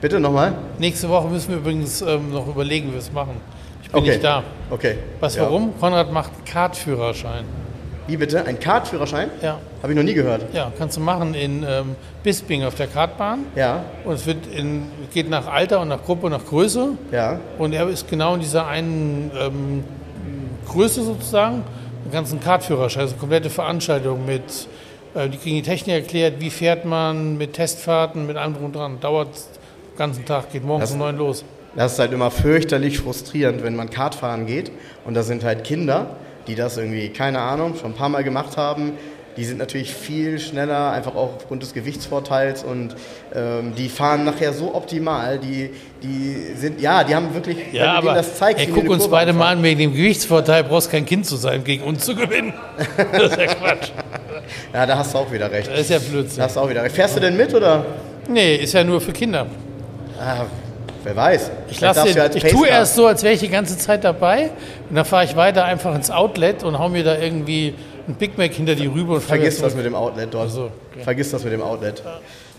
Bitte 0.00 0.20
nochmal? 0.20 0.54
Nächste 0.78 1.08
Woche 1.08 1.28
müssen 1.28 1.50
wir 1.50 1.58
übrigens 1.58 2.02
ähm, 2.02 2.30
noch 2.32 2.46
überlegen, 2.46 2.88
wie 2.88 2.92
wir 2.92 2.98
es 2.98 3.12
machen. 3.12 3.36
Ich 3.82 3.90
bin 3.90 4.00
Okay. 4.00 4.10
nicht 4.10 4.24
da. 4.24 4.42
Okay. 4.70 4.96
Was, 5.20 5.36
Ja. 5.36 5.42
warum? 5.42 5.72
Konrad 5.78 6.12
macht 6.12 6.30
Kartführerschein. 6.46 7.44
Wie 8.06 8.16
bitte? 8.18 8.44
Ein 8.44 8.58
Kartführerschein? 8.60 9.30
Ja, 9.40 9.58
Habe 9.82 9.92
ich 9.92 9.96
noch 9.96 10.04
nie 10.04 10.12
gehört. 10.12 10.42
ja, 10.52 10.70
kannst 10.76 10.98
du 10.98 11.00
machen 11.00 11.32
in 11.34 11.62
ähm, 11.66 11.96
Bisping 12.22 12.62
auf 12.64 12.74
der 12.74 12.86
Kartbahn. 12.86 13.46
Ja, 13.56 13.82
Und 14.04 14.14
es 14.14 14.26
wird 14.26 14.46
in, 14.54 14.82
geht 15.14 15.30
nach 15.30 15.46
Alter 15.46 15.80
und 15.80 15.88
nach 15.88 16.02
Gruppe 16.02 16.26
und 16.26 16.32
nach 16.32 16.44
Größe. 16.44 16.88
ja. 17.12 17.40
Und 17.58 17.72
er 17.72 17.88
ist 17.88 18.08
genau 18.08 18.34
in 18.34 18.40
dieser 18.40 18.66
einen 18.66 19.30
ähm, 19.38 19.84
Größe 20.68 21.02
sozusagen, 21.02 21.62
den 22.04 22.12
ganzen 22.12 22.40
Kartführerschein, 22.40 23.02
also 23.04 23.16
komplette 23.16 23.48
Veranstaltung 23.48 24.26
mit, 24.26 24.68
die 25.14 25.38
kriegen 25.38 25.56
die 25.56 25.62
Technik 25.62 25.94
erklärt, 25.94 26.40
wie 26.40 26.50
fährt 26.50 26.84
man, 26.84 27.36
mit 27.38 27.52
Testfahrten, 27.54 28.26
mit 28.26 28.36
allem 28.36 28.54
drum 28.54 28.64
und 28.66 28.74
dran. 28.76 28.98
Dauert 29.00 29.28
den 29.28 29.98
ganzen 29.98 30.24
Tag, 30.24 30.50
geht 30.52 30.64
morgens 30.64 30.84
Das- 30.90 30.92
um 30.92 30.98
neun 30.98 31.16
los. 31.16 31.44
Das 31.76 31.92
ist 31.94 31.98
halt 31.98 32.12
immer 32.12 32.30
fürchterlich 32.30 32.98
frustrierend, 32.98 33.64
wenn 33.64 33.74
man 33.74 33.90
Kart 33.90 34.14
fahren 34.14 34.46
geht 34.46 34.70
und 35.04 35.14
da 35.14 35.24
sind 35.24 35.42
halt 35.42 35.64
Kinder, 35.64 36.16
die 36.46 36.54
das 36.54 36.76
irgendwie, 36.76 37.08
keine 37.08 37.40
Ahnung, 37.40 37.74
schon 37.74 37.90
ein 37.92 37.96
paar 37.96 38.08
Mal 38.08 38.22
gemacht 38.22 38.56
haben. 38.56 38.92
Die 39.36 39.44
sind 39.44 39.58
natürlich 39.58 39.92
viel 39.92 40.38
schneller, 40.38 40.92
einfach 40.92 41.14
auch 41.16 41.34
aufgrund 41.36 41.62
des 41.62 41.74
Gewichtsvorteils 41.74 42.62
und 42.62 42.94
ähm, 43.34 43.74
die 43.76 43.88
fahren 43.88 44.24
nachher 44.24 44.52
so 44.52 44.74
optimal. 44.74 45.38
Die, 45.38 45.70
die 46.02 46.54
sind, 46.56 46.80
ja, 46.80 47.02
die 47.02 47.14
haben 47.16 47.34
wirklich, 47.34 47.56
Ja, 47.72 47.94
aber 47.94 48.14
das 48.14 48.36
zeigst, 48.38 48.60
ey, 48.64 48.72
guck 48.72 48.88
uns 48.88 49.08
beide 49.08 49.32
mal 49.32 49.48
an, 49.52 49.62
wegen 49.62 49.80
dem 49.80 49.92
Gewichtsvorteil 49.92 50.62
brauchst 50.64 50.90
kein 50.90 51.04
Kind 51.04 51.26
zu 51.26 51.34
sein, 51.36 51.64
gegen 51.64 51.82
uns 51.82 52.04
zu 52.04 52.14
gewinnen. 52.14 52.52
Das 53.12 53.32
ist 53.32 53.38
ja 53.38 53.46
Quatsch. 53.46 53.88
Ja, 54.72 54.86
da 54.86 54.98
hast 54.98 55.14
du 55.14 55.18
auch 55.18 55.32
wieder 55.32 55.50
recht. 55.50 55.68
Das 55.70 55.80
ist 55.80 55.90
ja 55.90 55.98
Da 55.98 56.04
Blödsinn. 56.10 56.42
hast 56.42 56.56
du 56.56 56.60
auch 56.60 56.68
wieder 56.68 56.82
recht. 56.82 56.94
Fährst 56.94 57.16
du 57.16 57.20
denn 57.20 57.36
mit 57.36 57.52
oder? 57.54 57.84
Nee, 58.28 58.56
ist 58.56 58.72
ja 58.72 58.84
nur 58.84 59.00
für 59.00 59.12
Kinder. 59.12 59.46
Ah, 60.18 60.44
wer 61.02 61.16
weiß. 61.16 61.50
Ich, 61.68 61.78
Vielleicht 61.78 61.82
lass 61.82 61.96
darfst 61.96 62.14
den, 62.14 62.22
als 62.22 62.36
ich 62.36 62.44
tue 62.44 62.68
erst 62.68 62.94
so, 62.94 63.06
als 63.06 63.22
wäre 63.22 63.34
ich 63.34 63.40
die 63.40 63.48
ganze 63.48 63.76
Zeit 63.78 64.04
dabei 64.04 64.50
und 64.88 64.96
dann 64.96 65.04
fahre 65.04 65.24
ich 65.24 65.34
weiter 65.36 65.64
einfach 65.64 65.94
ins 65.94 66.10
Outlet 66.10 66.62
und 66.62 66.78
hau 66.78 66.88
mir 66.88 67.04
da 67.04 67.16
irgendwie 67.18 67.74
ein 68.08 68.14
Big 68.14 68.36
Mac 68.38 68.52
hinter 68.52 68.74
die 68.74 68.86
Rübe 68.86 69.14
und 69.14 69.22
Vergiss 69.22 69.60
das 69.60 69.74
mit 69.74 69.84
dem 69.84 69.94
Outlet 69.94 70.28
dort. 70.32 70.50
So, 70.50 70.70
okay. 70.92 71.02
Vergiss 71.04 71.30
das 71.30 71.42
mit 71.44 71.52
dem 71.52 71.62
Outlet. 71.62 72.02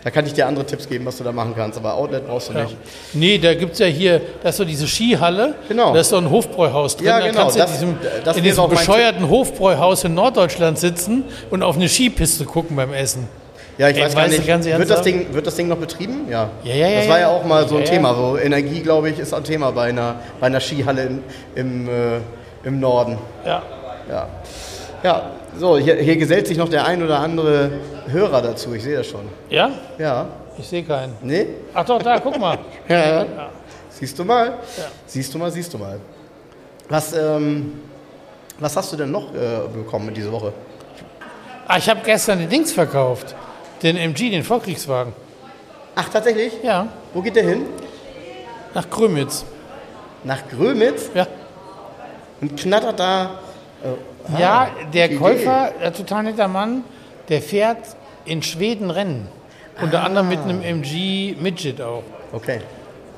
Da 0.04 0.12
kann 0.12 0.26
ich 0.28 0.34
dir 0.34 0.46
andere 0.46 0.66
Tipps 0.66 0.88
geben, 0.88 1.04
was 1.06 1.18
du 1.18 1.24
da 1.24 1.32
machen 1.32 1.54
kannst, 1.58 1.80
aber 1.80 1.96
Outlet 1.96 2.28
brauchst 2.28 2.50
du 2.50 2.54
Ja. 2.54 2.64
nicht. 2.66 2.78
Nee, 3.14 3.38
da 3.40 3.56
gibt 3.56 3.74
es 3.74 3.80
ja 3.80 3.88
hier, 3.88 4.22
da 4.44 4.50
ist 4.50 4.58
so 4.58 4.64
diese 4.66 4.86
Skihalle, 4.88 5.56
Genau. 5.68 5.94
da 5.94 6.00
ist 6.00 6.10
so 6.10 6.18
ein 6.18 6.30
Hofbräuhaus 6.30 6.96
drin. 6.98 7.08
Ja, 7.08 7.20
da 7.20 7.28
genau, 7.28 7.40
kannst 7.42 7.56
du 7.56 7.60
in 7.60 7.66
das- 7.66 7.72
diesem, 7.74 7.98
das 8.24 8.38
in 8.38 8.44
diesem 8.44 8.70
bescheuerten 8.70 9.28
Hofbräuhaus 9.30 10.04
in 10.04 10.14
Norddeutschland 10.14 10.78
sitzen 10.78 11.24
und 11.50 11.64
auf 11.64 11.76
eine 11.76 11.90
Skipiste 11.90 12.46
gucken 12.46 12.76
beim 12.76 12.94
Essen. 12.94 13.28
Ja, 13.80 13.90
ich 13.90 13.98
Ey, 13.98 14.04
weiß 14.04 14.16
gar 14.16 14.28
nicht. 14.28 14.46
ganz 14.48 14.66
Wird 14.66 14.90
das? 14.90 15.02
Ding, 15.02 15.34
wird 15.34 15.48
das 15.48 15.56
Ding 15.56 15.68
noch 15.68 15.78
betrieben? 15.78 16.28
Ja. 16.30 16.50
Ja, 16.64 16.74
ja, 16.76 16.88
ja, 16.88 17.00
Das 17.00 17.10
war 17.10 17.20
ja 17.20 17.28
auch 17.30 17.44
mal 17.44 17.68
so 17.68 17.76
ein 17.78 17.84
Thema. 17.86 18.14
So 18.14 18.38
Energie, 18.38 18.82
glaube 18.82 19.10
ich, 19.10 19.18
ist 19.20 19.34
ein 19.34 19.44
Thema 19.44 19.72
bei 19.72 19.90
einer, 19.90 20.16
bei 20.40 20.48
einer 20.48 20.60
Skihalle 20.62 21.04
im, 21.08 21.24
im, 21.56 21.90
äh, 21.90 21.92
im 22.64 22.80
Norden. 22.80 23.18
Ja. 23.46 23.64
Ja. 24.08 24.28
Ja, 25.06 25.22
so, 25.60 25.78
hier, 25.78 25.98
hier 25.98 26.18
gesellt 26.18 26.48
sich 26.48 26.58
noch 26.58 26.68
der 26.68 26.84
ein 26.88 27.04
oder 27.04 27.20
andere 27.20 27.70
Hörer 28.08 28.42
dazu. 28.42 28.74
Ich 28.74 28.82
sehe 28.82 28.98
das 28.98 29.06
schon. 29.06 29.28
Ja? 29.52 29.70
Ja. 30.00 30.26
Ich 30.58 30.68
sehe 30.68 30.82
keinen. 30.82 31.14
Nee? 31.22 31.46
Ach 31.76 31.86
doch, 31.86 32.02
da, 32.02 32.20
guck 32.20 32.40
mal. 32.40 32.58
Ja. 32.90 33.24
ja. 33.24 33.26
Siehst 33.92 34.18
du 34.18 34.26
mal? 34.26 34.58
Siehst 35.06 35.32
du 35.32 35.38
mal, 35.38 35.52
siehst 35.52 35.72
du 35.72 35.78
mal. 35.78 36.00
Was, 36.90 37.14
ähm, 37.14 37.82
was 38.58 38.76
hast 38.76 38.92
du 38.94 38.98
denn 38.98 39.12
noch 39.12 39.32
äh, 39.36 39.68
bekommen 39.72 40.12
diese 40.12 40.32
Woche? 40.32 40.52
Ah, 41.68 41.78
ich 41.78 41.88
habe 41.88 42.00
gestern 42.04 42.40
den 42.40 42.50
Dings 42.50 42.74
verkauft. 42.74 43.36
Den 43.84 43.98
MG, 43.98 44.32
den 44.32 44.44
Vorkriegswagen. 44.44 45.14
Ach, 45.96 46.10
tatsächlich? 46.10 46.54
Ja, 46.64 46.88
Wo 47.14 47.22
geht 47.22 47.36
der 47.36 47.44
hin? 47.44 47.68
nach 48.74 48.90
Grömitz. 48.90 49.46
Nach 50.24 50.40
Grömitz 50.50 51.12
Ja. 51.14 51.28
und 52.42 52.58
knattert 52.60 53.00
da. 53.00 53.24
äh, 53.84 53.90
Ja, 54.38 54.64
ah, 54.64 54.86
der 54.94 55.10
gute 55.10 55.20
Käufer, 55.20 55.72
ein 55.82 55.94
total 55.94 56.24
netter 56.24 56.48
Mann, 56.48 56.84
der 57.30 57.42
fährt 57.42 57.96
in 58.26 58.42
Schweden 58.42 58.90
Rennen. 58.90 59.28
Unter 59.82 60.04
anderem 60.04 60.30
mit 60.30 60.40
einem 60.40 60.62
MG 60.62 61.36
Midget 61.40 61.82
auch. 61.82 62.00
Idee. 62.00 62.36
Okay. 62.36 62.60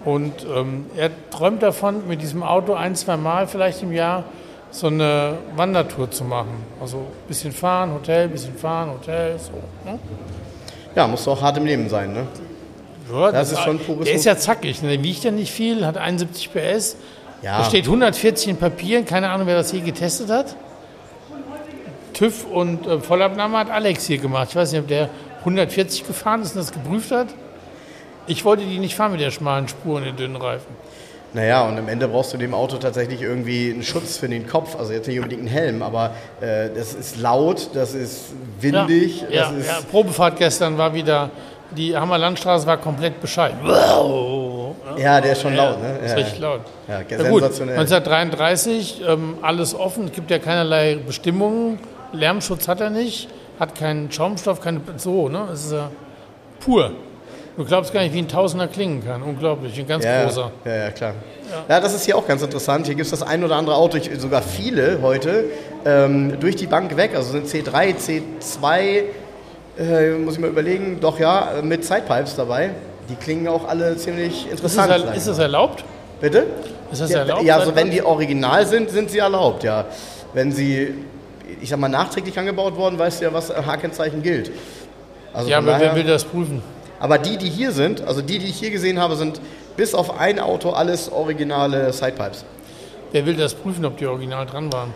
Und 0.06 0.46
ähm, 0.56 0.86
er 0.96 1.10
träumt 1.32 1.62
davon, 1.62 2.08
mit 2.08 2.22
diesem 2.22 2.43
Auto 2.43 2.74
ein, 2.74 2.96
zwei 2.96 3.17
Mal 3.17 3.48
vielleicht 3.48 3.84
im 3.84 3.91
Jahr 3.91 4.24
so 4.72 4.88
eine 4.88 5.38
Wandertour 5.56 6.12
zu 6.12 6.24
machen. 6.24 6.63
Also 6.80 6.98
ein 6.98 7.28
bisschen 7.28 7.52
fahren, 7.52 7.93
Hotel, 7.93 8.28
bisschen 8.30 8.56
fahren, 8.56 8.91
Hotel, 8.91 9.38
so. 9.39 9.52
Ne? 9.89 10.00
Ja, 10.96 11.08
muss 11.08 11.28
auch 11.28 11.41
hart 11.41 11.58
im 11.58 11.65
Leben 11.65 11.89
sein, 11.89 12.13
ne? 12.13 12.28
Ja, 13.12 13.32
Das 13.32 13.52
ist 13.52 13.60
schon 13.62 13.80
pures 13.80 14.06
Der 14.06 14.15
ist 14.15 14.26
ja 14.26 14.38
zackig, 14.38 14.82
ne? 14.82 14.89
der 14.89 15.04
wiegt 15.04 15.24
ja 15.24 15.32
nicht 15.32 15.52
viel, 15.52 15.86
hat 15.86 15.98
71 15.98 16.52
PS. 16.52 16.98
Ja. 17.41 17.60
Da 17.60 17.63
steht 17.65 17.86
140 17.86 18.50
in 18.50 18.58
Papieren, 18.58 19.06
keine 19.06 19.30
Ahnung, 19.30 19.48
wer 19.48 19.56
das 19.56 19.72
je 19.72 19.80
getestet 19.80 20.30
hat. 20.30 20.56
TÜV 22.17 22.45
und 22.51 22.88
äh, 22.88 22.99
Vollabnahme 22.99 23.60
hat 23.60 23.69
Alex 23.69 24.06
hier 24.08 24.17
gemacht. 24.17 24.47
Ich 24.49 24.56
weiß 24.56 24.71
nicht, 24.71 24.82
ob 24.82 24.88
der 24.88 25.10
140 25.39 26.08
gefahren 26.08 26.41
ist 26.41 26.56
und 26.56 26.62
das 26.62 26.71
geprüft 26.71 27.12
hat. 27.12 27.27
Ich 28.25 28.43
wollte 28.43 28.65
die 28.65 28.80
nicht 28.80 28.95
fahren 28.95 29.12
mit 29.12 29.21
der 29.21 29.32
schmalen 29.32 29.67
Spur 29.67 29.97
und 29.97 30.06
den 30.06 30.15
dünnen 30.15 30.36
Reifen. 30.36 30.75
Naja, 31.34 31.67
und 31.67 31.77
am 31.77 31.88
Ende 31.88 32.08
brauchst 32.08 32.34
du 32.34 32.38
dem 32.38 32.53
Auto 32.53 32.77
tatsächlich 32.77 33.21
irgendwie 33.21 33.71
einen 33.71 33.84
Schutz 33.84 34.17
für 34.17 34.27
den 34.27 34.47
Kopf. 34.47 34.75
Also 34.77 34.93
jetzt 34.93 35.08
nicht 35.08 35.17
unbedingt 35.17 35.41
einen 35.41 35.49
Helm, 35.49 35.84
aber 35.84 36.12
äh, 36.41 36.69
das 36.73 36.93
ist 36.93 37.17
laut, 37.19 37.69
das 37.73 37.93
ist 37.93 38.34
windig, 38.60 39.21
ja, 39.21 39.27
das 39.27 39.51
ja, 39.51 39.58
ist. 39.58 39.67
ja, 39.67 39.77
Probefahrt 39.91 40.38
gestern 40.38 40.77
war 40.77 40.93
wieder, 40.93 41.30
die 41.71 41.95
Hammer 41.95 42.17
Landstraße 42.17 42.65
war 42.65 42.77
komplett 42.77 43.21
Bescheid. 43.21 43.53
Wow. 43.62 44.75
Ja, 44.97 45.21
der 45.21 45.34
ist 45.34 45.41
schon 45.41 45.56
laut, 45.56 45.80
ne? 45.82 45.99
Ist 46.03 46.12
Ja, 46.12 46.15
richtig 46.15 46.39
laut. 46.39 46.62
Ja, 46.88 47.01
Ja, 47.01 47.30
gut, 47.30 47.41
sensationell. 47.41 47.77
1933, 47.77 49.01
ähm, 49.08 49.38
alles 49.41 49.75
offen, 49.75 50.06
es 50.06 50.12
gibt 50.13 50.32
ja 50.32 50.39
keinerlei 50.39 50.95
Bestimmungen, 50.95 51.77
Lärmschutz 52.13 52.67
hat 52.67 52.82
er 52.82 52.89
nicht, 52.89 53.30
hat 53.60 53.76
keinen 53.76 54.12
Schaumstoff, 54.12 54.62
keine, 54.62 54.82
so, 54.98 55.30
ne, 55.30 55.48
es 55.54 55.65
ist 55.65 55.72
ja 55.74 55.89
pur. 56.60 56.91
Du 57.58 57.65
glaubst 57.65 57.91
gar 57.91 58.02
nicht, 58.02 58.13
wie 58.13 58.20
ein 58.20 58.28
Tausender 58.28 58.67
klingen 58.67 59.04
kann, 59.04 59.24
unglaublich, 59.24 59.80
ein 59.80 59.88
ganz 59.88 60.06
ja, 60.06 60.24
großer. 60.26 60.52
Ja, 60.65 60.76
ja, 60.76 60.91
klar. 60.91 61.13
Ja. 61.67 61.80
das 61.80 61.93
ist 61.96 62.06
hier 62.06 62.15
auch 62.15 62.28
ganz 62.28 62.43
interessant. 62.43 62.86
Hier 62.86 62.93
gibt 62.93 63.06
es 63.06 63.12
das 63.12 63.24
ein 63.24 63.43
oder 63.43 63.56
andere 63.56 63.76
Auto, 63.76 63.98
ich, 63.98 64.12
sogar 64.20 64.43
viele 64.43 65.00
heute, 65.02 65.46
ähm, 65.84 66.39
durch 66.39 66.56
die 66.56 66.67
Bank 66.67 66.96
weg. 66.98 67.12
Also 67.15 67.32
sind 67.32 67.48
C3, 67.48 67.96
C2, 67.96 69.04
äh, 69.80 70.10
muss 70.20 70.36
ich 70.36 70.39
mal 70.39 70.50
überlegen, 70.52 71.00
doch 71.02 71.20
ja, 71.20 71.54
mit 71.63 71.84
Sidepipes 71.84 72.36
dabei. 72.36 72.72
Die 73.10 73.15
klingen 73.15 73.48
auch 73.48 73.67
alle 73.67 73.96
ziemlich 73.98 74.46
Ist 74.46 74.52
interessant. 74.52 74.91
er- 74.91 75.15
ist 75.15 75.28
das 75.28 75.38
mal. 75.38 75.43
erlaubt? 75.43 75.84
Bitte? 76.22 76.46
Ist 76.91 77.02
das 77.02 77.10
Ja, 77.12 77.20
erlaubt? 77.20 77.43
ja, 77.43 77.58
also 77.58 77.76
wenn 77.76 77.89
die 77.89 78.04
original 78.04 78.65
sind, 78.67 78.91
sind 78.91 79.10
sie 79.10 79.20
erlaubt, 79.20 79.63
ja. 79.63 79.86
Wenn 80.34 80.52
sie, 80.52 80.93
ich 81.62 81.70
sag 81.70 81.80
mal, 81.80 81.90
nachträglich 81.90 82.38
angebaut 82.38 82.76
worden, 82.76 82.98
weißt 83.00 83.22
du 83.22 83.26
ja, 83.26 83.34
was 83.34 83.50
H-Kennzeichen 83.50 84.22
gilt. 84.22 84.52
Also 85.34 85.50
ja, 85.50 85.58
aber 85.58 85.68
wer 85.68 85.80
daher- 85.80 85.96
will 85.96 86.04
das 86.04 86.24
prüfen? 86.24 86.62
aber 87.00 87.18
die, 87.20 87.38
die 87.38 87.50
hier 87.50 87.72
sind, 87.72 88.02
also 88.02 88.22
die, 88.22 88.40
die 88.40 88.48
ich 88.48 88.58
hier 88.58 88.72
gesehen 88.72 89.00
habe, 89.00 89.16
sind 89.16 89.40
bis 89.76 89.94
auf 89.94 90.20
ein 90.20 90.40
Auto 90.40 90.72
alles 90.72 91.12
originale 91.12 91.94
Sidepipes. 91.94 92.44
Wer 93.12 93.26
will 93.26 93.36
das 93.36 93.54
prüfen, 93.54 93.86
ob 93.86 93.98
die 93.98 94.08
original 94.08 94.46
dran 94.48 94.74
waren? 94.74 94.94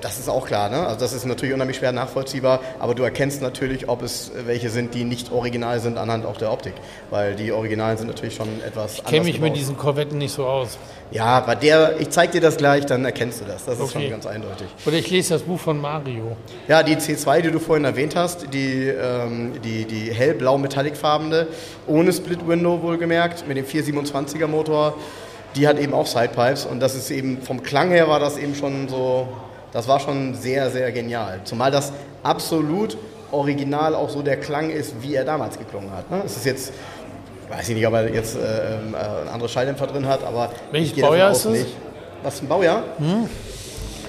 Das 0.00 0.18
ist 0.18 0.28
auch 0.28 0.46
klar, 0.46 0.70
ne? 0.70 0.86
Also 0.86 1.00
das 1.00 1.12
ist 1.12 1.26
natürlich 1.26 1.54
unheimlich 1.54 1.76
schwer 1.76 1.92
nachvollziehbar, 1.92 2.60
aber 2.78 2.94
du 2.94 3.02
erkennst 3.02 3.42
natürlich, 3.42 3.88
ob 3.88 4.02
es 4.02 4.30
welche 4.46 4.70
sind, 4.70 4.94
die 4.94 5.04
nicht 5.04 5.30
original 5.32 5.80
sind 5.80 5.98
anhand 5.98 6.24
auch 6.24 6.38
der 6.38 6.50
Optik, 6.50 6.72
weil 7.10 7.34
die 7.34 7.52
Originalen 7.52 7.98
sind 7.98 8.06
natürlich 8.06 8.36
schon 8.36 8.48
etwas 8.66 8.94
Ich 8.96 9.04
kenne 9.04 9.24
mich 9.24 9.38
mit 9.38 9.54
diesen 9.54 9.76
Korvetten 9.76 10.16
nicht 10.18 10.32
so 10.32 10.46
aus. 10.46 10.78
Ja, 11.10 11.40
bei 11.40 11.54
der, 11.54 12.00
ich 12.00 12.08
zeig 12.10 12.32
dir 12.32 12.40
das 12.40 12.56
gleich, 12.56 12.86
dann 12.86 13.04
erkennst 13.04 13.40
du 13.40 13.44
das. 13.44 13.64
Das 13.66 13.74
ist 13.74 13.80
Okay. 13.82 13.92
schon 14.02 14.10
ganz 14.10 14.26
eindeutig. 14.26 14.66
Oder 14.86 14.96
ich 14.96 15.10
lese 15.10 15.34
das 15.34 15.42
Buch 15.42 15.60
von 15.60 15.80
Mario. 15.80 16.36
Ja, 16.68 16.82
die 16.82 16.96
C2, 16.96 17.42
die 17.42 17.50
du 17.50 17.58
vorhin 17.60 17.84
erwähnt 17.84 18.16
hast, 18.16 18.52
die, 18.52 18.88
ähm, 18.88 19.52
die, 19.62 19.84
die 19.84 20.12
hellblau 20.12 20.58
metallicfarbene, 20.58 21.46
ohne 21.86 22.12
Split 22.12 22.48
Window 22.48 22.80
wohlgemerkt, 22.82 23.46
mit 23.46 23.56
dem 23.56 23.66
427er 23.66 24.46
Motor, 24.48 24.94
die 25.54 25.68
hat 25.68 25.78
eben 25.78 25.94
auch 25.94 26.06
Sidepipes 26.06 26.66
und 26.66 26.80
das 26.80 26.94
ist 26.94 27.10
eben, 27.10 27.40
vom 27.40 27.62
Klang 27.62 27.90
her 27.90 28.08
war 28.08 28.18
das 28.20 28.36
eben 28.36 28.54
schon 28.54 28.88
so, 28.88 29.28
das 29.76 29.86
war 29.86 30.00
schon 30.00 30.34
sehr, 30.34 30.70
sehr 30.70 30.90
genial. 30.90 31.40
Zumal 31.44 31.70
das 31.70 31.92
absolut 32.22 32.96
original 33.30 33.94
auch 33.94 34.08
so 34.08 34.22
der 34.22 34.38
Klang 34.38 34.70
ist, 34.70 34.94
wie 35.02 35.14
er 35.14 35.22
damals 35.26 35.58
geklungen 35.58 35.90
hat. 35.92 36.10
Ne? 36.10 36.22
Es 36.24 36.34
ist 36.34 36.46
jetzt, 36.46 36.72
weiß 37.50 37.68
ich 37.68 37.74
nicht, 37.74 37.86
ob 37.86 37.92
er 37.92 38.10
jetzt 38.10 38.36
äh, 38.36 38.38
ähm, 38.38 38.94
äh, 38.94 38.96
einen 38.96 39.28
anderen 39.28 39.50
Schalldämpfer 39.50 39.86
drin 39.86 40.08
hat, 40.08 40.24
aber 40.24 40.48
Welches 40.72 40.98
Baujahr 40.98 41.30
ist 41.30 41.44
das? 41.44 41.52
nicht. 41.52 41.66
Was 42.22 42.40
ein 42.40 42.48
Baujahr? 42.48 42.84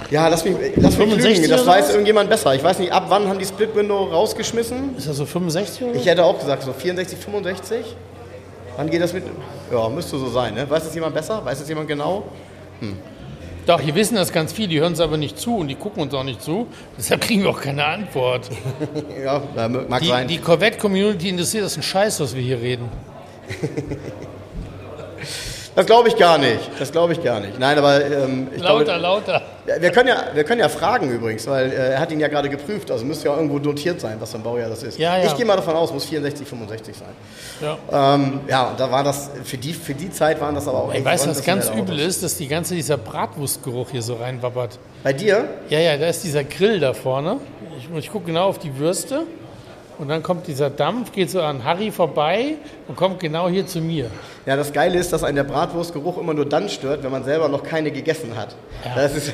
Ja, 0.09 0.29
lass 0.29 0.45
mich, 0.45 0.55
lass 0.77 0.97
mich 0.97 1.09
65 1.09 1.37
lügen, 1.39 1.49
das 1.49 1.65
weiß 1.65 1.89
irgendjemand 1.89 2.29
besser. 2.29 2.55
Ich 2.55 2.63
weiß 2.63 2.79
nicht, 2.79 2.93
ab 2.93 3.03
wann 3.09 3.27
haben 3.27 3.37
die 3.37 3.45
Split 3.45 3.75
Window 3.75 4.05
rausgeschmissen? 4.05 4.95
Ist 4.95 5.09
das 5.09 5.17
so 5.17 5.25
65 5.25 5.83
oder? 5.83 5.95
Ich 5.95 6.05
hätte 6.05 6.23
auch 6.23 6.39
gesagt, 6.39 6.63
so 6.63 6.71
64, 6.71 7.19
65. 7.19 7.93
Wann 8.77 8.89
geht 8.89 9.01
das 9.01 9.11
mit? 9.11 9.25
Ja, 9.69 9.89
müsste 9.89 10.17
so 10.17 10.29
sein, 10.29 10.53
ne? 10.53 10.69
Weiß 10.69 10.85
das 10.85 10.95
jemand 10.95 11.13
besser? 11.13 11.43
Weiß 11.43 11.59
das 11.59 11.67
jemand 11.67 11.89
genau? 11.89 12.23
Doch, 13.67 13.81
hier 13.81 13.93
wissen 13.95 14.15
das 14.15 14.31
ganz 14.31 14.53
viele, 14.53 14.69
die 14.69 14.79
hören 14.79 14.93
es 14.93 14.99
aber 15.01 15.17
nicht 15.17 15.37
zu 15.37 15.57
und 15.57 15.67
die 15.67 15.75
gucken 15.75 16.01
uns 16.01 16.13
auch 16.13 16.23
nicht 16.23 16.41
zu. 16.41 16.67
Deshalb 16.97 17.21
kriegen 17.21 17.43
wir 17.43 17.49
auch 17.49 17.61
keine 17.61 17.85
Antwort. 17.85 18.49
Ja, 19.23 19.41
mag 19.89 20.01
Die, 20.01 20.07
sein. 20.07 20.27
die 20.27 20.37
Corvette-Community 20.37 21.29
interessiert 21.29 21.65
das 21.65 21.75
ein 21.75 21.83
Scheiß, 21.83 22.19
was 22.21 22.33
wir 22.35 22.41
hier 22.41 22.61
reden. 22.61 22.87
das 25.77 25.85
glaube 25.85 26.07
ich 26.07 26.17
gar 26.17 26.39
nicht. 26.39 26.71
Das 26.79 26.91
glaube 26.91 27.13
ich 27.13 27.23
gar 27.23 27.39
nicht. 27.39 27.59
Nein, 27.59 27.77
aber 27.77 28.03
ähm, 28.03 28.47
ich 28.51 28.63
Lauter, 28.63 28.83
glaube, 28.83 28.99
lauter. 28.99 29.41
wir 29.79 29.91
können, 29.91 30.09
ja, 30.09 30.23
wir 30.33 30.43
können 30.43 30.59
ja 30.59 30.69
fragen 30.69 31.07
übrigens, 31.11 31.45
weil 31.45 31.71
äh, 31.71 31.91
er 31.91 31.99
hat 31.99 32.11
ihn 32.11 32.19
ja 32.19 32.29
gerade 32.29 32.49
geprüft. 32.49 32.89
Also 32.89 33.05
müsste 33.05 33.27
ja 33.27 33.35
irgendwo 33.35 33.59
notiert 33.59 34.01
sein, 34.01 34.17
was 34.19 34.31
für 34.31 34.37
ein 34.37 34.43
Baujahr 34.43 34.71
das 34.71 34.81
ist. 34.81 34.97
Ja, 34.97 35.15
ja. 35.19 35.25
Ich 35.25 35.37
gehe 35.37 35.45
mal 35.45 35.55
davon 35.55 35.75
aus, 35.75 35.93
muss 35.93 36.05
64, 36.05 36.47
65 36.47 36.95
sein. 36.97 37.07
Ja. 37.91 38.15
Ähm, 38.15 38.39
ja, 38.47 38.69
und 38.69 38.79
da 38.79 38.91
war 38.91 39.03
das, 39.03 39.29
für 39.43 39.57
die, 39.57 39.71
für 39.71 39.93
die 39.93 40.09
Zeit 40.09 40.41
waren 40.41 40.55
das 40.55 40.67
aber 40.67 40.79
auch 40.79 40.93
Ich 40.95 41.05
weiß, 41.05 41.27
was 41.27 41.45
ganz 41.45 41.69
übel 41.69 41.99
ist, 41.99 42.23
dass 42.23 42.37
die 42.37 42.47
ganze 42.47 42.73
dieser 42.73 42.97
Bratwurstgeruch 42.97 43.91
hier 43.91 44.01
so 44.01 44.15
reinwappert. 44.15 44.79
Bei 45.03 45.13
dir? 45.13 45.47
Ja, 45.69 45.77
ja, 45.77 45.95
da 45.95 46.07
ist 46.07 46.23
dieser 46.23 46.43
Grill 46.43 46.79
da 46.79 46.95
vorne. 46.95 47.37
Ich, 47.77 47.95
ich 47.95 48.11
gucke 48.11 48.25
genau 48.25 48.47
auf 48.47 48.57
die 48.57 48.79
Würste. 48.79 49.25
Und 49.99 50.09
dann 50.09 50.23
kommt 50.23 50.47
dieser 50.47 50.71
Dampf, 50.71 51.11
geht 51.11 51.29
so 51.29 51.41
an 51.41 51.63
Harry 51.63 51.91
vorbei 51.91 52.55
und 52.87 52.95
kommt 52.95 53.19
genau 53.19 53.47
hier 53.47 53.67
zu 53.67 53.79
mir. 53.79 54.09
Ja, 54.47 54.55
das 54.55 54.71
Geile 54.71 54.97
ist, 54.97 55.11
dass 55.11 55.25
einen 55.25 55.35
der 55.35 55.43
Bratwurstgeruch 55.43 56.17
immer 56.17 56.33
nur 56.33 56.47
dann 56.47 56.69
stört, 56.69 57.03
wenn 57.03 57.11
man 57.11 57.25
selber 57.25 57.49
noch 57.49 57.63
keine 57.63 57.91
gegessen 57.91 58.31
hat. 58.37 58.55
Ja. 58.85 58.95
Das 58.95 59.13
ist, 59.13 59.33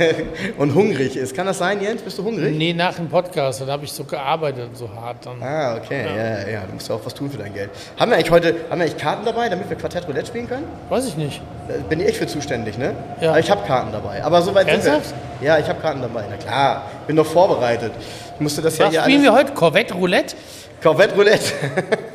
und 0.57 0.73
hungrig 0.73 1.15
ist. 1.15 1.35
Kann 1.35 1.45
das 1.45 1.59
sein, 1.59 1.79
Jens? 1.83 2.01
Bist 2.01 2.17
du 2.17 2.23
hungrig? 2.23 2.57
Nee, 2.57 2.73
nach 2.73 2.95
dem 2.95 3.09
Podcast, 3.09 3.61
da 3.61 3.67
habe 3.67 3.85
ich 3.85 3.91
so 3.93 4.05
gearbeitet 4.05 4.69
und 4.69 4.75
so 4.75 4.89
hart 4.89 5.23
dann. 5.23 5.39
Ah, 5.43 5.75
okay. 5.75 6.03
Ja. 6.03 6.15
ja, 6.15 6.49
ja. 6.49 6.61
Du 6.65 6.73
musst 6.73 6.89
ja 6.89 6.95
auch 6.95 7.05
was 7.05 7.13
tun 7.13 7.29
für 7.29 7.37
dein 7.37 7.53
Geld. 7.53 7.69
Haben 7.99 8.09
wir 8.09 8.15
eigentlich 8.17 8.31
heute 8.31 8.55
haben 8.71 8.79
wir 8.79 8.85
eigentlich 8.85 8.97
Karten 8.97 9.23
dabei, 9.23 9.49
damit 9.49 9.69
wir 9.69 9.77
Quartett 9.77 10.07
Roulette 10.07 10.25
spielen 10.25 10.49
können? 10.49 10.65
Weiß 10.89 11.05
ich 11.05 11.15
nicht. 11.15 11.43
Da 11.67 11.75
bin 11.87 11.99
ich 11.99 12.17
für 12.17 12.25
zuständig, 12.25 12.79
ne? 12.79 12.95
Ja. 13.21 13.29
Aber 13.29 13.39
ich 13.39 13.51
habe 13.51 13.67
Karten 13.67 13.91
dabei. 13.91 14.23
Aber 14.23 14.41
soweit 14.41 14.67
sind 14.67 14.83
wir. 14.83 15.47
Ja, 15.47 15.59
ich 15.59 15.69
habe 15.69 15.79
Karten 15.79 16.01
dabei. 16.01 16.23
Na 16.27 16.37
klar, 16.37 16.89
bin 17.05 17.17
doch 17.17 17.27
vorbereitet. 17.27 17.91
Ich 18.33 18.41
musste 18.41 18.63
das 18.63 18.79
ja 18.79 18.85
Was 18.85 18.93
hier 18.93 19.03
spielen 19.03 19.21
wir 19.21 19.33
heute? 19.33 19.53
Corvette 19.53 19.93
Roulette? 19.93 20.35
Corvette 20.81 21.13
Roulette. 21.13 21.53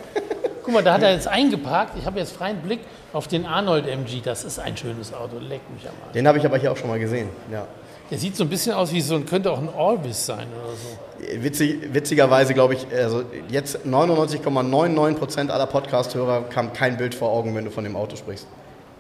Guck 0.68 0.74
mal, 0.74 0.84
da 0.84 0.92
hat 0.92 1.02
er 1.02 1.14
jetzt 1.14 1.26
eingeparkt. 1.26 1.96
Ich 1.96 2.04
habe 2.04 2.18
jetzt 2.18 2.36
freien 2.36 2.58
Blick 2.58 2.80
auf 3.14 3.26
den 3.26 3.46
Arnold 3.46 3.86
MG. 3.86 4.20
Das 4.22 4.44
ist 4.44 4.58
ein 4.58 4.76
schönes 4.76 5.14
Auto. 5.14 5.38
Leck 5.38 5.62
mich 5.72 5.88
am 5.88 5.94
Arsch. 6.04 6.12
Den 6.12 6.28
habe 6.28 6.36
ich 6.36 6.44
aber 6.44 6.58
hier 6.58 6.70
auch 6.70 6.76
schon 6.76 6.90
mal 6.90 6.98
gesehen. 6.98 7.30
Ja. 7.50 7.66
Der 8.10 8.18
sieht 8.18 8.36
so 8.36 8.44
ein 8.44 8.50
bisschen 8.50 8.74
aus 8.74 8.92
wie 8.92 9.00
so 9.00 9.14
ein, 9.14 9.24
könnte 9.24 9.50
auch 9.50 9.56
ein 9.56 9.70
Orbis 9.70 10.26
sein 10.26 10.46
oder 10.62 10.74
so. 10.74 11.42
Witzig, 11.42 11.94
witzigerweise 11.94 12.52
glaube 12.52 12.74
ich, 12.74 12.86
also 12.94 13.22
jetzt 13.48 13.78
99,99% 13.86 15.48
aller 15.48 15.64
Podcast-Hörer 15.64 16.42
kam 16.50 16.74
kein 16.74 16.98
Bild 16.98 17.14
vor 17.14 17.30
Augen, 17.30 17.54
wenn 17.54 17.64
du 17.64 17.70
von 17.70 17.84
dem 17.84 17.96
Auto 17.96 18.16
sprichst. 18.16 18.46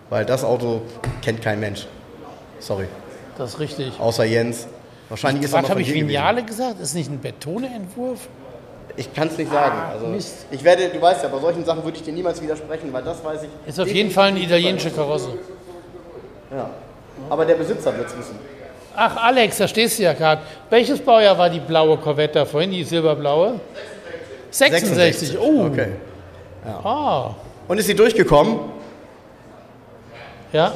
Weil 0.08 0.24
das 0.24 0.44
Auto 0.44 0.80
kennt 1.20 1.42
kein 1.42 1.60
Mensch. 1.60 1.86
Sorry. 2.60 2.86
Das 3.36 3.50
ist 3.50 3.60
richtig. 3.60 4.00
Außer 4.00 4.24
Jens. 4.24 4.68
Wahrscheinlich 5.10 5.44
ist 5.44 5.52
er 5.52 5.58
Was 5.58 5.62
mal 5.64 5.68
habe 5.68 5.82
ich 5.82 5.88
hier 5.88 6.02
gewesen. 6.04 6.46
Gesagt? 6.46 6.80
Ist 6.80 6.94
nicht 6.94 7.10
ein 7.10 7.20
Betone-Entwurf? 7.20 8.28
Ich 8.98 9.14
kann 9.14 9.28
es 9.28 9.38
nicht 9.38 9.52
sagen. 9.52 9.76
Also, 9.92 10.06
Mist. 10.08 10.46
ich 10.50 10.64
werde, 10.64 10.88
du 10.88 11.00
weißt 11.00 11.22
ja, 11.22 11.28
bei 11.28 11.38
solchen 11.38 11.64
Sachen 11.64 11.84
würde 11.84 11.96
ich 11.96 12.02
dir 12.02 12.12
niemals 12.12 12.42
widersprechen, 12.42 12.92
weil 12.92 13.04
das 13.04 13.24
weiß 13.24 13.44
ich. 13.44 13.48
Ist 13.68 13.78
auf 13.78 13.86
jeden 13.86 14.10
Fall 14.10 14.30
eine 14.30 14.40
italienische 14.40 14.90
Karosse. 14.90 15.28
Ja. 16.50 16.68
Aber 17.30 17.44
der 17.44 17.54
Besitzer 17.54 17.96
wird 17.96 18.08
es 18.08 18.18
wissen. 18.18 18.36
Ach, 18.96 19.16
Alex, 19.18 19.58
da 19.58 19.68
stehst 19.68 20.00
du 20.00 20.02
ja 20.02 20.14
gerade. 20.14 20.42
Welches 20.68 20.98
Baujahr 20.98 21.38
war 21.38 21.48
die 21.48 21.60
blaue 21.60 21.96
Corvette 21.98 22.40
da 22.40 22.44
vorhin, 22.44 22.72
die 22.72 22.82
silberblaue? 22.82 23.60
66. 24.50 25.38
Oh. 25.38 25.66
Okay. 25.66 25.92
Ah. 26.82 27.36
Und 27.68 27.78
ist 27.78 27.86
sie 27.86 27.94
durchgekommen? 27.94 28.58
Ja. 30.52 30.72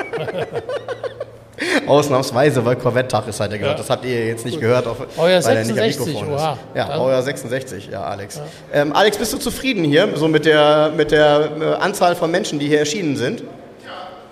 Ausnahmsweise, 1.87 2.65
weil 2.65 2.77
Corvette-Tag 2.77 3.29
ist, 3.29 3.41
hat 3.41 3.51
er 3.53 3.59
gesagt. 3.59 3.79
Ja. 3.79 3.83
Das 3.83 3.91
habt 3.91 4.05
ihr 4.05 4.27
jetzt 4.27 4.45
nicht 4.45 4.61
gehört, 4.61 4.87
auch, 4.87 4.97
Baujahr 4.97 5.43
weil 5.45 5.57
er 5.57 5.63
nicht 5.65 5.71
am 5.71 5.77
66, 5.77 6.07
Mikrofon 6.15 6.35
oha. 6.35 6.53
ist. 6.53 6.59
Ja, 6.77 6.89
Dann- 6.89 6.99
Baujahr 6.99 7.23
66, 7.23 7.89
ja, 7.91 8.03
Alex. 8.03 8.41
Ähm, 8.73 8.93
Alex, 8.95 9.17
bist 9.19 9.33
du 9.33 9.39
zufrieden 9.39 9.85
hier, 9.85 10.09
so 10.17 10.29
mit 10.29 10.45
der, 10.45 10.93
mit 10.97 11.11
der 11.11 11.51
äh, 11.61 11.65
Anzahl 11.83 12.15
von 12.17 12.31
Menschen, 12.31 12.59
die 12.59 12.69
hier 12.69 12.81
erschienen 12.81 13.17
sind? 13.17 13.43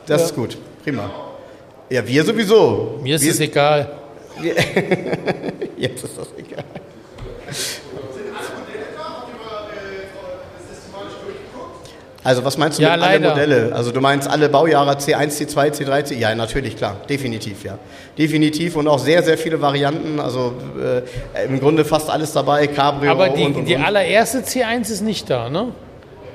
Das 0.06 0.22
ist 0.24 0.34
gut, 0.34 0.56
prima. 0.82 1.10
Ja, 1.88 2.06
wir 2.06 2.24
sowieso. 2.24 2.98
Mir 3.02 3.16
ist 3.16 3.24
wir, 3.24 3.30
es 3.32 3.40
egal. 3.40 3.90
Jetzt 5.76 6.04
ist 6.04 6.18
das 6.18 6.28
egal. 6.38 6.64
Also 12.22 12.44
was 12.44 12.58
meinst 12.58 12.78
du 12.78 12.82
Ja, 12.82 12.96
mit 12.96 13.02
alle 13.02 13.12
leider. 13.14 13.30
Modelle? 13.30 13.74
Also 13.74 13.92
du 13.92 14.00
meinst 14.00 14.28
alle 14.28 14.48
Baujahre 14.48 14.92
C1, 14.92 15.38
C2, 15.38 15.72
C3, 15.72 16.04
C... 16.04 16.14
Ja, 16.16 16.34
natürlich, 16.34 16.76
klar. 16.76 16.96
Definitiv, 17.08 17.64
ja. 17.64 17.78
Definitiv 18.18 18.76
und 18.76 18.88
auch 18.88 18.98
sehr, 18.98 19.22
sehr 19.22 19.38
viele 19.38 19.60
Varianten. 19.60 20.20
Also 20.20 20.52
äh, 20.78 21.46
im 21.46 21.58
Grunde 21.60 21.84
fast 21.84 22.10
alles 22.10 22.32
dabei. 22.32 22.66
Cabrio 22.66 23.10
Aber 23.10 23.30
die, 23.30 23.42
und, 23.44 23.56
und, 23.56 23.64
die 23.64 23.76
und. 23.76 23.82
allererste 23.84 24.40
C1 24.40 24.90
ist 24.90 25.00
nicht 25.00 25.30
da, 25.30 25.48
ne? 25.48 25.68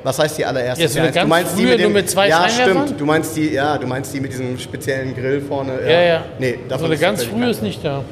Was 0.03 0.19
heißt 0.19 0.37
die 0.37 0.45
allererste? 0.45 0.83
Ja, 0.83 0.89
so 0.89 0.99
eine 0.99 1.09
C1? 1.09 1.13
ganz 1.13 1.23
du 1.23 1.29
meinst 1.29 1.57
die 1.59 1.65
mit 1.65 1.79
dem, 1.79 1.93
mit 1.93 2.09
zwei 2.09 2.29
Ja, 2.29 2.49
stimmt. 2.49 2.99
Du 2.99 3.05
meinst 3.05 3.35
die, 3.35 3.53
ja, 3.53 3.77
du 3.77 3.85
meinst 3.87 4.13
die 4.13 4.19
mit 4.21 4.31
diesem 4.31 4.57
speziellen 4.57 5.15
Grill 5.15 5.41
vorne. 5.41 5.73
Ja, 5.83 6.01
ja. 6.01 6.23
Nee, 6.39 6.59
so 6.63 6.69
davon 6.69 6.85
eine 6.85 6.95
ist 6.95 7.01
ganz 7.01 7.23
frühe 7.23 7.49
ist 7.49 7.61
nicht 7.61 7.83
da. 7.85 8.03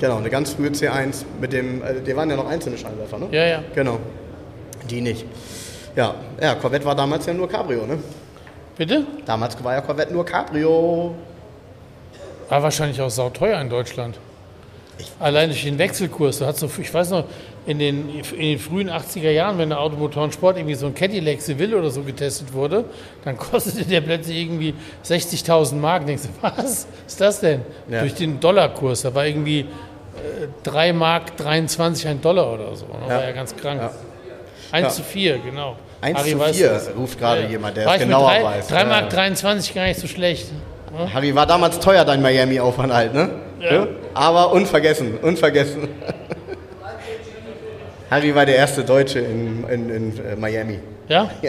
Genau, 0.00 0.18
eine 0.18 0.30
ganz 0.30 0.52
frühe 0.52 0.70
C1 0.70 1.24
mit 1.40 1.52
dem, 1.52 1.82
äh, 1.82 2.00
die 2.06 2.14
waren 2.16 2.30
ja 2.30 2.36
noch 2.36 2.48
einzelne 2.48 2.78
Scheinwerfer, 2.78 3.18
ne? 3.18 3.26
Ja, 3.32 3.44
ja. 3.46 3.62
Genau. 3.74 3.98
Die 4.88 5.00
nicht. 5.00 5.24
Ja, 5.98 6.14
ja, 6.40 6.54
Corvette 6.54 6.84
war 6.84 6.94
damals 6.94 7.26
ja 7.26 7.34
nur 7.34 7.48
Cabrio, 7.48 7.84
ne? 7.84 7.98
Bitte? 8.76 9.04
Damals 9.26 9.62
war 9.64 9.74
ja 9.74 9.80
Corvette 9.80 10.12
nur 10.12 10.24
Cabrio. 10.24 11.12
War 12.48 12.62
wahrscheinlich 12.62 13.00
auch 13.02 13.10
sauteuer 13.10 13.60
in 13.60 13.68
Deutschland. 13.68 14.16
Allein 15.18 15.48
durch 15.48 15.64
den 15.64 15.76
Wechselkurs. 15.76 16.38
Du 16.38 16.46
hast 16.46 16.60
so, 16.60 16.70
ich 16.80 16.94
weiß 16.94 17.10
noch, 17.10 17.24
in 17.66 17.80
den, 17.80 18.08
in 18.10 18.22
den 18.40 18.58
frühen 18.60 18.88
80er 18.88 19.30
Jahren, 19.30 19.58
wenn 19.58 19.70
der 19.70 19.80
Automotorensport 19.80 20.56
irgendwie 20.56 20.76
so 20.76 20.86
ein 20.86 20.94
Cadillac 20.94 21.40
Seville 21.40 21.76
oder 21.76 21.90
so 21.90 22.02
getestet 22.02 22.52
wurde, 22.52 22.84
dann 23.24 23.36
kostete 23.50 23.84
der 23.84 24.00
plötzlich 24.00 24.38
irgendwie 24.38 24.74
60.000 25.04 25.74
Mark. 25.74 26.06
Denkst 26.06 26.22
du, 26.22 26.28
was 26.56 26.86
ist 27.08 27.20
das 27.20 27.40
denn? 27.40 27.62
Ja. 27.88 28.02
Durch 28.02 28.14
den 28.14 28.38
Dollarkurs. 28.38 29.02
Da 29.02 29.12
war 29.16 29.26
irgendwie 29.26 29.62
äh, 29.62 29.66
3 30.62 30.92
Mark 30.92 31.36
23 31.36 32.06
ein 32.06 32.20
Dollar 32.20 32.52
oder 32.52 32.76
so. 32.76 32.86
Das 32.86 33.08
war 33.10 33.24
ja 33.24 33.32
ganz 33.32 33.56
krank. 33.56 33.80
Ja. 33.82 33.90
1 34.70 34.84
Ja. 34.84 34.90
zu 34.90 35.02
4, 35.02 35.38
genau. 35.38 35.74
1 36.00 36.16
Harry 36.18 36.32
zu 36.32 36.38
weiß 36.38 36.56
4 36.56 36.68
das. 36.68 36.90
ruft 36.96 37.18
gerade 37.18 37.42
Ja. 37.42 37.48
jemand, 37.48 37.76
der 37.76 37.86
war 37.86 37.94
es 37.94 38.00
genauer 38.00 38.30
drei, 38.30 38.44
weiß. 38.44 38.68
3 38.68 38.78
Ja, 38.78 38.84
Mark 38.84 39.02
ja. 39.04 39.08
23 39.08 39.74
gar 39.74 39.86
nicht 39.86 40.00
so 40.00 40.06
schlecht. 40.06 40.48
Harry, 41.12 41.34
war 41.34 41.46
damals 41.46 41.78
teuer 41.80 42.04
dein 42.04 42.22
Miami-Aufenthalt, 42.22 43.12
ne? 43.14 43.30
Ja. 43.60 43.86
Aber 44.14 44.52
unvergessen, 44.52 45.18
unvergessen. 45.18 45.88
Harry 48.10 48.34
war 48.34 48.46
der 48.46 48.56
erste 48.56 48.84
Deutsche 48.84 49.18
in, 49.20 49.64
in, 49.68 49.90
in 49.90 50.24
äh, 50.24 50.34
Miami. 50.36 50.78
Ja? 51.08 51.28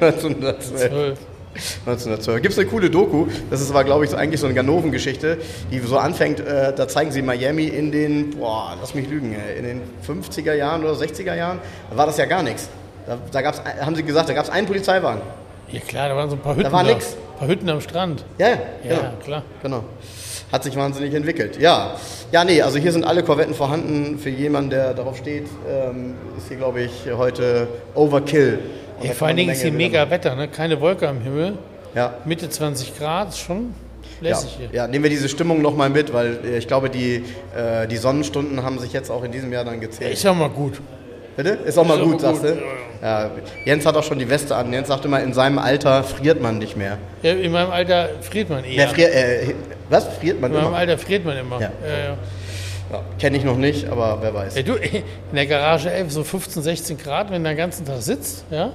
1912. 0.00 0.90
12. 0.90 1.18
1912. 1.54 2.42
Gibt 2.42 2.52
es 2.52 2.58
eine 2.58 2.68
coole 2.68 2.88
Doku, 2.90 3.26
das 3.50 3.60
ist 3.60 3.70
aber, 3.70 3.84
glaube 3.84 4.04
ich, 4.04 4.10
so, 4.10 4.16
eigentlich 4.16 4.40
so 4.40 4.46
eine 4.46 4.54
Ganoven-Geschichte, 4.54 5.38
die 5.70 5.78
so 5.80 5.98
anfängt, 5.98 6.40
äh, 6.40 6.72
da 6.74 6.88
zeigen 6.88 7.12
sie 7.12 7.22
Miami 7.22 7.66
in 7.66 7.92
den, 7.92 8.30
boah, 8.30 8.76
lass 8.80 8.94
mich 8.94 9.08
lügen, 9.08 9.34
ey, 9.34 9.58
in 9.58 9.64
den 9.64 9.80
50er 10.06 10.54
Jahren 10.54 10.82
oder 10.82 10.92
60er 10.94 11.34
Jahren, 11.34 11.58
da 11.90 11.96
war 11.96 12.06
das 12.06 12.16
ja 12.16 12.24
gar 12.26 12.42
nichts. 12.42 12.68
Da, 13.06 13.18
da 13.30 13.42
gab's, 13.42 13.60
haben 13.80 13.96
sie 13.96 14.02
gesagt, 14.02 14.28
da 14.28 14.34
gab 14.34 14.44
es 14.44 14.50
einen 14.50 14.66
Polizeiwagen. 14.66 15.20
Ja 15.70 15.80
klar, 15.80 16.08
da 16.08 16.16
waren 16.16 16.30
so 16.30 16.36
ein 16.36 16.40
paar 16.42 16.52
Hütten. 16.54 16.64
Da 16.64 16.72
war 16.72 16.82
nix. 16.84 17.16
Ein 17.40 17.48
Hütten 17.48 17.68
am 17.68 17.80
Strand. 17.80 18.24
Ja, 18.38 18.48
ja, 18.48 18.54
Ja, 18.54 18.96
genau. 18.98 19.10
klar. 19.24 19.42
genau. 19.62 19.84
Hat 20.52 20.64
sich 20.64 20.76
wahnsinnig 20.76 21.14
entwickelt. 21.14 21.58
Ja, 21.58 21.96
ja, 22.30 22.44
nee, 22.44 22.60
also 22.60 22.78
hier 22.78 22.92
sind 22.92 23.04
alle 23.04 23.22
Korvetten 23.22 23.54
vorhanden. 23.54 24.18
Für 24.18 24.28
jemanden, 24.28 24.68
der 24.70 24.92
darauf 24.92 25.16
steht, 25.16 25.46
ähm, 25.66 26.14
ist 26.36 26.48
hier, 26.48 26.58
glaube 26.58 26.82
ich, 26.82 26.92
heute 27.16 27.68
Overkill. 27.94 28.58
Ja, 29.02 29.12
vor 29.12 29.28
allen 29.28 29.36
Dingen 29.36 29.50
ist 29.50 29.62
hier 29.62 29.72
mega 29.72 30.08
Wetter, 30.10 30.34
ne? 30.34 30.48
keine 30.48 30.80
Wolke 30.80 31.08
am 31.08 31.20
Himmel. 31.20 31.58
Ja, 31.94 32.14
Mitte 32.24 32.48
20 32.48 32.98
Grad, 32.98 33.30
ist 33.30 33.38
schon 33.38 33.74
ja, 34.20 34.30
lässig 34.30 34.56
hier. 34.58 34.68
ja, 34.72 34.86
nehmen 34.86 35.04
wir 35.04 35.10
diese 35.10 35.28
Stimmung 35.28 35.60
nochmal 35.60 35.90
mit, 35.90 36.12
weil 36.12 36.38
äh, 36.44 36.58
ich 36.58 36.66
glaube, 36.66 36.88
die, 36.88 37.24
äh, 37.54 37.86
die 37.86 37.96
Sonnenstunden 37.96 38.62
haben 38.62 38.78
sich 38.78 38.92
jetzt 38.92 39.10
auch 39.10 39.22
in 39.24 39.32
diesem 39.32 39.52
Jahr 39.52 39.64
dann 39.64 39.80
gezählt. 39.80 40.12
Ist 40.12 40.22
ja 40.22 40.32
mal 40.32 40.48
gut. 40.48 40.80
Bitte? 41.36 41.50
Ist 41.50 41.78
auch 41.78 41.86
mal 41.86 41.94
Ist 41.94 42.00
auch 42.00 42.10
gut, 42.10 42.20
sagst 42.20 42.44
du? 42.44 42.58
Ja, 43.00 43.30
Jens 43.64 43.86
hat 43.86 43.96
auch 43.96 44.04
schon 44.04 44.18
die 44.18 44.28
Weste 44.28 44.54
an. 44.54 44.72
Jens 44.72 44.88
sagt 44.88 45.04
immer, 45.04 45.20
in 45.22 45.32
seinem 45.32 45.58
Alter 45.58 46.04
friert 46.04 46.40
man 46.40 46.58
nicht 46.58 46.76
mehr. 46.76 46.98
Ja, 47.22 47.32
in 47.32 47.50
meinem 47.52 47.70
Alter 47.70 48.10
friert 48.20 48.48
man 48.50 48.64
eher. 48.64 48.76
Wer 48.76 48.88
friert, 48.88 49.14
äh, 49.14 49.54
was? 49.88 50.06
Friert 50.18 50.40
man 50.40 50.50
in 50.50 50.58
meinem 50.58 50.68
immer? 50.68 50.76
Alter 50.76 50.98
friert 50.98 51.24
man 51.24 51.36
immer. 51.36 51.60
Ja. 51.60 51.72
Ja, 51.86 51.98
ja. 51.98 52.16
Ja, 52.92 53.02
Kenne 53.18 53.38
ich 53.38 53.44
noch 53.44 53.56
nicht, 53.56 53.88
aber 53.88 54.18
wer 54.20 54.34
weiß. 54.34 54.56
Ja, 54.56 54.62
du, 54.62 54.74
in 54.74 55.02
der 55.34 55.46
Garage 55.46 55.90
11 55.90 56.12
so 56.12 56.24
15, 56.24 56.62
16 56.62 56.98
Grad, 56.98 57.30
wenn 57.30 57.42
du 57.42 57.50
den 57.50 57.56
ganzen 57.56 57.86
Tag 57.86 58.02
sitzt, 58.02 58.44
ja, 58.50 58.72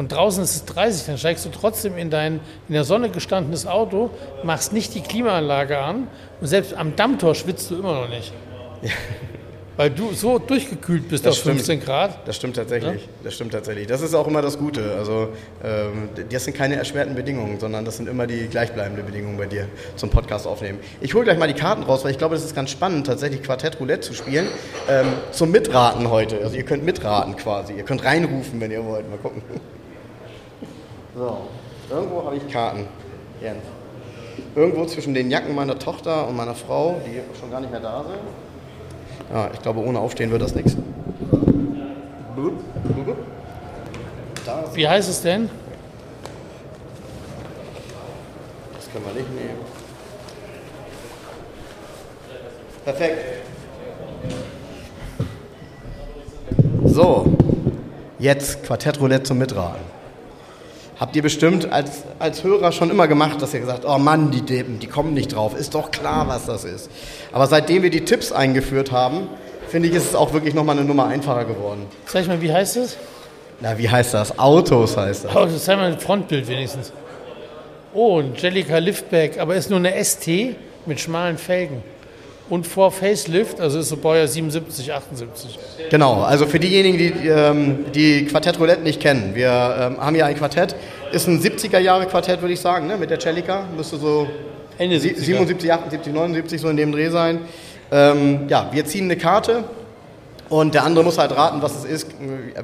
und 0.00 0.12
draußen 0.12 0.42
ist 0.42 0.56
es 0.56 0.64
30, 0.64 1.06
dann 1.08 1.18
steigst 1.18 1.44
du 1.44 1.50
trotzdem 1.50 1.98
in 1.98 2.08
dein 2.08 2.40
in 2.68 2.72
der 2.72 2.84
Sonne 2.84 3.10
gestandenes 3.10 3.66
Auto, 3.66 4.08
machst 4.42 4.72
nicht 4.72 4.94
die 4.94 5.02
Klimaanlage 5.02 5.76
an 5.76 6.08
und 6.40 6.46
selbst 6.46 6.72
am 6.72 6.96
Dammtor 6.96 7.34
schwitzt 7.34 7.70
du 7.70 7.76
immer 7.76 7.92
noch 7.92 8.08
nicht. 8.08 8.32
Weil 9.76 9.90
du 9.90 10.12
so 10.12 10.38
durchgekühlt 10.38 11.08
bist 11.08 11.24
Das 11.26 11.34
auf 11.36 11.40
stimmt. 11.40 11.56
15 11.56 11.80
Grad. 11.80 12.26
Das 12.26 12.36
stimmt 12.36 12.56
tatsächlich. 12.56 13.08
Das 13.22 13.34
stimmt 13.34 13.52
tatsächlich. 13.52 13.86
Das 13.86 14.00
ist 14.00 14.14
auch 14.14 14.26
immer 14.26 14.40
das 14.40 14.56
Gute. 14.58 14.94
Also 14.96 15.28
ähm, 15.62 16.08
das 16.30 16.44
sind 16.44 16.56
keine 16.56 16.76
erschwerten 16.76 17.14
Bedingungen, 17.14 17.60
sondern 17.60 17.84
das 17.84 17.98
sind 17.98 18.08
immer 18.08 18.26
die 18.26 18.48
gleichbleibenden 18.48 19.04
Bedingungen 19.04 19.36
bei 19.36 19.46
dir 19.46 19.66
zum 19.96 20.08
Podcast 20.08 20.46
aufnehmen. 20.46 20.78
Ich 21.02 21.12
hole 21.14 21.24
gleich 21.24 21.38
mal 21.38 21.46
die 21.46 21.58
Karten 21.58 21.82
raus, 21.82 22.04
weil 22.04 22.10
ich 22.10 22.18
glaube, 22.18 22.34
das 22.36 22.44
ist 22.44 22.54
ganz 22.54 22.70
spannend, 22.70 23.06
tatsächlich 23.06 23.42
Quartett 23.42 23.78
Roulette 23.80 24.00
zu 24.00 24.14
spielen. 24.14 24.48
Ähm, 24.88 25.06
zum 25.30 25.50
Mitraten 25.50 26.08
heute. 26.10 26.40
Also 26.42 26.56
ihr 26.56 26.64
könnt 26.64 26.84
mitraten 26.84 27.36
quasi. 27.36 27.74
Ihr 27.74 27.84
könnt 27.84 28.02
reinrufen, 28.02 28.60
wenn 28.60 28.70
ihr 28.70 28.84
wollt. 28.84 29.08
Mal 29.08 29.18
gucken. 29.18 29.42
So, 31.16 31.38
irgendwo 31.90 32.24
habe 32.24 32.36
ich 32.36 32.48
Karten. 32.48 32.86
Jens. 33.40 33.62
Irgendwo 34.54 34.86
zwischen 34.86 35.14
den 35.14 35.30
Jacken 35.30 35.54
meiner 35.54 35.78
Tochter 35.78 36.26
und 36.28 36.36
meiner 36.36 36.54
Frau, 36.54 37.00
die 37.06 37.20
schon 37.38 37.50
gar 37.50 37.60
nicht 37.60 37.70
mehr 37.70 37.80
da 37.80 38.02
sind. 38.02 38.20
Ja, 39.32 39.50
ich 39.52 39.60
glaube, 39.60 39.80
ohne 39.80 39.98
Aufstehen 39.98 40.30
wird 40.30 40.42
das 40.42 40.54
nichts. 40.54 40.76
Wie 44.74 44.88
heißt 44.88 45.10
es 45.10 45.20
denn? 45.22 45.50
Das 48.74 48.90
können 48.92 49.04
wir 49.04 49.20
nicht 49.20 49.34
nehmen. 49.34 49.58
Perfekt. 52.84 53.18
So, 56.84 57.26
jetzt 58.18 58.64
Quartett 58.64 59.00
Roulette 59.00 59.24
zum 59.24 59.38
Mitraten. 59.38 59.99
Habt 61.00 61.16
ihr 61.16 61.22
bestimmt 61.22 61.72
als, 61.72 62.02
als 62.18 62.44
Hörer 62.44 62.72
schon 62.72 62.90
immer 62.90 63.08
gemacht, 63.08 63.40
dass 63.40 63.54
ihr 63.54 63.60
gesagt 63.60 63.86
oh 63.86 63.96
Mann, 63.96 64.30
die 64.30 64.42
Deppen, 64.42 64.80
die 64.80 64.86
kommen 64.86 65.14
nicht 65.14 65.34
drauf. 65.34 65.56
Ist 65.58 65.74
doch 65.74 65.90
klar, 65.90 66.28
was 66.28 66.44
das 66.44 66.64
ist. 66.64 66.90
Aber 67.32 67.46
seitdem 67.46 67.82
wir 67.82 67.88
die 67.88 68.04
Tipps 68.04 68.32
eingeführt 68.32 68.92
haben, 68.92 69.26
finde 69.68 69.88
ich, 69.88 69.94
ist 69.94 70.10
es 70.10 70.14
auch 70.14 70.34
wirklich 70.34 70.52
nochmal 70.52 70.76
eine 70.76 70.86
Nummer 70.86 71.06
einfacher 71.06 71.46
geworden. 71.46 71.86
Sag 72.04 72.20
ich 72.20 72.28
mal, 72.28 72.42
wie 72.42 72.52
heißt 72.52 72.76
es? 72.76 72.98
Na, 73.60 73.78
wie 73.78 73.88
heißt 73.88 74.12
das? 74.12 74.38
Autos 74.38 74.94
heißt 74.98 75.24
das. 75.24 75.32
Das 75.32 75.64
zeig 75.64 75.78
mal 75.78 75.90
ein 75.90 75.98
Frontbild 75.98 76.46
wenigstens. 76.48 76.92
Oh, 77.94 78.20
ein 78.20 78.34
Jellica 78.36 78.76
Liftback, 78.76 79.38
aber 79.38 79.54
ist 79.54 79.70
nur 79.70 79.78
eine 79.78 80.04
ST 80.04 80.28
mit 80.84 81.00
schmalen 81.00 81.38
Felgen. 81.38 81.82
Und 82.50 82.66
vor 82.66 82.90
Facelift, 82.90 83.60
also 83.60 83.78
ist 83.78 83.88
so 83.90 83.96
Baujahr 83.96 84.26
77, 84.26 84.92
78. 84.92 85.58
Genau, 85.88 86.20
also 86.22 86.46
für 86.46 86.58
diejenigen, 86.58 86.98
die 86.98 87.28
ähm, 87.28 87.84
die 87.94 88.26
Quartett 88.26 88.58
Roulette 88.58 88.82
nicht 88.82 89.00
kennen, 89.00 89.34
wir 89.34 89.48
ähm, 89.48 90.00
haben 90.04 90.14
hier 90.16 90.26
ein 90.26 90.36
Quartett, 90.36 90.74
ist 91.12 91.28
ein 91.28 91.40
70er 91.40 91.78
Jahre 91.78 92.06
Quartett, 92.06 92.40
würde 92.42 92.52
ich 92.52 92.60
sagen, 92.60 92.88
ne? 92.88 92.96
mit 92.96 93.08
der 93.10 93.20
Celica, 93.20 93.62
müsste 93.76 93.96
so 93.98 94.26
Ende 94.78 94.98
sie- 94.98 95.10
70er. 95.14 95.20
77, 95.20 95.72
78, 95.72 96.12
79 96.12 96.60
so 96.60 96.68
in 96.68 96.76
dem 96.76 96.90
Dreh 96.90 97.08
sein. 97.10 97.40
Ähm, 97.92 98.48
ja, 98.48 98.68
wir 98.72 98.84
ziehen 98.84 99.04
eine 99.04 99.16
Karte 99.16 99.62
und 100.48 100.74
der 100.74 100.82
andere 100.84 101.04
muss 101.04 101.18
halt 101.18 101.30
raten, 101.36 101.62
was 101.62 101.76
es 101.76 101.84
ist. 101.84 102.06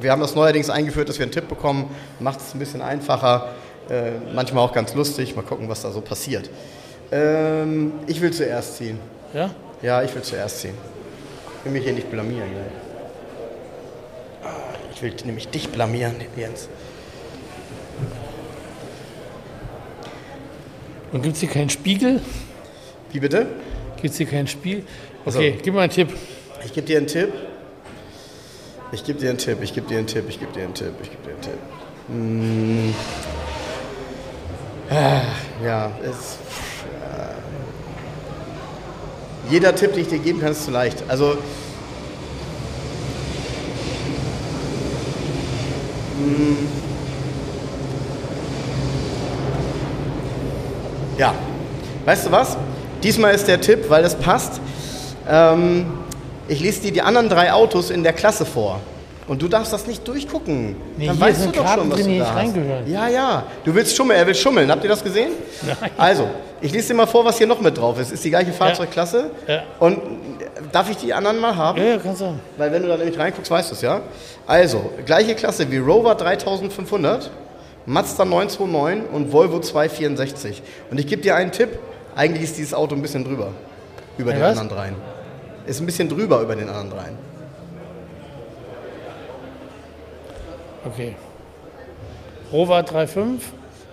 Wir 0.01 0.11
haben 0.11 0.21
das 0.21 0.35
neuerdings 0.35 0.69
eingeführt, 0.69 1.09
dass 1.09 1.19
wir 1.19 1.25
einen 1.27 1.33
Tipp 1.33 1.49
bekommen, 1.49 1.91
macht 2.19 2.41
es 2.41 2.55
ein 2.55 2.59
bisschen 2.59 2.83
einfacher, 2.83 3.51
äh, 3.89 4.11
manchmal 4.35 4.65
auch 4.65 4.73
ganz 4.73 4.95
lustig, 4.95 5.37
mal 5.37 5.43
gucken, 5.43 5.69
was 5.69 5.83
da 5.83 5.93
so 5.93 6.01
passiert. 6.01 6.51
Ähm, 7.13 7.93
ich 8.09 8.21
will 8.21 8.33
zuerst 8.33 8.79
ziehen. 8.79 8.99
Ja? 9.33 9.51
Ja, 9.83 10.03
ich 10.03 10.15
will 10.15 10.23
zuerst 10.23 10.61
ziehen. 10.61 10.75
Ich 11.59 11.65
will 11.65 11.73
mich 11.73 11.85
hier 11.85 11.93
nicht 11.93 12.11
blamieren. 12.11 12.51
Ne? 12.53 12.65
Ich 14.95 15.03
will 15.03 15.13
nämlich 15.25 15.49
dich 15.49 15.69
blamieren, 15.69 16.15
Jens. 16.37 16.69
Und 21.13 21.23
gibt 21.23 21.35
es 21.35 21.41
hier 21.41 21.49
keinen 21.51 21.71
Spiegel? 21.71 22.21
Wie 23.13 23.21
bitte? 23.21 23.47
Gibt 24.01 24.13
es 24.13 24.17
hier 24.19 24.27
keinen 24.27 24.47
Spiegel? 24.49 24.85
Also- 25.25 25.39
Okay, 25.39 25.59
gib 25.63 25.75
mal 25.75 25.83
einen 25.83 25.93
Tipp. 25.93 26.09
Ich 26.65 26.73
gebe 26.73 26.87
dir 26.87 26.99
einen 26.99 27.07
Tipp. 27.07 27.33
Ich 28.93 29.05
gebe 29.05 29.19
dir 29.19 29.31
einen 29.31 29.39
Tipp, 29.39 29.59
ich 29.63 29.75
gebe 29.75 29.89
dir 29.89 29.99
einen 29.99 30.07
Tipp, 30.07 30.25
ich 30.29 30.39
gebe 30.41 30.53
dir 30.53 30.63
einen 30.65 30.75
Tipp, 30.75 30.93
ich 31.03 31.11
gebe 31.11 31.23
dir 31.25 31.31
einen 31.33 31.43
Tipp. 31.43 31.59
Hm. 32.09 32.95
Ah, 34.91 35.23
Ja, 35.65 35.91
es. 36.03 36.37
äh, 37.03 37.36
Jeder 39.49 39.75
Tipp, 39.75 39.93
den 39.93 40.03
ich 40.03 40.09
dir 40.09 40.19
geben 40.19 40.41
kann, 40.41 40.53
ist 40.53 40.65
zu 40.65 40.71
leicht. 40.71 41.05
Also. 41.09 41.37
hm. 46.19 46.57
Ja. 51.19 51.35
Weißt 52.05 52.27
du 52.27 52.33
was? 52.33 52.57
Diesmal 53.03 53.35
ist 53.35 53.47
der 53.47 53.61
Tipp, 53.61 53.89
weil 53.89 54.05
es 54.05 54.15
passt. 54.15 54.61
Ähm, 55.29 55.87
ich 56.49 56.61
lese 56.61 56.83
dir 56.83 56.93
die 56.93 57.03
anderen 57.03 57.29
drei 57.29 57.53
Autos 57.53 57.91
in 57.91 58.03
der 58.03 58.13
Klasse 58.13 58.45
vor. 58.45 58.81
Und 59.29 59.43
du 59.43 59.49
darfst 59.49 59.73
das 59.73 59.87
nicht 59.89 60.07
durchgucken. 60.07 60.77
Nee, 60.97 61.07
Dann 61.09 61.19
weißt 61.21 61.47
du 61.47 61.51
doch 61.51 61.65
Karten 61.65 61.81
schon, 61.81 61.91
was 61.91 62.01
drin, 62.01 62.13
du 62.13 62.19
da 62.21 62.27
hast. 62.29 62.37
reingehören. 62.37 62.87
Ja, 62.91 63.09
ja. 63.09 63.43
Du 63.65 63.75
willst 63.75 63.97
schummeln, 63.97 64.19
er 64.21 64.27
will 64.27 64.35
schummeln. 64.37 64.71
Habt 64.71 64.85
ihr 64.85 64.89
das 64.91 65.03
gesehen? 65.03 65.33
Nein. 65.63 65.91
Also, 65.99 66.29
ich 66.61 66.73
lese 66.73 66.89
dir 66.89 66.95
mal 66.95 67.07
vor, 67.07 67.25
was 67.25 67.37
hier 67.39 67.49
noch 67.49 67.61
mit 67.61 67.77
drauf 67.77 67.99
ist. 67.99 68.13
Ist 68.13 68.25
die 68.25 68.31
gleiche 68.31 68.53
Fahrzeugklasse. 68.53 69.31
Ja. 69.49 69.63
Und 69.81 69.97
äh, 69.99 70.01
darf 70.71 70.89
ich 70.91 70.97
die 70.99 71.13
anderen 71.13 71.41
mal 71.41 71.57
haben? 71.57 71.77
Ja, 71.79 71.85
ja, 71.85 71.99
kannst 71.99 72.21
du. 72.21 72.35
Weil 72.57 72.71
wenn 72.71 72.83
du 72.83 72.89
da 72.89 72.97
nämlich 72.97 73.19
reinguckst, 73.19 73.51
weißt 73.51 73.71
du 73.71 73.75
es, 73.75 73.81
ja? 73.83 74.01
Also, 74.47 74.91
gleiche 75.05 75.35
Klasse 75.35 75.69
wie 75.73 75.79
Rover 75.79 76.15
3500, 76.15 77.29
Mazda 77.85 78.25
929 78.25 79.13
und 79.13 79.33
Volvo 79.33 79.59
264. 79.61 80.63
Und 80.93 80.99
ich 81.01 81.09
gebe 81.09 81.23
dir 81.23 81.35
einen 81.35 81.51
Tipp. 81.51 81.71
Eigentlich 82.15 82.45
ist 82.45 82.57
dieses 82.59 82.75
Auto 82.75 82.95
ein 82.95 83.03
bisschen 83.03 83.25
drüber. 83.25 83.49
Über 84.19 84.31
Ein 84.31 84.37
den 84.39 84.45
was? 84.45 84.51
anderen 84.59 84.69
dreien. 84.69 84.95
Ist 85.67 85.81
ein 85.81 85.87
bisschen 85.87 86.09
drüber 86.09 86.41
über 86.43 86.55
den 86.55 86.69
anderen 86.69 86.91
dreien. 86.91 87.19
Okay. 90.87 91.15
Rover 92.53 92.81
3.5, 92.81 93.39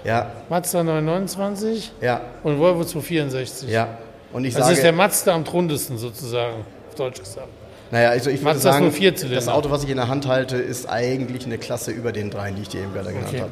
Ja, 0.04 0.32
Mazda 0.50 0.84
929 0.84 1.92
ja, 2.02 2.22
und 2.44 2.60
Volvo 2.60 2.84
264. 2.84 3.70
ja. 3.70 3.98
Und 4.32 4.46
ich 4.46 4.54
Das 4.54 4.64
sage, 4.64 4.76
ist 4.76 4.84
der 4.84 4.94
Mazda 4.94 5.34
am 5.34 5.44
rundesten 5.44 5.98
sozusagen, 5.98 6.66
auf 6.90 6.96
Deutsch 6.96 7.20
gesagt. 7.20 7.48
naja, 7.92 8.10
also 8.10 8.30
ich 8.32 8.44
würde 8.44 8.58
sagen, 8.60 8.92
das 9.32 9.48
Auto, 9.48 9.70
was 9.70 9.84
ich 9.84 9.90
in 9.92 9.98
der 9.98 10.08
Hand 10.08 10.28
halte, 10.28 10.58
ist 10.58 10.88
eigentlich 10.90 11.46
eine 11.46 11.58
Klasse 11.60 11.92
über 11.92 12.12
den 12.12 12.30
dreien, 12.32 12.56
die 12.56 12.64
ich 12.64 12.70
dir 12.70 12.82
eben 12.82 12.94
gerade 12.94 13.10
genannt 13.10 13.28
Okay. 13.30 13.42
habe. 13.42 13.52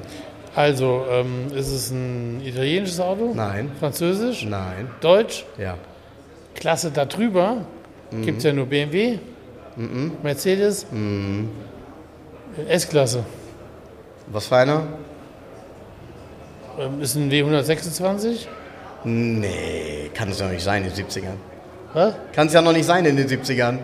Also, 0.56 1.06
ähm, 1.10 1.48
ist 1.56 1.72
es 1.72 1.92
ein 1.92 2.42
italienisches 2.44 3.00
Auto? 3.00 3.32
Nein. 3.34 3.72
Französisch? 3.80 4.46
Nein, 4.46 4.90
Deutsch? 5.00 5.46
ja. 5.58 5.78
Klasse 6.56 6.92
darüber? 6.92 7.66
Mhm. 8.12 8.22
Gibt 8.24 8.40
es 8.40 8.44
ja 8.44 8.52
nur 8.54 8.66
BMW? 8.66 9.20
Mercedes? 10.22 10.86
Mhm. 10.92 11.50
S-Klasse. 12.68 13.24
Was 14.28 14.48
für 14.48 14.58
einer? 14.58 14.84
Ähm, 16.80 17.02
ist 17.02 17.16
ein 17.16 17.30
W126? 17.32 18.46
Nee, 19.04 20.12
kann 20.14 20.30
es 20.30 20.40
ja 20.40 20.46
noch 20.46 20.54
nicht 20.54 20.64
sein 20.64 20.84
in 20.86 20.94
den 20.94 21.06
70ern. 21.06 21.38
Was? 21.94 22.14
Kann 22.34 22.48
es 22.48 22.54
ja 22.54 22.62
noch 22.62 22.72
nicht 22.74 22.86
sein 22.86 23.06
in 23.06 23.18
den 23.18 23.28
70ern. 23.28 23.78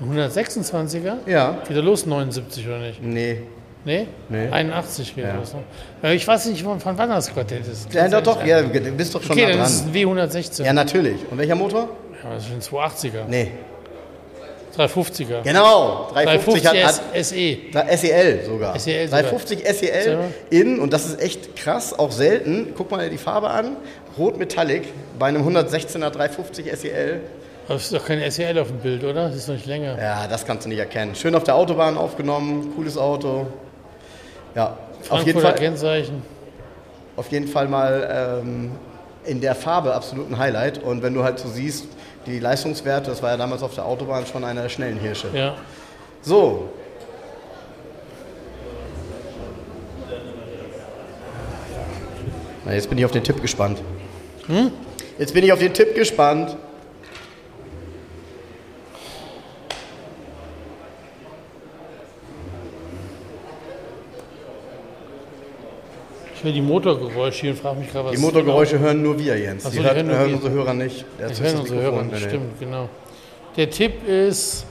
Ein 0.00 0.18
126er? 0.18 1.14
Ja. 1.26 1.58
Geht 1.66 1.76
er 1.76 1.82
los 1.82 2.06
79 2.06 2.66
oder 2.66 2.78
nicht? 2.78 3.02
Nee. 3.02 3.42
Nee? 3.84 4.06
Nee. 4.28 4.48
81 4.50 5.14
geht 5.14 5.24
Ja. 5.24 5.34
los. 5.36 5.54
Ne? 5.54 5.60
Ja, 6.02 6.10
Ich 6.12 6.26
weiß 6.26 6.46
nicht, 6.46 6.62
von, 6.62 6.78
von 6.80 6.96
wann 6.98 7.08
das 7.08 7.32
Quartett 7.32 7.66
ist. 7.66 7.92
Ja, 7.92 8.08
doch, 8.08 8.22
doch, 8.22 8.44
ja, 8.44 8.62
du 8.62 8.68
bist 8.92 9.14
doch 9.14 9.22
schon 9.22 9.32
Okay, 9.32 9.46
da 9.46 9.52
dann 9.52 9.62
ist 9.62 9.70
es 9.70 9.82
dran. 9.84 9.94
ein 9.94 10.28
W116. 10.30 10.64
Ja, 10.64 10.72
natürlich. 10.72 11.16
Und 11.30 11.38
welcher 11.38 11.54
Motor? 11.54 11.88
Ja, 12.22 12.34
das 12.34 12.44
ist 12.46 12.52
ein 12.52 12.60
280er. 12.60 13.24
Nee. 13.28 13.52
350er. 14.76 15.42
Genau, 15.42 16.08
350, 16.12 16.62
350 16.62 16.84
hat, 16.84 17.00
S- 17.14 17.28
SE. 17.30 17.56
Da- 17.72 17.96
SEL 17.96 18.44
sogar. 18.44 18.78
SEL 18.78 19.06
sogar. 19.08 19.22
350 19.22 19.64
SEL 19.76 20.18
in, 20.50 20.78
und 20.78 20.92
das 20.92 21.06
ist 21.06 21.20
echt 21.20 21.56
krass, 21.56 21.98
auch 21.98 22.12
selten. 22.12 22.72
Guck 22.76 22.90
mal 22.90 23.08
die 23.10 23.18
Farbe 23.18 23.50
an. 23.50 23.76
Rot 24.18 24.38
Metallic 24.38 24.84
bei 25.18 25.26
einem 25.26 25.46
116er 25.46 26.10
350 26.10 26.66
SEL. 26.78 27.20
Das 27.68 27.82
ist 27.82 27.92
doch 27.94 28.04
kein 28.04 28.28
SEL 28.30 28.58
auf 28.58 28.68
dem 28.68 28.78
Bild, 28.78 29.04
oder? 29.04 29.28
Das 29.28 29.36
ist 29.36 29.48
noch 29.48 29.54
nicht 29.54 29.66
länger. 29.66 29.96
Ja, 30.00 30.26
das 30.26 30.44
kannst 30.44 30.64
du 30.64 30.68
nicht 30.68 30.78
erkennen. 30.78 31.14
Schön 31.14 31.34
auf 31.34 31.44
der 31.44 31.54
Autobahn 31.54 31.96
aufgenommen, 31.96 32.72
cooles 32.74 32.98
Auto. 32.98 33.46
Ja, 34.56 34.76
auf 35.08 35.24
jeden, 35.24 35.40
Frankfurter 35.40 35.48
Fall, 35.48 35.54
Kennzeichen. 35.58 36.22
auf 37.16 37.30
jeden 37.30 37.46
Fall 37.46 37.68
mal 37.68 38.40
ähm, 38.42 38.72
in 39.24 39.40
der 39.40 39.54
Farbe 39.54 39.94
absolut 39.94 40.28
ein 40.30 40.38
Highlight. 40.38 40.82
Und 40.82 41.02
wenn 41.04 41.14
du 41.14 41.22
halt 41.22 41.38
so 41.38 41.48
siehst, 41.48 41.84
die 42.30 42.40
Leistungswerte, 42.40 43.10
das 43.10 43.22
war 43.22 43.30
ja 43.30 43.36
damals 43.36 43.62
auf 43.62 43.74
der 43.74 43.84
Autobahn 43.84 44.26
schon 44.26 44.44
einer 44.44 44.62
der 44.62 44.68
schnellen 44.68 44.98
Hirsche. 44.98 45.28
Ja. 45.32 45.54
So. 46.22 46.68
Na, 52.64 52.74
jetzt 52.74 52.88
bin 52.88 52.98
ich 52.98 53.04
auf 53.04 53.10
den 53.10 53.24
Tipp 53.24 53.40
gespannt. 53.40 53.80
Jetzt 55.18 55.34
bin 55.34 55.44
ich 55.44 55.52
auf 55.52 55.58
den 55.58 55.72
Tipp 55.72 55.94
gespannt. 55.94 56.56
Ich 66.40 66.44
höre 66.44 66.52
die 66.54 66.62
Motorgeräusche 66.62 67.40
hier 67.42 67.50
und 67.50 67.58
frage 67.58 67.80
mich 67.80 67.92
gerade, 67.92 68.06
was 68.06 68.14
Die 68.14 68.18
Motorgeräusche 68.22 68.78
hören 68.78 69.02
nur 69.02 69.18
wir, 69.18 69.38
Jens. 69.38 69.66
Ach 69.66 69.70
so, 69.72 69.76
die 69.76 69.82
die 69.82 69.84
hören 69.94 70.08
hören 70.08 70.28
wir. 70.28 70.36
unsere 70.36 70.52
Hörer 70.54 70.72
nicht. 70.72 71.04
Der 71.18 71.26
Ich 71.30 71.32
hat 71.34 71.40
höre 71.42 71.52
das 71.52 71.60
unsere. 71.60 71.82
Hörer 71.82 72.02
nicht, 72.04 72.22
stimmt, 72.22 72.58
genau. 72.58 72.88
Der 73.58 73.68
Tipp 73.68 74.08
ist. 74.08 74.64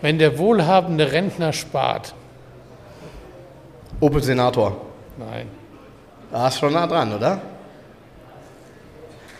Wenn 0.00 0.18
der 0.18 0.38
wohlhabende 0.38 1.12
Rentner 1.12 1.52
spart. 1.52 2.14
Opel 4.00 4.22
Senator. 4.22 4.76
Nein. 5.18 5.48
Da 6.30 6.48
ist 6.48 6.58
schon 6.58 6.72
nah 6.72 6.86
dran, 6.86 7.12
oder? 7.14 7.40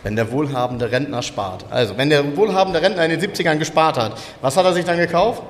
Wenn 0.05 0.15
der 0.15 0.31
wohlhabende 0.31 0.91
Rentner 0.91 1.23
spart. 1.23 1.65
Also, 1.71 1.97
wenn 1.97 2.11
der 2.11 2.37
wohlhabende 2.37 2.79
Rentner 2.79 3.05
in 3.05 3.09
den 3.09 3.19
70ern 3.19 3.57
gespart 3.57 3.97
hat, 3.97 4.11
was 4.39 4.55
hat 4.55 4.63
er 4.63 4.71
sich 4.73 4.85
dann 4.85 4.97
gekauft? 4.99 5.41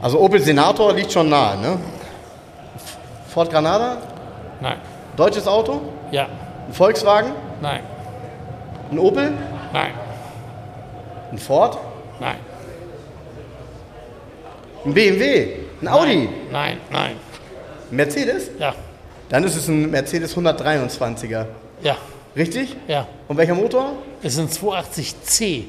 Also 0.00 0.18
Opel 0.18 0.40
Senator 0.40 0.94
liegt 0.94 1.12
schon 1.12 1.28
nahe, 1.28 1.58
ne? 1.60 1.78
Ford 3.28 3.50
Granada, 3.50 3.98
Nein. 4.62 4.78
deutsches 5.14 5.46
Auto, 5.46 5.82
Ja. 6.10 6.26
ein 6.68 6.72
Volkswagen, 6.72 7.32
Nein. 7.60 7.80
ein 8.90 8.98
Opel, 8.98 9.34
Nein. 9.74 9.90
ein 11.32 11.38
Ford, 11.38 11.76
Nein. 12.18 12.36
ein 14.86 14.94
BMW, 14.94 15.48
ein 15.82 15.88
Audi, 15.88 16.30
Nein. 16.50 16.78
Nein. 16.90 17.16
ein 17.90 17.94
Mercedes. 17.94 18.48
Ja. 18.58 18.74
Dann 19.28 19.44
ist 19.44 19.56
es 19.56 19.68
ein 19.68 19.90
Mercedes 19.90 20.36
123er. 20.36 21.46
Ja. 21.82 21.96
Richtig? 22.36 22.76
Ja. 22.86 23.06
Und 23.28 23.36
welcher 23.38 23.54
Motor? 23.54 23.92
Es 24.22 24.34
ist 24.36 24.40
ein 24.40 24.48
280C. 24.48 25.64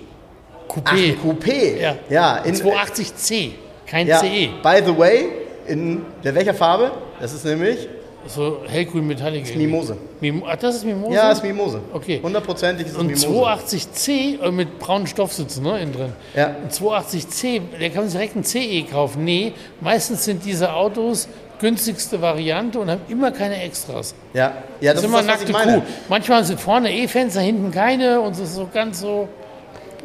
Ach, 0.70 0.76
Coupé. 0.76 1.14
ein 1.14 1.18
Coupé. 1.24 1.80
Ja. 1.80 1.96
Ja, 2.10 2.38
in, 2.40 2.56
280C. 2.56 3.52
Kein 3.86 4.06
ja, 4.08 4.20
CE. 4.20 4.50
by 4.62 4.82
the 4.86 4.98
way, 4.98 5.28
in 5.66 6.02
der 6.24 6.36
welcher 6.36 6.54
Farbe? 6.54 6.92
Das 7.22 7.34
ist 7.34 7.46
nämlich 7.46 7.88
So 8.28 8.58
hellgrün 8.68 9.08
Metallic. 9.08 9.48
irgendwie. 9.48 9.66
Mimose. 9.66 9.98
Mim 10.20 10.44
Ach, 10.46 10.58
das 10.58 10.76
ist 10.76 10.86
Mimose? 10.86 11.16
Ja, 11.16 11.32
ist 11.32 11.42
Mimose. 11.42 11.80
Okay. 11.94 12.20
Hundertprozentig 12.22 12.88
ist 12.88 12.94
es 12.94 12.98
Und 13.00 13.08
Mimose. 13.08 13.28
280C 13.28 14.42
äh, 14.44 14.52
mit 14.52 14.78
braunen 14.80 15.08
Stoffsitzen 15.08 15.64
ne, 15.64 15.80
innen 15.80 15.94
drin. 15.94 16.14
Ja. 16.36 16.54
Und 16.62 16.74
280C, 16.74 17.62
der 17.80 17.90
kann 17.92 18.04
sich 18.10 18.14
direkt 18.14 18.36
ein 18.36 18.44
CE 18.44 18.84
kaufen. 18.92 19.24
Nee, 19.24 19.54
meistens 19.80 20.26
sind 20.26 20.44
diese 20.44 20.74
Autos 20.74 21.30
günstigste 21.60 22.22
Variante 22.22 22.80
und 22.80 22.90
haben 22.90 23.02
immer 23.10 23.32
keine 23.32 23.62
Extras. 23.62 24.14
Ja, 24.34 24.54
ja 24.80 24.94
Das, 24.94 25.02
das, 25.02 25.04
ist 25.04 25.10
immer 25.10 25.18
das, 25.18 25.28
was 25.28 25.34
nackte 25.36 25.52
ich 25.52 25.58
meine. 25.58 25.82
Kuh. 25.82 25.88
Manchmal 26.10 26.44
sind 26.44 26.60
vorne 26.60 26.94
E-Fenster, 26.94 27.42
hinten 27.42 27.72
keine 27.72 28.22
und 28.22 28.34
es 28.34 28.40
ist 28.40 28.56
so 28.56 28.70
ganz 28.72 29.00
so. 29.00 29.28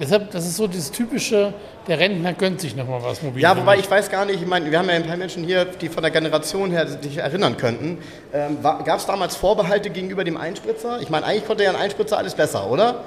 Deshalb, 0.01 0.31
das 0.31 0.47
ist 0.47 0.57
so 0.57 0.67
das 0.67 0.91
typische, 0.91 1.53
der 1.87 1.99
Rentner 1.99 2.33
gönnt 2.33 2.61
sich 2.61 2.75
nochmal 2.75 3.03
was 3.03 3.23
mobil. 3.23 3.43
Ja, 3.43 3.57
wobei 3.57 3.79
ich 3.79 3.91
weiß 3.91 4.11
gar 4.11 4.25
nicht, 4.25 4.41
ich 4.41 4.47
meine, 4.47 4.71
wir 4.71 4.79
haben 4.79 4.89
ja 4.89 4.95
ein 4.95 5.07
paar 5.07 5.19
Menschen 5.19 5.45
hier, 5.45 5.67
die 5.67 5.89
von 5.89 6.03
der 6.03 6.11
Generation 6.11 6.71
her 6.71 6.87
sich 6.89 7.19
erinnern 7.19 7.57
könnten. 7.57 7.99
Ähm, 8.33 8.59
Gab 8.63 8.99
es 8.99 9.07
damals 9.07 9.37
Vorbehalte 9.37 9.91
gegenüber 9.91 10.25
dem 10.25 10.39
Einspritzer? 10.39 11.01
Ich 11.03 11.11
meine, 11.11 11.27
eigentlich 11.27 11.47
konnte 11.47 11.65
ja 11.65 11.71
ein 11.71 11.77
Einspritzer 11.77 12.17
alles 12.17 12.35
besser, 12.35 12.69
oder? 12.71 13.05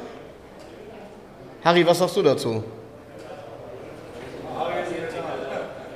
Harry, 1.63 1.85
was 1.85 1.97
sagst 1.97 2.15
du 2.15 2.21
dazu? 2.21 2.63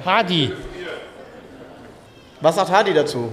Hardy. 0.03 0.51
Was 2.41 2.55
sagt 2.55 2.71
Hardy 2.71 2.93
dazu? 2.93 3.29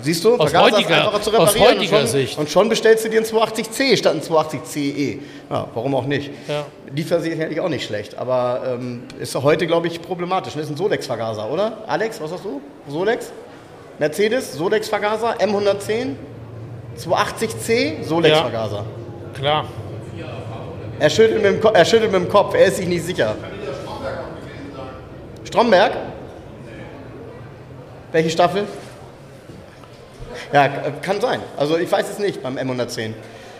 Siehst 0.00 0.24
du, 0.24 0.34
Aus 0.36 0.50
Vergaser 0.50 0.66
ist 0.66 0.74
heutiger- 0.88 0.96
einfacher 0.96 1.22
zu 1.22 1.30
aus 1.30 1.54
reparieren 1.54 1.78
heutiger 1.78 1.96
und 1.98 2.02
schon, 2.02 2.06
Sicht. 2.08 2.38
Und 2.38 2.50
schon 2.50 2.68
bestellst 2.68 3.04
du 3.04 3.08
dir 3.08 3.18
einen 3.18 3.26
280C 3.26 3.96
statt 3.96 4.12
einen 4.12 4.22
280CE. 4.22 5.18
Ja, 5.48 5.68
warum 5.74 5.94
auch 5.94 6.06
nicht? 6.06 6.30
Ja. 6.48 6.64
Sich 6.94 7.06
sicherlich 7.30 7.60
auch 7.60 7.68
nicht 7.68 7.84
schlecht, 7.86 8.18
aber 8.18 8.62
ähm, 8.66 9.04
ist 9.20 9.34
heute, 9.36 9.66
glaube 9.68 9.86
ich, 9.86 10.02
problematisch. 10.02 10.54
Das 10.54 10.64
ist 10.64 10.70
ein 10.70 10.76
Solex-Vergaser, 10.76 11.48
oder? 11.50 11.78
Alex, 11.86 12.20
was 12.20 12.32
hast 12.32 12.44
du? 12.44 12.60
Solex? 12.88 13.30
Mercedes, 14.00 14.52
Solex-Vergaser, 14.54 15.36
M110, 15.38 16.14
280C, 16.98 18.02
Solex-Vergaser. 18.02 18.84
Klar. 19.34 19.66
Er 20.98 21.10
schüttelt, 21.10 21.42
mit 21.42 21.44
dem 21.52 21.60
Ko- 21.60 21.70
er 21.72 21.84
schüttelt 21.84 22.10
mit 22.10 22.22
dem 22.22 22.28
Kopf, 22.28 22.54
er 22.54 22.64
ist 22.66 22.76
sich 22.78 22.86
nicht 22.88 23.04
sicher. 23.04 23.36
Stromberg? 25.52 25.92
Welche 28.10 28.30
Staffel? 28.30 28.64
Ja, 30.50 30.66
k- 30.68 30.90
kann 31.02 31.20
sein. 31.20 31.40
Also 31.58 31.76
ich 31.76 31.92
weiß 31.92 32.08
es 32.08 32.18
nicht 32.18 32.42
beim 32.42 32.56
M110. 32.56 33.12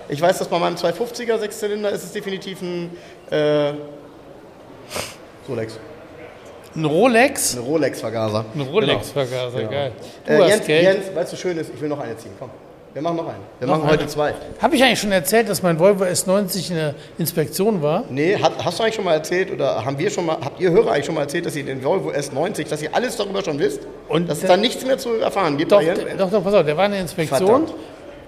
Ich 0.08 0.18
weiß, 0.20 0.38
dass 0.38 0.48
bei 0.48 0.58
meinem 0.58 0.76
250er 0.76 1.38
Sechszylinder 1.38 1.90
ist 1.90 2.02
es 2.02 2.12
definitiv 2.12 2.62
ein 2.62 2.96
äh, 3.30 3.74
Solex. 5.46 5.78
Ein 6.74 6.86
Rolex. 6.86 7.56
Ein 7.56 7.60
Rolex-Vergaser. 7.62 8.46
Ein 8.54 8.60
Rolex-Vergaser, 8.62 9.58
Genau. 9.58 9.70
geil. 9.70 9.92
Äh, 10.26 10.48
Jens, 10.48 10.64
Geld. 10.66 10.82
Jens, 10.84 11.14
weißt 11.14 11.32
du, 11.34 11.36
schön 11.36 11.58
ist, 11.58 11.72
ich 11.74 11.78
will 11.82 11.90
noch 11.90 12.00
eine 12.00 12.16
ziehen. 12.16 12.32
Komm, 12.38 12.48
wir 12.94 13.00
machen 13.02 13.16
noch 13.16 13.26
einen. 13.26 13.42
Wir 13.58 13.68
Noch 13.68 13.78
machen 13.78 13.88
heute 13.88 14.00
eine? 14.00 14.08
zwei. 14.08 14.34
Habe 14.60 14.76
ich 14.76 14.82
eigentlich 14.82 15.00
schon 15.00 15.12
erzählt, 15.12 15.48
dass 15.48 15.62
mein 15.62 15.78
Volvo 15.78 16.04
S90 16.04 16.70
in 16.70 16.76
der 16.76 16.94
Inspektion 17.16 17.80
war? 17.80 18.04
Nee, 18.10 18.36
hat, 18.36 18.52
hast 18.62 18.78
du 18.78 18.82
eigentlich 18.82 18.96
schon 18.96 19.04
mal 19.04 19.14
erzählt 19.14 19.50
oder 19.50 19.82
haben 19.84 19.98
wir 19.98 20.10
schon 20.10 20.26
mal, 20.26 20.36
habt 20.44 20.60
ihr 20.60 20.70
Hörer 20.70 20.92
eigentlich 20.92 21.06
schon 21.06 21.14
mal 21.14 21.22
erzählt, 21.22 21.46
dass 21.46 21.56
ihr 21.56 21.64
den 21.64 21.82
Volvo 21.82 22.10
S90, 22.10 22.68
dass 22.68 22.82
ihr 22.82 22.94
alles 22.94 23.16
darüber 23.16 23.42
schon 23.42 23.58
wisst? 23.58 23.80
Und 24.08 24.28
dass 24.28 24.42
es 24.42 24.48
da 24.48 24.56
nichts 24.58 24.84
mehr 24.84 24.98
zu 24.98 25.14
erfahren 25.14 25.56
gibt? 25.56 25.72
Doch, 25.72 25.80
doch, 26.18 26.30
doch, 26.30 26.44
pass 26.44 26.54
auf, 26.54 26.66
der 26.66 26.76
war 26.76 26.86
in 26.86 26.92
der 26.92 27.00
Inspektion 27.00 27.66
Verdammt. 27.66 27.74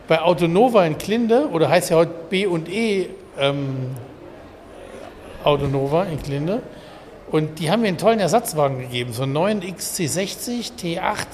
bei 0.08 0.22
Autonova 0.22 0.86
in 0.86 0.96
Klinde, 0.96 1.48
oder 1.52 1.68
heißt 1.68 1.90
ja 1.90 1.96
heute 1.96 2.12
B 2.30 2.46
und 2.46 2.68
E 2.70 3.08
ähm, 3.38 3.90
Autonova 5.42 6.04
in 6.04 6.22
Klinde. 6.22 6.62
Und 7.30 7.58
die 7.58 7.70
haben 7.70 7.82
mir 7.82 7.88
einen 7.88 7.98
tollen 7.98 8.20
Ersatzwagen 8.20 8.78
gegeben, 8.78 9.12
so 9.12 9.24
einen 9.24 9.32
neuen 9.32 9.60
XC60 9.60 10.72
T8 10.80 11.26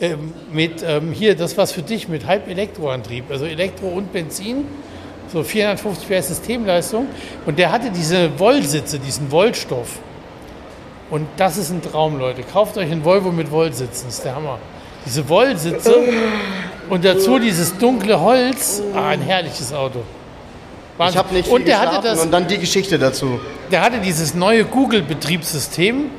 ähm, 0.00 0.32
mit 0.52 0.82
ähm, 0.86 1.12
hier 1.12 1.36
das 1.36 1.58
was 1.58 1.72
für 1.72 1.82
dich 1.82 2.08
mit 2.08 2.26
Halb-Elektroantrieb, 2.26 3.30
also 3.30 3.44
Elektro 3.44 3.88
und 3.88 4.12
Benzin, 4.12 4.64
so 5.32 5.42
450 5.42 6.08
PS 6.08 6.28
Systemleistung. 6.28 7.06
Und 7.46 7.58
der 7.58 7.70
hatte 7.70 7.90
diese 7.90 8.38
Wollsitze, 8.38 8.98
diesen 8.98 9.30
Wollstoff. 9.30 9.98
Und 11.10 11.26
das 11.36 11.56
ist 11.56 11.70
ein 11.70 11.82
Traum, 11.82 12.18
Leute. 12.18 12.42
Kauft 12.42 12.78
euch 12.78 12.90
einen 12.90 13.04
Volvo 13.04 13.30
mit 13.30 13.50
Wollsitzen, 13.50 14.06
das 14.06 14.16
ist 14.18 14.24
der 14.24 14.36
Hammer. 14.36 14.58
Diese 15.04 15.28
Wollsitze 15.28 15.94
und 16.88 17.04
dazu 17.04 17.38
dieses 17.38 17.76
dunkle 17.76 18.20
Holz. 18.20 18.82
Ah, 18.94 19.08
ein 19.08 19.20
herrliches 19.20 19.72
Auto. 19.72 20.00
Ich 20.00 20.98
Wahnsinn. 20.98 21.18
habe 21.18 21.34
nicht 21.34 21.46
viel 21.46 21.54
und 21.56 21.66
der 21.66 21.80
hatte, 21.80 22.06
das, 22.06 22.22
und 22.22 22.30
dann 22.30 22.46
die 22.46 22.58
Geschichte 22.58 22.98
dazu. 22.98 23.40
der 23.70 23.80
hatte 23.82 23.98
dieses 24.00 24.34
neue 24.34 24.64
Google-Betriebssystem. 24.64 26.10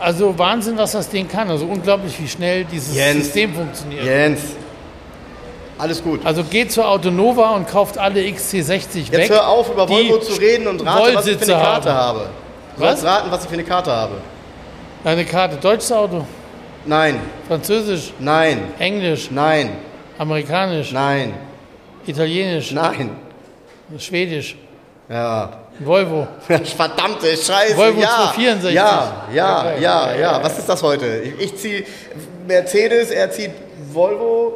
Also 0.00 0.38
Wahnsinn, 0.38 0.76
was 0.76 0.92
das 0.92 1.08
Ding 1.08 1.28
kann. 1.28 1.50
Also 1.50 1.66
unglaublich, 1.66 2.20
wie 2.20 2.28
schnell 2.28 2.64
dieses 2.64 2.94
Jens. 2.94 3.24
System 3.24 3.54
funktioniert. 3.54 4.04
Jens, 4.04 4.40
alles 5.78 6.02
gut. 6.02 6.20
Also 6.24 6.42
geht 6.44 6.72
zur 6.72 6.88
Autonova 6.88 7.50
und 7.50 7.68
kauft 7.68 7.98
alle 7.98 8.20
XC60 8.20 9.12
weg. 9.12 9.20
Jetzt 9.20 9.30
hör 9.30 9.48
auf, 9.48 9.70
über 9.70 9.88
Volvo 9.88 10.18
zu 10.18 10.40
reden 10.40 10.66
und 10.66 10.84
rate, 10.86 11.14
was 11.14 11.26
ich 11.26 11.32
für 11.34 11.40
Wollsitze 11.40 11.54
eine 11.56 11.64
Karte 11.64 11.92
haben. 11.94 12.18
habe. 12.20 12.28
Du 12.76 12.82
Was? 12.82 13.04
raten, 13.04 13.30
was 13.30 13.42
ich 13.42 13.48
für 13.48 13.54
eine 13.54 13.64
Karte 13.64 13.90
habe. 13.90 14.14
Eine 15.04 15.24
Karte. 15.24 15.56
Deutsches 15.56 15.92
Auto, 15.92 16.24
Nein, 16.84 17.18
Französisch, 17.48 18.12
nein, 18.20 18.60
Englisch, 18.78 19.30
nein, 19.32 19.70
Amerikanisch, 20.18 20.92
nein, 20.92 21.34
Italienisch, 22.06 22.70
nein, 22.70 23.10
Schwedisch, 23.98 24.56
Ja. 25.08 25.50
Volvo. 25.80 26.26
Verdammte 26.76 27.36
Scheiße. 27.36 27.76
Volvo 27.76 28.00
ja. 28.00 28.32
264. 28.34 28.74
Ja, 28.74 29.26
ja, 29.32 29.34
Ja, 29.34 29.74
ja, 29.74 29.78
ja, 30.12 30.16
ja. 30.18 30.42
Was 30.42 30.58
ist 30.58 30.68
das 30.68 30.82
heute? 30.82 31.06
Ich, 31.38 31.56
ziehe 31.56 31.84
Mercedes, 32.46 33.10
er 33.10 33.30
zieht 33.30 33.50
Volvo. 33.92 34.54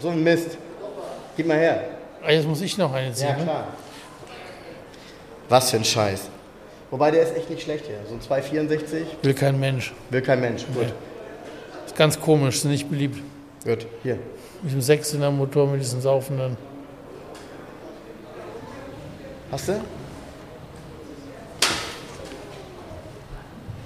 So 0.00 0.08
ein 0.10 0.22
Mist. 0.22 0.56
Gib 1.36 1.46
mal 1.46 1.58
her. 1.58 1.80
Ah, 2.24 2.30
Jetzt 2.30 2.46
muss 2.46 2.60
ich 2.60 2.78
noch 2.78 2.92
eine 2.92 3.12
ziehen. 3.12 3.36
ne? 3.36 3.42
klar. 3.44 3.66
Was 5.48 5.70
für 5.70 5.76
ein 5.78 5.84
Scheiß. 5.84 6.28
Wobei 6.90 7.10
der 7.10 7.22
ist 7.24 7.36
echt 7.36 7.50
nicht 7.50 7.62
schlecht 7.62 7.86
hier. 7.86 7.96
So 8.08 8.14
ein 8.14 8.20
264 8.20 9.06
Will 9.22 9.34
kein 9.34 9.58
Mensch. 9.58 9.92
will 10.10 10.22
kein 10.22 10.40
Mensch. 10.40 10.64
Gut, 10.72 10.92
Ist 11.86 11.96
ganz 11.96 12.18
komisch, 12.20 12.56
ist 12.56 12.64
nicht 12.64 12.88
beliebt. 12.88 13.20
gut. 13.64 13.86
Hier. 14.02 14.18
Mit 14.62 14.72
dem 14.72 14.80
Sechszylinder-Motor, 14.80 15.66
mit 15.66 15.80
diesen 15.80 16.00
saufenden. 16.00 16.56
Hast 19.50 19.68
du? 19.68 19.72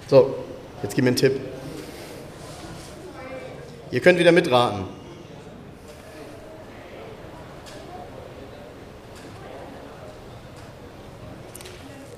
So, 0.09 0.35
jetzt 0.83 0.95
gib 0.95 1.05
mir 1.05 1.09
einen 1.09 1.17
Tipp. 1.17 1.39
Ihr 3.91 4.01
könnt 4.01 4.19
wieder 4.19 4.33
mitraten. 4.33 4.85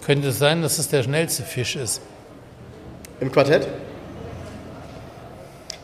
Könnte 0.04 0.28
es 0.28 0.38
sein, 0.38 0.62
dass 0.62 0.78
es 0.78 0.88
der 0.88 1.02
schnellste 1.02 1.42
Fisch 1.42 1.74
ist? 1.76 2.00
Im 3.20 3.30
Quartett? 3.30 3.66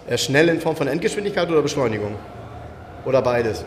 Er 0.07 0.15
ist 0.15 0.25
schnell 0.25 0.49
in 0.49 0.61
Form 0.61 0.77
von 0.77 0.87
Endgeschwindigkeit 0.87 1.49
oder 1.51 1.63
Beschleunigung? 1.63 2.15
Oder 3.05 3.21
beides? 3.21 3.65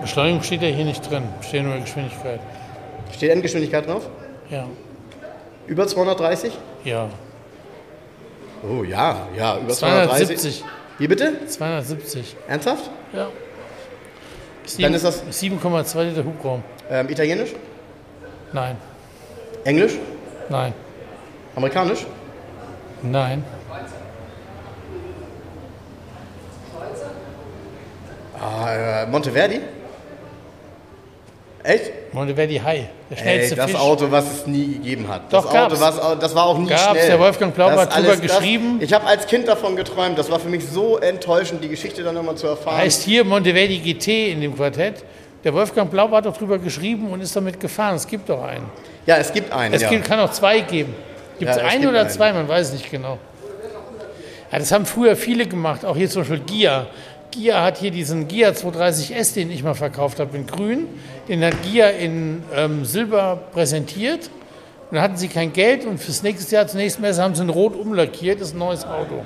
Beschleunigung 0.00 0.42
steht 0.42 0.62
ja 0.62 0.68
hier 0.68 0.84
nicht 0.84 1.08
drin, 1.08 1.22
steht 1.42 1.62
nur 1.62 1.78
Geschwindigkeit. 1.78 2.40
Steht 3.14 3.30
Endgeschwindigkeit 3.30 3.86
drauf? 3.86 4.08
Ja, 4.50 4.66
Über 5.66 5.86
230? 5.86 6.52
ja. 6.84 7.08
Oh 8.62 8.84
ja, 8.84 9.26
ja, 9.36 9.56
über 9.58 9.72
230. 9.72 10.26
270. 10.26 10.64
Wie 10.98 11.08
bitte? 11.08 11.46
270. 11.46 12.36
Ernsthaft? 12.46 12.90
Ja. 13.14 13.28
Dann 14.78 14.92
ist 14.94 15.04
das- 15.04 15.22
7,2 15.30 16.02
Liter 16.04 16.24
Hubraum. 16.24 16.62
Ähm, 16.90 17.08
Italienisch? 17.08 17.54
Nein, 18.52 18.76
Englisch? 19.64 19.94
nein, 20.50 20.74
Amerikanisch? 21.56 22.04
nein. 23.02 23.42
Ah, 28.38 29.02
äh, 29.02 29.06
Monteverdi? 29.06 29.60
Echt? 31.62 31.92
Monteverdi 32.12 32.56
High, 32.58 32.86
der 33.10 33.16
Ey, 33.18 33.22
schnellste 33.22 33.54
das 33.56 33.70
Fisch. 33.70 33.80
Auto, 33.80 34.10
was 34.10 34.24
es 34.40 34.46
nie 34.46 34.66
gegeben 34.74 35.06
hat. 35.08 35.32
Das 35.32 35.44
Doch, 35.44 35.50
Auto, 35.50 35.76
gab's. 35.76 35.80
was, 35.80 36.18
das 36.18 36.34
war 36.34 36.46
auch 36.46 36.58
nie 36.58 36.66
Gab's, 36.68 36.90
schnell. 36.90 37.06
der 37.06 37.20
Wolfgang 37.20 37.54
Das 37.54 37.80
hat 37.80 37.96
drüber 37.96 38.16
geschrieben. 38.16 38.78
Das, 38.80 38.88
ich 38.88 38.94
habe 38.94 39.06
als 39.06 39.26
Kind 39.26 39.46
davon 39.46 39.76
geträumt. 39.76 40.18
Das 40.18 40.30
war 40.30 40.40
für 40.40 40.48
mich 40.48 40.66
so 40.66 40.98
enttäuschend, 40.98 41.62
die 41.62 41.68
Geschichte 41.68 42.02
dann 42.02 42.14
nochmal 42.16 42.34
zu 42.34 42.48
erfahren. 42.48 42.78
Heißt 42.78 43.02
hier 43.02 43.24
Monteverdi 43.24 43.78
GT 43.78 44.32
in 44.32 44.40
dem 44.40 44.56
Quartett. 44.56 45.04
Der 45.44 45.54
Wolfgang 45.54 45.90
Blau 45.90 46.10
hat 46.10 46.26
doch 46.26 46.36
drüber 46.36 46.58
geschrieben 46.58 47.10
und 47.10 47.20
ist 47.20 47.34
damit 47.36 47.58
gefahren. 47.60 47.94
Es 47.96 48.06
gibt 48.06 48.28
doch 48.28 48.42
einen. 48.42 48.66
ja, 49.06 49.16
es 49.16 49.32
gibt 49.32 49.52
einen. 49.52 49.72
Es 49.74 49.82
ja. 49.82 49.88
gibt, 49.88 50.04
kann 50.04 50.18
auch 50.20 50.32
zwei 50.32 50.60
geben. 50.60 50.94
Gibt 51.38 51.50
es 51.50 51.56
Ja, 51.56 51.62
es 51.66 51.72
einen 51.72 51.86
oder 51.88 52.00
einen. 52.00 52.10
zwei? 52.10 52.32
Man 52.32 52.46
weiß 52.48 52.72
nicht 52.72 52.90
genau. 52.90 53.18
Ja, 54.52 54.58
das 54.58 54.72
haben 54.72 54.84
früher 54.84 55.16
viele 55.16 55.46
gemacht, 55.46 55.84
auch 55.84 55.96
hier 55.96 56.10
zum 56.10 56.22
Beispiel 56.22 56.40
Gia. 56.40 56.86
Gia 57.30 57.62
hat 57.62 57.78
hier 57.78 57.92
diesen 57.92 58.26
Gia 58.26 58.50
230S, 58.50 59.34
den 59.34 59.50
ich 59.52 59.62
mal 59.62 59.74
verkauft 59.74 60.18
habe, 60.18 60.36
in 60.36 60.46
grün. 60.46 60.88
Den 61.30 61.44
hat 61.44 61.54
Gia 61.62 61.88
in 61.90 62.42
ähm, 62.54 62.84
Silber 62.84 63.38
präsentiert. 63.52 64.28
Und 64.90 64.96
dann 64.96 65.02
hatten 65.02 65.16
sie 65.16 65.28
kein 65.28 65.52
Geld 65.52 65.86
und 65.86 65.98
fürs 65.98 66.24
nächste 66.24 66.52
Jahr, 66.56 66.66
zur 66.66 66.80
nächsten 66.80 67.00
Messe, 67.02 67.22
haben 67.22 67.36
sie 67.36 67.42
in 67.42 67.48
Rot 67.48 67.76
umlackiert. 67.76 68.40
Das 68.40 68.48
ist 68.48 68.54
ein 68.54 68.58
neues 68.58 68.84
Auto. 68.84 69.24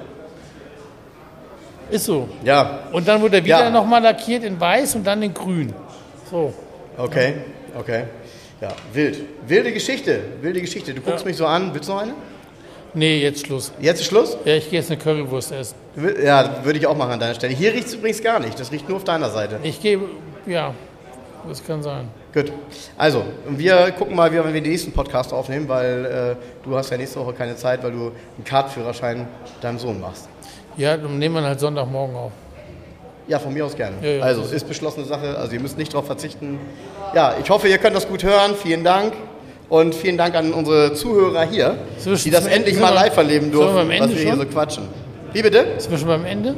Ist 1.91 2.05
so. 2.05 2.29
Ja, 2.45 2.81
Und 2.93 3.09
dann 3.09 3.21
wurde 3.23 3.39
er 3.39 3.45
wieder 3.45 3.65
Ja. 3.65 3.71
nochmal 3.71 4.03
lackiert 4.03 4.45
in 4.45 4.61
weiß 4.61 4.97
und 4.97 5.07
dann 5.07 5.23
in 5.23 5.33
grün. 5.33 5.73
So. 6.31 6.53
okay, 6.99 7.35
okay. 7.79 8.05
Ja, 8.61 8.69
wild. 8.93 9.21
Wilde 9.47 9.73
Geschichte, 9.73 10.21
wilde 10.43 10.61
Geschichte. 10.61 10.93
Du 10.95 11.01
guckst 11.01 11.21
Ja. 11.25 11.27
mich 11.29 11.37
so 11.39 11.47
an. 11.47 11.73
Willst 11.73 11.89
du 11.89 11.93
noch 11.95 12.03
eine? 12.03 12.13
Nee, 12.95 13.21
jetzt 13.23 13.47
Schluss. 13.47 13.73
Jetzt 13.81 14.01
ist 14.01 14.07
Schluss? 14.07 14.37
Ja, 14.45 14.55
ich 14.55 14.71
gehe 14.71 14.79
jetzt 14.79 14.91
eine 14.91 15.01
Currywurst 15.01 15.53
essen. 15.53 15.75
Ja, 16.23 16.61
würde 16.65 16.79
ich 16.79 16.87
auch 16.87 16.97
machen 16.97 17.13
an 17.13 17.21
deiner 17.21 17.35
Stelle. 17.35 17.55
Hier 17.55 17.73
riecht 17.73 17.89
es 17.89 17.95
übrigens 17.95 18.23
gar 18.23 18.39
nicht. 18.41 18.59
Das 18.61 18.71
riecht 18.71 18.89
nur 18.89 18.99
auf 18.99 19.05
deiner 19.05 19.31
Seite. 19.31 19.59
Ich 19.63 19.81
gehe, 19.83 19.99
ja, 20.47 20.75
das 21.49 21.65
kann 21.65 21.83
sein. 21.83 22.09
Gut. 22.33 22.53
Also, 22.97 23.25
wir 23.49 23.93
gucken 23.93 24.17
mal, 24.17 24.31
wie 24.33 24.37
wir 24.37 24.43
den 24.45 24.63
nächsten 24.63 24.93
Podcast 24.93 25.33
aufnehmen, 25.33 25.69
weil 25.69 26.37
äh, 26.37 26.65
du 26.65 26.77
hast 26.77 26.91
ja 26.91 26.97
nächste 26.97 27.21
Woche 27.21 27.33
keine 27.33 27.57
Zeit, 27.57 27.83
weil 27.83 27.93
du 27.93 28.13
einen 28.37 28.45
Kartführerschein 28.45 29.27
deinem 29.61 29.79
Sohn 29.79 30.01
machst. 30.01 30.29
Ja, 30.77 30.97
dann 30.97 31.19
nehmen 31.19 31.37
wir 31.37 31.43
halt 31.43 31.61
Sonntagmorgen 31.61 32.17
auf. 32.17 32.33
Ja, 33.27 33.39
von 33.39 33.55
mir 33.55 33.65
aus 33.65 33.75
gerne. 33.75 33.97
Ja, 34.03 34.09
ja, 34.09 34.23
also, 34.23 34.43
ist 34.43 34.67
beschlossene 34.69 35.07
Sache. 35.07 35.37
Also, 35.39 35.55
ihr 35.55 35.61
müsst 35.61 35.79
nicht 35.79 35.93
darauf 35.93 36.07
verzichten. 36.07 36.59
Ja, 37.15 37.35
ich 37.43 37.49
hoffe, 37.49 37.69
ihr 37.69 37.79
könnt 37.79 37.97
das 37.97 38.09
gut 38.09 38.23
hören. 38.25 38.55
Vielen 38.61 38.85
Dank. 38.85 39.15
Und 39.69 39.95
vielen 39.95 40.19
Dank 40.19 40.35
an 40.35 40.53
unsere 40.53 40.93
Zuhörer 40.95 41.45
hier, 41.45 41.79
So, 41.99 42.15
die 42.15 42.31
das 42.31 42.47
endlich 42.47 42.79
mal 42.79 42.91
live 42.91 43.17
erleben 43.17 43.51
durften, 43.51 43.77
was 43.89 44.11
wir 44.11 44.17
hier 44.17 44.29
schon? 44.31 44.39
so 44.39 44.47
quatschen. 44.47 44.85
Wie 45.33 45.43
bitte? 45.43 45.67
Sind 45.79 45.91
wir 45.91 45.99
schon 45.99 46.09
beim 46.09 46.27
Ende? 46.27 46.55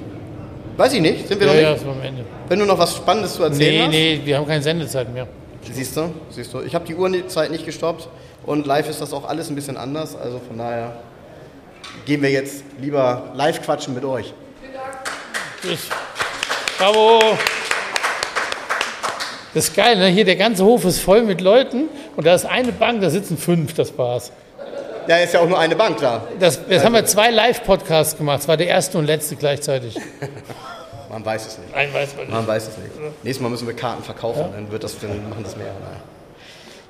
Weiß 0.76 0.92
ich 0.92 1.00
nicht. 1.00 1.26
Sind 1.28 1.40
wir 1.40 1.46
Ja, 1.46 1.52
noch 1.54 1.60
ja, 1.60 1.70
nicht? 1.70 1.78
sind 1.80 1.88
wir 1.88 1.94
am 1.96 2.02
Ende. 2.02 2.24
Wenn 2.48 2.58
du 2.58 2.64
noch 2.66 2.78
was 2.78 2.94
Spannendes 2.96 3.34
zu 3.34 3.42
erzählen 3.42 3.74
Nee, 3.74 3.82
hast? 3.82 3.90
nee, 3.90 4.20
wir 4.26 4.36
haben 4.36 4.46
keine 4.46 4.62
Sendezeit 4.62 5.12
mehr. 5.12 5.26
Siehst 5.72 5.96
du, 5.96 6.12
siehst 6.30 6.52
du. 6.54 6.60
Ich 6.60 6.74
habe 6.74 6.84
die 6.86 6.94
Uhrzeit 6.94 7.50
nicht 7.50 7.64
gestoppt 7.66 8.08
und 8.44 8.66
live 8.66 8.88
ist 8.88 9.00
das 9.00 9.12
auch 9.12 9.24
alles 9.28 9.48
ein 9.48 9.54
bisschen 9.56 9.76
anders. 9.76 10.14
Also 10.14 10.40
von 10.46 10.58
daher 10.58 10.96
gehen 12.04 12.22
wir 12.22 12.30
jetzt 12.30 12.62
lieber 12.80 13.30
live 13.34 13.62
quatschen 13.62 13.94
mit 13.94 14.04
euch. 14.04 14.32
Tschüss. 15.62 15.88
Bravo. 16.78 17.20
Das 19.54 19.68
ist 19.68 19.74
geil, 19.74 19.96
ne? 19.96 20.06
Hier 20.08 20.24
der 20.26 20.36
ganze 20.36 20.64
Hof 20.64 20.84
ist 20.84 21.00
voll 21.00 21.22
mit 21.22 21.40
Leuten 21.40 21.84
und 22.14 22.26
da 22.26 22.34
ist 22.34 22.44
eine 22.44 22.72
Bank, 22.72 23.00
da 23.00 23.08
sitzen 23.08 23.38
fünf, 23.38 23.72
das 23.74 23.96
war's. 23.96 24.30
Ja, 25.08 25.18
ist 25.18 25.34
ja 25.34 25.40
auch 25.40 25.48
nur 25.48 25.58
eine 25.58 25.76
Bank 25.76 25.98
da. 26.00 26.26
Das, 26.38 26.60
jetzt 26.68 26.84
haben 26.84 26.94
wir 26.94 27.04
zwei 27.04 27.30
Live-Podcasts 27.30 28.16
gemacht. 28.16 28.40
Das 28.40 28.48
war 28.48 28.56
der 28.56 28.66
erste 28.66 28.98
und 28.98 29.06
letzte 29.06 29.36
gleichzeitig. 29.36 29.96
Man 31.10 31.24
weiß 31.24 31.46
es 31.46 31.58
nicht. 31.58 31.74
Ein 31.74 31.94
weiß 31.94 32.14
man 32.14 32.24
nicht. 32.26 32.34
Man 32.34 32.46
weiß 32.46 32.68
es 32.68 32.76
nicht. 32.76 32.90
Nächstes 33.22 33.40
Mal 33.40 33.48
müssen 33.48 33.66
wir 33.66 33.74
Karten 33.74 34.02
verkaufen, 34.02 34.48
dann 34.52 34.70
wird 34.70 34.84
das, 34.84 34.98
dann 34.98 35.28
machen 35.30 35.44
das 35.44 35.56
mehr. 35.56 35.72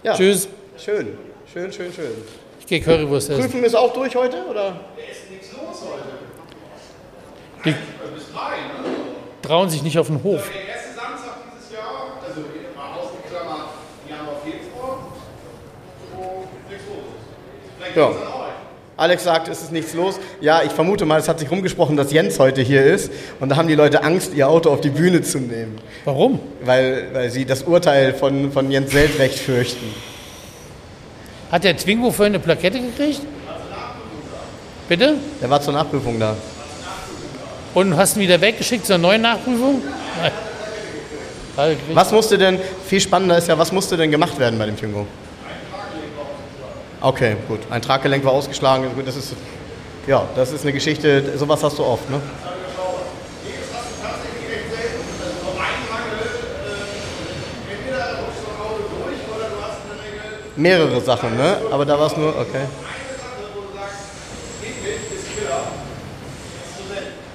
Ja. 0.03 0.14
Tschüss. 0.14 0.49
Schön, 0.79 1.17
schön, 1.53 1.73
schön, 1.73 1.93
schön. 1.93 2.11
Ich 2.59 2.67
gehe 2.67 2.81
Currywurst 2.81 3.31
essen. 3.31 3.43
Prüfen 3.43 3.62
ist 3.62 3.77
auch 3.77 3.93
durch 3.93 4.17
heute, 4.17 4.45
oder? 4.51 4.81
Die 7.64 7.75
trauen 9.43 9.71
sich 9.71 9.83
nicht 9.83 9.99
auf 9.99 10.09
den 10.09 10.23
Hof. 10.23 10.51
Der 10.51 10.75
erste 10.75 10.95
Samstag 10.95 11.37
dieses 11.55 11.73
Jahr, 11.73 12.19
also 12.27 12.41
mal 12.75 12.99
ausgeklammert 12.99 13.69
Januar, 14.09 14.37
Februar, 14.43 15.07
wo 16.17 16.45
nichts 16.69 16.87
los 16.89 17.07
ist. 17.14 17.81
Ja. 17.97 18.11
Alex 18.99 19.25
sagt, 19.25 19.49
es 19.49 19.63
ist 19.63 19.73
nichts 19.73 19.93
los. 19.93 20.19
Ja, 20.41 20.63
ich 20.63 20.73
vermute 20.73 21.05
mal, 21.05 21.21
es 21.21 21.29
hat 21.29 21.39
sich 21.39 21.51
rumgesprochen, 21.51 21.97
dass 21.97 22.13
Jens 22.13 22.39
heute 22.39 22.63
hier 22.63 22.83
ist. 22.83 23.11
Und 23.41 23.51
da 23.51 23.57
haben 23.57 23.69
die 23.69 23.75
Leute 23.75 24.03
Angst, 24.03 24.33
ihr 24.35 24.49
Auto 24.49 24.71
auf 24.71 24.81
die 24.81 24.89
Bühne 24.89 25.21
zu 25.21 25.39
nehmen. 25.39 25.79
Warum? 26.05 26.41
Weil, 26.63 27.09
weil 27.13 27.31
sie 27.31 27.45
das 27.45 27.63
Urteil 27.63 28.15
von, 28.15 28.53
von 28.53 28.71
Jens 28.71 28.93
Seltrecht 28.93 29.39
fürchten. 29.39 29.95
Hat 31.51 31.65
der 31.65 31.77
Twingo 31.77 32.11
vorhin 32.11 32.35
eine 32.35 32.43
Plakette 32.43 32.81
gekriegt? 32.81 33.21
Bitte? 34.89 35.17
Der 35.43 35.51
war 35.51 35.61
zur 35.61 35.75
Nachprüfung 35.75 36.19
da. 36.19 36.37
Und 37.75 37.97
hast 37.97 38.17
ihn 38.17 38.23
wieder 38.23 38.41
weggeschickt 38.41 38.87
zur 38.87 38.99
neuen 38.99 39.21
Nachprüfung? 39.21 39.83
Nein. 40.23 40.33
Er. 41.59 41.77
Was 41.95 42.13
musste 42.13 42.39
denn, 42.39 42.59
viel 42.87 43.01
spannender 43.01 43.39
ist 43.39 43.49
ja, 43.49 43.59
was 43.59 43.73
musste 43.73 43.97
denn 43.97 44.11
gemacht 44.11 44.39
werden 44.39 44.59
bei 44.59 44.67
dem 44.67 44.77
Twingo? 44.77 45.07
Okay, 47.01 47.37
gut. 47.47 47.61
Ein 47.71 47.83
Traggelenk 47.83 48.25
war 48.25 48.33
ausgeschlagen. 48.33 48.89
Gut, 48.95 49.07
das 49.07 49.17
ist, 49.17 49.35
ja, 50.07 50.25
das 50.35 50.53
ist 50.53 50.63
eine 50.63 50.73
Geschichte, 50.73 51.37
sowas 51.37 51.63
hast 51.63 51.79
du 51.79 51.85
oft, 51.85 52.09
ne? 52.11 52.21
Mehrere 60.57 61.01
Sachen, 61.03 61.37
ne? 61.37 61.59
Aber 61.71 61.85
da 61.85 61.99
war 61.99 62.07
es 62.07 62.17
nur, 62.17 62.31
okay. 62.31 62.65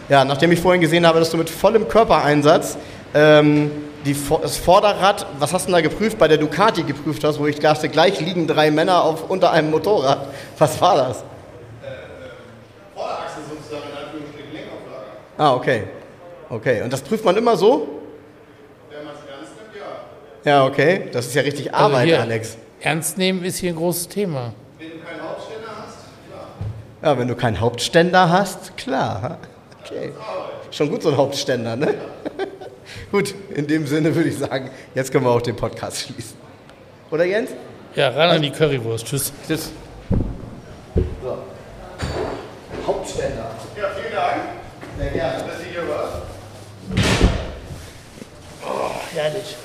Ja, 0.09 0.25
nachdem 0.25 0.51
ich 0.51 0.59
vorhin 0.59 0.81
gesehen 0.81 1.05
habe, 1.05 1.19
dass 1.19 1.29
du 1.29 1.37
mit 1.37 1.49
vollem 1.49 1.87
Körpereinsatz 1.87 2.77
ähm, 3.13 3.71
die, 4.05 4.15
das 4.41 4.57
Vorderrad, 4.57 5.25
was 5.39 5.53
hast 5.53 5.67
du 5.67 5.71
denn 5.71 5.83
da 5.83 5.89
geprüft, 5.89 6.17
bei 6.17 6.27
der 6.27 6.37
Ducati 6.37 6.83
geprüft 6.83 7.23
hast, 7.23 7.39
wo 7.39 7.47
ich 7.47 7.59
dachte, 7.59 7.89
gleich 7.89 8.19
liegen 8.19 8.47
drei 8.47 8.71
Männer 8.71 9.03
auf, 9.03 9.29
unter 9.29 9.51
einem 9.51 9.71
Motorrad. 9.71 10.27
Was 10.57 10.79
war 10.81 10.95
das? 10.95 11.23
Vorderachse 12.95 13.39
sozusagen 13.49 13.89
in 13.91 14.05
Anführungsstrichen 14.05 14.53
Lenkauflage. 14.53 15.05
Ah, 15.37 15.53
okay. 15.55 15.83
Okay, 16.49 16.81
und 16.81 16.91
das 16.91 17.01
prüft 17.01 17.23
man 17.23 17.37
immer 17.37 17.55
so? 17.55 17.87
Wenn 18.89 19.05
man 19.05 19.13
es 19.13 19.21
ernst 19.29 19.53
nimmt, 19.55 19.75
ja. 20.45 20.51
Ja, 20.51 20.65
okay. 20.65 21.09
Das 21.11 21.27
ist 21.27 21.35
ja 21.35 21.41
richtig 21.43 21.73
Also 21.73 21.85
Arbeit, 21.85 22.07
hier, 22.07 22.21
Alex. 22.21 22.57
Ernst 22.81 23.17
nehmen 23.17 23.43
ist 23.43 23.57
hier 23.57 23.71
ein 23.71 23.77
großes 23.77 24.07
Thema. 24.09 24.53
Ja, 27.03 27.17
wenn 27.17 27.27
du 27.27 27.35
keinen 27.35 27.59
Hauptständer 27.59 28.29
hast, 28.29 28.77
klar. 28.77 29.37
Okay. 29.83 30.11
Schon 30.69 30.89
gut 30.91 31.01
so 31.01 31.09
ein 31.09 31.17
Hauptständer, 31.17 31.75
ne? 31.75 31.95
gut, 33.11 33.35
in 33.55 33.67
dem 33.67 33.87
Sinne 33.87 34.15
würde 34.15 34.29
ich 34.29 34.37
sagen, 34.37 34.69
jetzt 34.95 35.11
können 35.11 35.25
wir 35.25 35.31
auch 35.31 35.41
den 35.41 35.55
Podcast 35.55 35.99
schließen. 36.01 36.37
Oder 37.09 37.25
Jens? 37.25 37.51
Ja, 37.95 38.09
ran 38.09 38.29
an 38.29 38.41
die 38.41 38.51
Currywurst. 38.51 39.05
Tschüss. 39.05 39.33
Tschüss. 39.47 39.71
So. 41.21 41.37
Hauptständer. 42.87 43.51
Ja, 43.77 43.89
vielen 43.89 44.13
Dank, 44.13 44.41
Sehr 44.97 45.11
gerne. 45.11 45.43
dass 45.43 45.59
ihr 45.59 45.71
hier 45.71 45.87
wart. 45.89 46.21
Herrlich. 49.13 49.57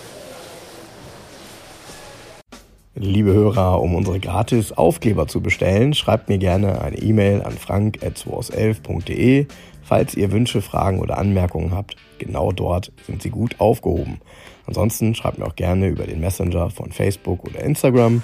Liebe 2.99 3.33
Hörer, 3.33 3.83
um 3.83 3.95
unsere 3.95 4.19
gratis 4.19 4.73
Aufkleber 4.73 5.29
zu 5.29 5.43
bestellen, 5.43 5.93
schreibt 5.93 6.29
mir 6.31 6.39
gerne 6.39 6.81
eine 6.81 6.97
E-Mail 6.97 7.43
an 7.43 7.53
frank.2aus11.de. 7.53 9.47
Falls 9.87 10.17
ihr 10.17 10.33
Wünsche, 10.33 10.63
Fragen 10.63 10.99
oder 10.99 11.17
Anmerkungen 11.17 11.73
habt, 11.73 11.97
genau 12.19 12.51
dort 12.51 12.91
sind 13.07 13.23
sie 13.23 13.31
gut 13.31 13.61
aufgehoben. 13.61 14.21
Ansonsten 14.67 15.15
schreibt 15.15 15.39
mir 15.39 15.47
auch 15.47 15.55
gerne 15.55 15.87
über 15.87 16.07
den 16.07 16.19
Messenger 16.19 16.71
von 16.71 16.91
Facebook 16.91 17.45
oder 17.45 17.61
Instagram. 17.61 18.23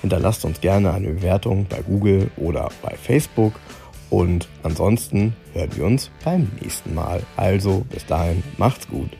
Hinterlasst 0.00 0.44
uns 0.46 0.60
gerne 0.62 0.92
eine 0.92 1.08
Bewertung 1.08 1.66
bei 1.68 1.82
Google 1.82 2.30
oder 2.38 2.70
bei 2.80 2.96
Facebook. 2.96 3.52
Und 4.08 4.48
ansonsten 4.62 5.36
hören 5.52 5.70
wir 5.76 5.84
uns 5.84 6.10
beim 6.24 6.50
nächsten 6.60 6.94
Mal. 6.94 7.22
Also 7.36 7.84
bis 7.90 8.06
dahin, 8.06 8.42
macht's 8.56 8.88
gut. 8.88 9.10